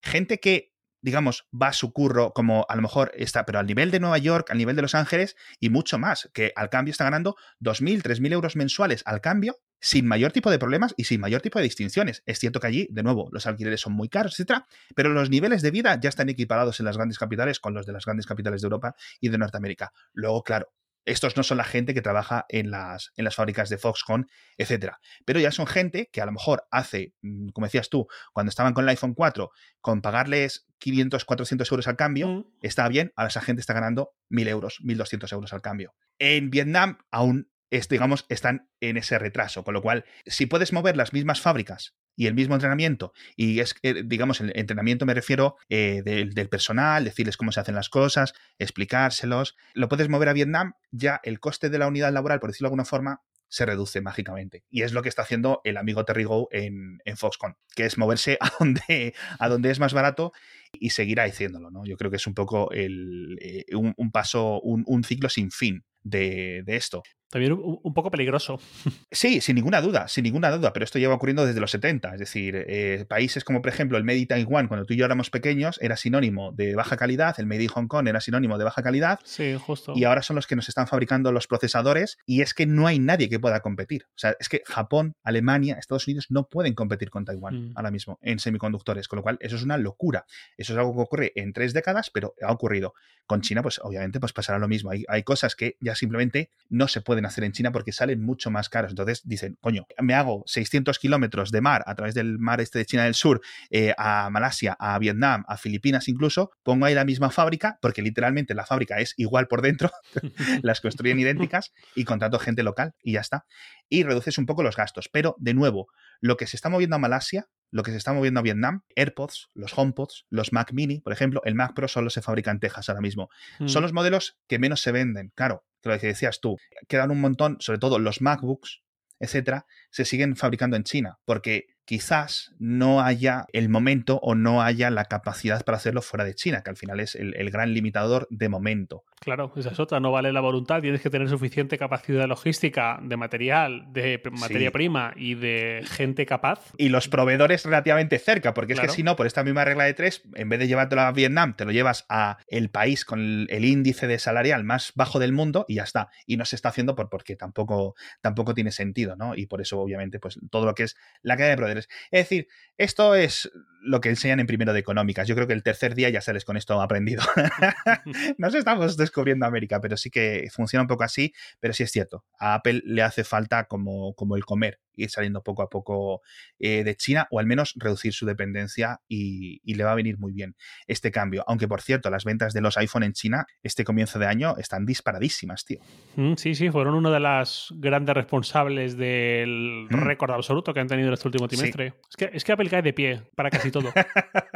gente 0.00 0.38
que 0.38 0.75
digamos, 1.06 1.46
va 1.54 1.68
a 1.68 1.72
su 1.72 1.92
curro 1.92 2.32
como 2.32 2.66
a 2.68 2.74
lo 2.74 2.82
mejor 2.82 3.12
está, 3.14 3.46
pero 3.46 3.60
al 3.60 3.66
nivel 3.68 3.92
de 3.92 4.00
Nueva 4.00 4.18
York, 4.18 4.50
al 4.50 4.58
nivel 4.58 4.74
de 4.74 4.82
Los 4.82 4.96
Ángeles 4.96 5.36
y 5.60 5.70
mucho 5.70 6.00
más, 6.00 6.28
que 6.34 6.52
al 6.56 6.68
cambio 6.68 6.90
está 6.90 7.04
ganando 7.04 7.36
2.000, 7.60 8.02
3.000 8.02 8.32
euros 8.32 8.56
mensuales 8.56 9.04
al 9.06 9.20
cambio 9.20 9.56
sin 9.80 10.08
mayor 10.08 10.32
tipo 10.32 10.50
de 10.50 10.58
problemas 10.58 10.94
y 10.96 11.04
sin 11.04 11.20
mayor 11.20 11.42
tipo 11.42 11.60
de 11.60 11.62
distinciones. 11.62 12.24
Es 12.26 12.40
cierto 12.40 12.58
que 12.58 12.66
allí, 12.66 12.88
de 12.90 13.04
nuevo, 13.04 13.28
los 13.30 13.46
alquileres 13.46 13.80
son 13.80 13.92
muy 13.92 14.08
caros, 14.08 14.32
etcétera, 14.32 14.66
pero 14.96 15.10
los 15.10 15.30
niveles 15.30 15.62
de 15.62 15.70
vida 15.70 15.96
ya 16.00 16.08
están 16.08 16.28
equiparados 16.28 16.80
en 16.80 16.86
las 16.86 16.96
grandes 16.96 17.18
capitales 17.18 17.60
con 17.60 17.72
los 17.72 17.86
de 17.86 17.92
las 17.92 18.04
grandes 18.04 18.26
capitales 18.26 18.60
de 18.60 18.66
Europa 18.66 18.96
y 19.20 19.28
de 19.28 19.38
Norteamérica. 19.38 19.92
Luego, 20.12 20.42
claro, 20.42 20.72
estos 21.06 21.36
no 21.36 21.42
son 21.42 21.56
la 21.58 21.64
gente 21.64 21.94
que 21.94 22.02
trabaja 22.02 22.44
en 22.48 22.70
las, 22.70 23.12
en 23.16 23.24
las 23.24 23.34
fábricas 23.34 23.70
de 23.70 23.78
Foxconn, 23.78 24.28
etcétera. 24.58 25.00
Pero 25.24 25.40
ya 25.40 25.50
son 25.52 25.66
gente 25.66 26.10
que 26.12 26.20
a 26.20 26.26
lo 26.26 26.32
mejor 26.32 26.66
hace, 26.70 27.14
mm, 27.22 27.48
como 27.50 27.66
decías 27.66 27.88
tú, 27.88 28.06
cuando 28.32 28.50
estaban 28.50 28.74
con 28.74 28.84
el 28.84 28.90
iPhone 28.90 29.14
4, 29.14 29.50
con 29.80 30.02
pagarles 30.02 30.66
500, 30.78 31.24
400 31.24 31.70
euros 31.70 31.88
al 31.88 31.96
cambio, 31.96 32.28
mm. 32.28 32.44
está 32.60 32.88
bien, 32.88 33.12
ahora 33.16 33.28
esa 33.28 33.40
gente 33.40 33.60
está 33.60 33.72
ganando 33.72 34.12
1.000 34.28 34.48
euros, 34.48 34.80
1.200 34.82 35.32
euros 35.32 35.52
al 35.52 35.62
cambio. 35.62 35.94
En 36.18 36.50
Vietnam 36.50 36.98
aún 37.10 37.48
digamos, 37.90 38.26
están 38.28 38.70
en 38.80 38.96
ese 38.96 39.18
retraso. 39.18 39.64
Con 39.64 39.74
lo 39.74 39.82
cual, 39.82 40.04
si 40.24 40.46
puedes 40.46 40.72
mover 40.72 40.96
las 40.96 41.12
mismas 41.12 41.40
fábricas 41.40 41.94
y 42.16 42.26
el 42.26 42.34
mismo 42.34 42.54
entrenamiento, 42.54 43.12
y 43.36 43.60
es, 43.60 43.74
digamos, 44.04 44.40
el 44.40 44.52
entrenamiento 44.56 45.06
me 45.06 45.14
refiero 45.14 45.56
eh, 45.68 46.02
del, 46.04 46.48
personal, 46.48 47.04
decirles 47.04 47.36
cómo 47.36 47.52
se 47.52 47.60
hacen 47.60 47.74
las 47.74 47.88
cosas, 47.88 48.32
explicárselos, 48.58 49.56
lo 49.74 49.88
puedes 49.88 50.08
mover 50.08 50.30
a 50.30 50.32
Vietnam, 50.32 50.74
ya 50.90 51.20
el 51.22 51.40
coste 51.40 51.70
de 51.70 51.78
la 51.78 51.86
unidad 51.86 52.12
laboral, 52.12 52.40
por 52.40 52.50
decirlo 52.50 52.66
de 52.66 52.70
alguna 52.70 52.84
forma, 52.84 53.20
se 53.48 53.66
reduce 53.66 54.00
mágicamente. 54.00 54.64
Y 54.70 54.82
es 54.82 54.92
lo 54.92 55.02
que 55.02 55.08
está 55.08 55.22
haciendo 55.22 55.60
el 55.64 55.76
amigo 55.76 56.04
Terry 56.04 56.24
Go 56.24 56.48
en, 56.50 57.00
Foxconn, 57.16 57.56
que 57.74 57.86
es 57.86 57.98
moverse 57.98 58.38
a 58.40 58.50
donde, 58.58 59.14
a 59.38 59.48
donde 59.48 59.70
es 59.70 59.78
más 59.78 59.92
barato 59.92 60.32
y 60.80 60.90
seguirá 60.90 61.24
haciéndolo. 61.24 61.70
¿no? 61.70 61.84
Yo 61.84 61.96
creo 61.96 62.10
que 62.10 62.16
es 62.16 62.26
un 62.26 62.34
poco 62.34 62.70
el, 62.72 63.38
eh, 63.40 63.64
un, 63.74 64.10
paso, 64.10 64.60
un, 64.60 64.84
un, 64.86 65.04
ciclo 65.04 65.28
sin 65.28 65.50
fin 65.50 65.84
de, 66.02 66.62
de 66.64 66.76
esto. 66.76 67.02
También 67.30 67.52
un, 67.52 67.94
poco 67.94 68.10
peligroso. 68.10 68.60
Sí, 69.10 69.40
sin 69.40 69.56
ninguna 69.56 69.80
duda, 69.80 70.08
sin 70.08 70.24
ninguna 70.24 70.50
duda, 70.50 70.72
pero 70.72 70.84
esto 70.84 70.98
lleva 70.98 71.14
ocurriendo 71.14 71.46
desde 71.46 71.60
los 71.60 71.70
70. 71.70 72.14
Es 72.14 72.20
decir, 72.20 72.64
eh, 72.68 73.06
países 73.08 73.44
como 73.44 73.62
por 73.62 73.70
ejemplo 73.70 73.96
el 73.96 74.04
Made 74.04 74.18
in 74.18 74.26
Taiwan, 74.26 74.68
cuando 74.68 74.84
tú 74.84 74.94
y 74.94 74.96
yo 74.96 75.06
éramos 75.06 75.30
pequeños, 75.30 75.78
era 75.80 75.96
sinónimo 75.96 76.52
de 76.52 76.74
baja 76.74 76.96
calidad, 76.96 77.34
el 77.38 77.46
Made 77.46 77.62
in 77.62 77.68
Hong 77.68 77.86
Kong 77.86 78.08
era 78.08 78.20
sinónimo 78.20 78.58
de 78.58 78.64
baja 78.64 78.82
calidad. 78.82 79.20
Sí, 79.24 79.56
justo. 79.58 79.94
Y 79.96 80.04
ahora 80.04 80.22
son 80.22 80.36
los 80.36 80.46
que 80.46 80.54
nos 80.54 80.68
están 80.68 80.86
fabricando 80.86 81.32
los 81.32 81.46
procesadores 81.46 82.18
y 82.26 82.42
es 82.42 82.52
que 82.52 82.66
no 82.66 82.86
hay 82.86 82.98
nadie 82.98 83.28
que 83.28 83.40
pueda 83.40 83.60
competir. 83.60 84.04
O 84.08 84.18
sea, 84.18 84.36
es 84.38 84.48
que 84.48 84.62
Japón, 84.66 85.14
Alemania, 85.22 85.76
Estados 85.78 86.06
Unidos 86.06 86.26
no 86.28 86.48
pueden 86.48 86.74
competir 86.74 87.10
con 87.10 87.24
Taiwán 87.24 87.70
mm. 87.70 87.72
ahora 87.76 87.90
mismo 87.90 88.18
en 88.22 88.38
semiconductores, 88.38 89.08
con 89.08 89.16
lo 89.16 89.22
cual 89.22 89.38
eso 89.40 89.56
es 89.56 89.62
una 89.62 89.78
locura. 89.78 90.26
Eso 90.66 90.72
es 90.72 90.78
algo 90.80 90.96
que 90.96 91.00
ocurre 91.00 91.32
en 91.36 91.52
tres 91.52 91.72
décadas, 91.72 92.10
pero 92.10 92.34
ha 92.42 92.50
ocurrido. 92.50 92.92
Con 93.24 93.40
China, 93.40 93.62
pues 93.62 93.80
obviamente 93.82 94.20
pues 94.20 94.32
pasará 94.32 94.58
lo 94.58 94.68
mismo. 94.68 94.90
Hay, 94.90 95.04
hay 95.08 95.22
cosas 95.22 95.56
que 95.56 95.76
ya 95.80 95.94
simplemente 95.94 96.50
no 96.68 96.86
se 96.86 97.00
pueden 97.00 97.24
hacer 97.24 97.44
en 97.44 97.52
China 97.52 97.72
porque 97.72 97.92
salen 97.92 98.20
mucho 98.20 98.50
más 98.50 98.68
caros. 98.68 98.90
Entonces 98.90 99.22
dicen, 99.24 99.58
coño, 99.60 99.86
me 100.00 100.14
hago 100.14 100.42
600 100.46 100.98
kilómetros 100.98 101.50
de 101.52 101.60
mar 101.60 101.84
a 101.86 101.94
través 101.94 102.14
del 102.14 102.38
mar 102.38 102.60
este 102.60 102.80
de 102.80 102.86
China 102.86 103.04
del 103.04 103.14
Sur 103.14 103.40
eh, 103.70 103.94
a 103.96 104.28
Malasia, 104.30 104.76
a 104.78 104.98
Vietnam, 104.98 105.44
a 105.46 105.56
Filipinas 105.56 106.08
incluso, 106.08 106.50
pongo 106.62 106.86
ahí 106.86 106.94
la 106.94 107.04
misma 107.04 107.30
fábrica, 107.30 107.78
porque 107.80 108.02
literalmente 108.02 108.54
la 108.54 108.66
fábrica 108.66 108.98
es 108.98 109.14
igual 109.16 109.46
por 109.46 109.62
dentro, 109.62 109.90
las 110.62 110.80
construyen 110.80 111.18
idénticas 111.20 111.72
y 111.94 112.04
contrato 112.04 112.38
gente 112.38 112.62
local 112.62 112.94
y 113.02 113.12
ya 113.12 113.20
está. 113.20 113.46
Y 113.88 114.02
reduces 114.02 114.38
un 114.38 114.46
poco 114.46 114.62
los 114.62 114.76
gastos. 114.76 115.08
Pero, 115.08 115.36
de 115.38 115.54
nuevo, 115.54 115.88
lo 116.20 116.36
que 116.36 116.46
se 116.46 116.56
está 116.56 116.68
moviendo 116.68 116.96
a 116.96 116.98
Malasia 116.98 117.46
lo 117.70 117.82
que 117.82 117.90
se 117.90 117.96
está 117.96 118.12
moviendo 118.12 118.40
a 118.40 118.42
Vietnam, 118.42 118.82
AirPods, 118.94 119.50
los 119.54 119.76
HomePods, 119.76 120.26
los 120.30 120.52
Mac 120.52 120.72
Mini, 120.72 121.00
por 121.00 121.12
ejemplo, 121.12 121.42
el 121.44 121.54
Mac 121.54 121.74
Pro 121.74 121.88
solo 121.88 122.10
se 122.10 122.22
fabrica 122.22 122.50
en 122.50 122.60
Texas 122.60 122.88
ahora 122.88 123.00
mismo. 123.00 123.28
Son 123.66 123.82
mm. 123.82 123.84
los 123.84 123.92
modelos 123.92 124.38
que 124.46 124.58
menos 124.58 124.80
se 124.80 124.92
venden. 124.92 125.32
Claro, 125.34 125.64
lo 125.82 125.98
que 125.98 126.08
decías 126.08 126.40
tú, 126.40 126.58
quedan 126.88 127.10
un 127.10 127.20
montón, 127.20 127.56
sobre 127.60 127.78
todo 127.78 127.98
los 127.98 128.20
MacBooks, 128.20 128.82
etcétera, 129.18 129.66
se 129.90 130.04
siguen 130.04 130.36
fabricando 130.36 130.76
en 130.76 130.84
China, 130.84 131.18
porque 131.24 131.66
quizás 131.84 132.52
no 132.58 133.00
haya 133.00 133.46
el 133.52 133.68
momento 133.68 134.18
o 134.22 134.34
no 134.34 134.62
haya 134.62 134.90
la 134.90 135.04
capacidad 135.04 135.64
para 135.64 135.78
hacerlo 135.78 136.02
fuera 136.02 136.24
de 136.24 136.34
China, 136.34 136.62
que 136.62 136.70
al 136.70 136.76
final 136.76 137.00
es 137.00 137.14
el, 137.14 137.50
gran 137.50 137.72
limitador 137.72 138.26
de 138.30 138.48
momento. 138.48 139.04
Claro, 139.20 139.50
esa 139.56 139.70
es 139.70 139.80
otra, 139.80 139.98
no 139.98 140.12
vale 140.12 140.32
la 140.32 140.40
voluntad, 140.40 140.82
tienes 140.82 141.00
que 141.00 141.08
tener 141.08 141.28
suficiente 141.28 141.78
capacidad 141.78 142.28
logística, 142.28 143.00
de 143.02 143.16
material, 143.16 143.86
de 143.92 144.20
materia 144.30 144.70
prima 144.70 145.14
y 145.16 145.34
de 145.34 145.82
gente 145.84 146.26
capaz. 146.26 146.72
Y 146.76 146.90
los 146.90 147.08
proveedores 147.08 147.64
relativamente 147.64 148.18
cerca, 148.18 148.52
porque 148.52 148.74
es 148.74 148.80
que 148.80 148.88
si 148.88 149.02
no, 149.02 149.16
por 149.16 149.26
esta 149.26 149.42
misma 149.42 149.64
regla 149.64 149.84
de 149.84 149.94
tres, 149.94 150.22
en 150.34 150.48
vez 150.48 150.60
de 150.60 150.68
llevártelo 150.68 151.00
a 151.02 151.12
Vietnam, 151.12 151.56
te 151.56 151.64
lo 151.64 151.72
llevas 151.72 152.04
a 152.08 152.38
el 152.46 152.68
país 152.70 153.04
con 153.04 153.46
el, 153.48 153.64
índice 153.64 154.06
de 154.06 154.18
salarial 154.18 154.64
más 154.64 154.92
bajo 154.94 155.18
del 155.18 155.32
mundo 155.32 155.64
y 155.66 155.76
ya 155.76 155.82
está. 155.82 156.10
Y 156.26 156.36
no 156.36 156.44
se 156.44 156.54
está 156.54 156.68
haciendo 156.68 156.94
por, 156.94 157.08
porque 157.08 157.36
tampoco, 157.36 157.94
tampoco 158.20 158.54
tiene 158.54 158.70
sentido, 158.70 159.16
¿no? 159.16 159.34
Y 159.34 159.46
por 159.46 159.60
eso, 159.60 159.80
obviamente, 159.80 160.20
pues 160.20 160.38
todo 160.50 160.66
lo 160.66 160.74
que 160.74 160.84
es 160.84 160.96
la 161.22 161.36
cadena 161.36 161.50
de 161.50 161.56
proveedores. 161.56 161.88
Es 162.10 162.28
decir, 162.28 162.48
esto 162.76 163.14
es 163.14 163.50
lo 163.86 164.00
que 164.00 164.08
enseñan 164.08 164.40
en 164.40 164.46
primero 164.46 164.72
de 164.72 164.80
económicas. 164.80 165.26
Yo 165.28 165.34
creo 165.34 165.46
que 165.46 165.52
el 165.52 165.62
tercer 165.62 165.94
día 165.94 166.10
ya 166.10 166.20
sales 166.20 166.44
con 166.44 166.56
esto 166.56 166.80
aprendido. 166.80 167.22
Nos 168.38 168.54
estamos 168.54 168.96
descubriendo 169.06 169.46
América, 169.46 169.80
pero 169.80 169.96
sí 169.96 170.10
que 170.10 170.48
funciona 170.52 170.82
un 170.82 170.88
poco 170.88 171.04
así, 171.04 171.32
pero 171.60 171.74
sí 171.74 171.82
es 171.82 171.90
cierto. 171.92 172.24
A 172.38 172.54
Apple 172.54 172.82
le 172.84 173.02
hace 173.02 173.24
falta 173.24 173.64
como, 173.64 174.14
como 174.14 174.36
el 174.36 174.44
comer 174.44 174.80
ir 174.96 175.10
saliendo 175.10 175.42
poco 175.42 175.62
a 175.62 175.68
poco 175.68 176.22
eh, 176.58 176.84
de 176.84 176.96
China 176.96 177.26
o 177.30 177.38
al 177.38 177.46
menos 177.46 177.74
reducir 177.76 178.12
su 178.12 178.26
dependencia 178.26 179.00
y, 179.08 179.60
le 179.76 179.84
va 179.84 179.92
a 179.92 179.94
venir 179.94 180.18
muy 180.18 180.32
bien 180.32 180.56
este 180.86 181.10
cambio. 181.10 181.44
Aunque 181.46 181.68
por 181.68 181.82
cierto, 181.82 182.08
las 182.08 182.24
ventas 182.24 182.54
de 182.54 182.62
los 182.62 182.78
iPhone 182.78 183.02
en 183.02 183.12
China 183.12 183.46
este 183.62 183.84
comienzo 183.84 184.18
de 184.18 184.26
año 184.26 184.56
están 184.56 184.86
disparadísimas, 184.86 185.66
tío. 185.66 185.80
Mm, 186.16 186.34
sí, 186.36 186.54
sí, 186.54 186.70
fueron 186.70 186.94
uno 186.94 187.10
de 187.10 187.20
las 187.20 187.68
grandes 187.76 188.14
responsables 188.14 188.96
del 188.96 189.86
mm. 189.90 189.94
récord 190.02 190.30
absoluto 190.30 190.72
que 190.72 190.80
han 190.80 190.86
tenido 190.86 191.08
en 191.08 191.14
este 191.14 191.28
último 191.28 191.46
trimestre. 191.46 191.92
Es, 192.08 192.16
que, 192.16 192.30
es 192.32 192.42
que 192.42 192.52
Apple 192.52 192.70
cae 192.70 192.80
de 192.80 192.94
pie 192.94 193.22
para 193.34 193.50
casi 193.50 193.70
todo. 193.70 193.92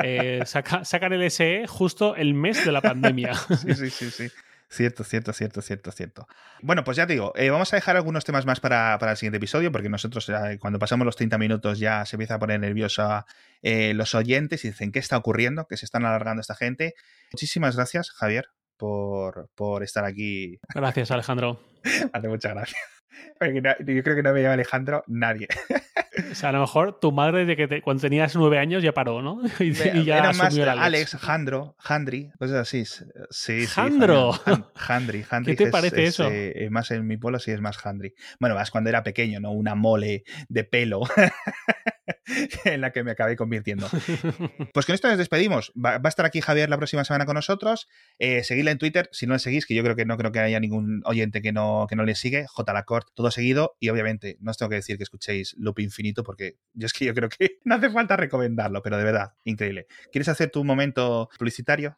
Eh, 0.03 0.41
sacan 0.47 1.13
el 1.13 1.31
SE 1.31 1.67
justo 1.67 2.17
el 2.17 2.33
mes 2.33 2.65
de 2.65 2.73
la 2.73 2.81
pandemia. 2.81 3.35
sí, 3.35 3.75
sí, 3.75 3.91
sí, 3.91 4.11
sí. 4.11 4.29
Cierto, 4.73 5.03
cierto, 5.03 5.33
cierto, 5.33 5.63
cierto, 5.63 5.91
cierto. 5.91 6.29
Bueno, 6.63 6.85
pues 6.85 6.97
ya 6.97 7.05
te 7.05 7.15
digo, 7.15 7.33
eh, 7.35 7.51
vamos 7.51 7.73
a 7.73 7.77
dejar 7.77 7.97
algunos 7.97 8.25
temas 8.25 8.47
más 8.47 8.61
para, 8.61 8.97
el 9.01 9.17
siguiente 9.17 9.39
episodio, 9.39 9.73
porque 9.73 9.89
nosotros 9.89 10.29
eh, 10.29 10.59
cuando 10.61 10.79
pasamos 10.79 11.05
los 11.05 11.17
30 11.17 11.39
minutos 11.39 11.81
ya 11.81 12.07
se 12.07 12.15
empieza 12.15 12.35
a 12.37 12.39
poner 12.39 12.61
nerviosa 12.61 13.27
eh, 13.63 13.95
los 13.95 14.15
oyentes 14.15 14.65
y 14.65 14.69
dicen 14.69 14.93
qué 14.93 15.01
está 15.01 15.17
ocurriendo, 15.17 15.67
que 15.67 15.77
se 15.77 15.87
están 15.87 16.05
alargando 16.05 16.41
esta 16.41 16.55
gente. 16.55 16.95
Muchísimas 17.33 17.75
gracias, 17.75 18.13
Javier, 18.13 18.47
por, 18.77 19.51
por 19.57 19.83
estar 19.83 20.05
aquí. 20.05 20.61
Gracias, 20.73 21.11
Alejandro. 21.11 21.61
Hace 22.13 22.29
muchas 22.29 22.55
gracias. 22.55 23.00
Yo 23.41 24.03
creo 24.03 24.17
que 24.17 24.23
no 24.23 24.33
me 24.33 24.43
llama 24.43 24.55
Alejandro 24.55 25.05
nadie. 25.07 25.49
O 26.31 26.35
sea, 26.35 26.51
a 26.51 26.53
lo 26.53 26.61
mejor 26.61 26.99
tu 27.01 27.13
madre 27.13 27.45
de 27.45 27.57
que 27.57 27.83
cuando 27.83 28.01
tenías 28.01 28.35
nueve 28.37 28.59
años 28.59 28.83
ya 28.83 28.93
paró, 28.93 29.23
¿no? 29.23 29.41
Y, 29.61 29.73
ya 30.05 30.19
Era 30.19 30.33
más 30.33 30.57
Alex. 30.59 31.17
Jandro, 31.17 31.77
Jandri, 31.79 32.31
cosas 32.39 32.57
así. 32.57 32.85
Sí, 33.31 33.67
Jandro. 33.67 34.33
Jandri, 34.75 35.25
¿Qué 35.45 35.57
te 35.57 35.71
parece 35.71 36.05
eso? 36.05 36.29
Eh, 36.31 36.69
más 36.71 36.91
en 36.91 37.07
mi 37.07 37.17
pueblo 37.17 37.39
sí 37.39 37.51
es 37.51 37.61
más 37.61 37.79
Jandri. 37.79 38.15
Bueno, 38.39 38.55
más 38.55 38.71
cuando 38.71 38.91
era 38.91 39.03
pequeño, 39.03 39.41
¿no? 39.41 39.53
Una 39.53 39.75
mole 39.75 40.25
de 40.49 40.65
pelo. 40.65 41.01
en 42.65 42.81
la 42.81 42.93
que 42.93 43.03
me 43.05 43.13
acabé 43.13 43.37
convirtiendo. 43.37 43.89
Pues 44.73 44.87
con 44.87 44.95
esto 44.95 45.09
nos 45.09 45.19
despedimos. 45.19 45.73
Va, 45.73 46.01
a 46.03 46.09
estar 46.09 46.25
aquí 46.25 46.41
Javier 46.41 46.71
la 46.71 46.77
próxima 46.77 47.05
semana 47.05 47.27
con 47.27 47.35
nosotros. 47.35 47.89
Eh, 48.19 48.45
seguidle 48.45 48.71
en 48.71 48.79
Twitter, 48.79 49.09
si 49.13 49.27
no 49.27 49.33
le 49.33 49.39
seguís, 49.39 49.67
que 49.67 49.75
yo 49.75 49.83
creo 49.83 49.97
que 49.97 50.05
no 50.05 50.17
creo 50.17 50.31
que 50.33 50.39
haya 50.39 50.61
ningún 50.61 51.03
oyente 51.05 51.43
que 51.43 51.53
no, 51.53 51.87
que 51.89 51.97
no 51.97 52.05
le 52.05 52.15
sigue. 52.15 52.47
J. 52.47 52.73
Lacort, 52.73 53.09
todo 53.15 53.31
seguido. 53.31 53.77
Y 53.81 53.89
obviamente, 53.89 54.37
no 54.41 54.51
os 54.51 54.59
tengo 54.59 54.71
que 54.71 54.77
decir 54.77 54.97
que 54.97 55.03
escuchéis 55.03 55.55
Loop 55.59 55.81
Infinito, 55.81 56.23
porque 56.23 56.57
yo 56.73 56.87
es 56.87 56.93
que 56.93 57.05
yo 57.07 57.15
creo 57.15 57.29
que 57.29 57.59
no 57.65 57.75
hace 57.75 57.91
falta 57.91 58.17
recomendarlo, 58.17 58.83
pero 58.83 58.97
de 58.97 59.05
verdad, 59.05 59.33
increíble. 59.45 59.87
¿Quieres 60.13 60.29
hacer 60.29 60.51
tu 60.51 60.65
momento 60.65 61.29
publicitario? 61.39 61.97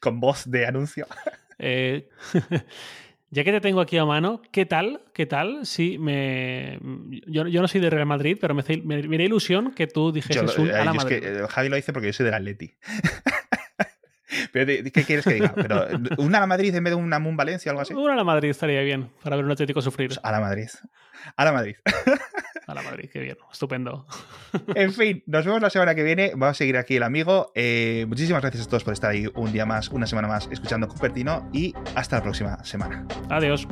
con 0.00 0.20
voz 0.20 0.50
de 0.50 0.66
anuncio. 0.66 1.06
Eh, 1.58 2.08
Ya 3.34 3.44
que 3.44 3.52
te 3.52 3.62
tengo 3.62 3.80
aquí 3.80 3.96
a 3.96 4.04
mano, 4.04 4.42
¿qué 4.50 4.66
tal? 4.66 5.00
¿Qué 5.14 5.24
tal? 5.24 5.64
Sí, 5.64 5.96
me. 5.96 6.78
Yo, 7.26 7.44
no 7.44 7.66
soy 7.66 7.80
de 7.80 7.88
Real 7.88 8.04
Madrid, 8.04 8.36
pero 8.38 8.54
me, 8.54 8.62
me, 8.84 9.24
ilusión 9.24 9.72
que 9.72 9.86
tú 9.86 10.12
dijeses 10.12 10.58
un 10.58 10.70
a 10.70 10.84
la 10.84 10.92
Madrid. 10.92 11.16
Es 11.16 11.22
que, 11.22 11.42
eh, 11.44 11.46
Javi 11.48 11.70
lo 11.70 11.76
dice 11.76 11.94
porque 11.94 12.08
yo 12.08 12.12
soy 12.12 12.26
del 12.26 12.34
Atleti. 12.34 12.74
¿Pero 14.52 14.66
¿Qué 14.66 15.04
quieres 15.04 15.24
que 15.24 15.32
diga? 15.32 15.54
¿Pero 15.54 15.86
¿Una 16.18 16.38
a 16.38 16.40
la 16.42 16.46
Madrid 16.46 16.74
en 16.74 16.84
vez 16.84 16.90
de 16.90 16.96
una 16.96 17.18
Moon 17.18 17.34
Valencia 17.34 17.70
o 17.70 17.72
algo 17.72 17.80
así? 17.80 17.94
Una 17.94 18.12
a 18.12 18.16
la 18.16 18.24
Madrid 18.24 18.50
estaría 18.50 18.82
bien, 18.82 19.10
para 19.22 19.36
ver 19.36 19.46
un 19.46 19.50
Atlético 19.50 19.80
sufrir. 19.80 20.08
Pues 20.08 20.20
a 20.22 20.30
la 20.30 20.40
Madrid. 20.40 20.68
A 21.34 21.44
la 21.46 21.52
Madrid. 21.52 21.76
A 22.72 22.74
la 22.74 22.82
Madrid, 22.82 23.10
qué 23.12 23.20
bien, 23.20 23.36
estupendo. 23.52 24.06
En 24.74 24.94
fin, 24.94 25.22
nos 25.26 25.44
vemos 25.44 25.60
la 25.60 25.68
semana 25.68 25.94
que 25.94 26.02
viene. 26.02 26.34
Va 26.34 26.48
a 26.48 26.54
seguir 26.54 26.78
aquí 26.78 26.96
el 26.96 27.02
amigo. 27.02 27.52
Eh, 27.54 28.06
muchísimas 28.08 28.40
gracias 28.40 28.66
a 28.66 28.68
todos 28.68 28.82
por 28.82 28.94
estar 28.94 29.10
ahí 29.10 29.26
un 29.34 29.52
día 29.52 29.66
más, 29.66 29.90
una 29.90 30.06
semana 30.06 30.26
más, 30.26 30.48
escuchando 30.50 30.88
Cupertino 30.88 31.50
y 31.52 31.74
hasta 31.94 32.16
la 32.16 32.22
próxima 32.22 32.64
semana. 32.64 33.06
Adiós. 33.28 33.68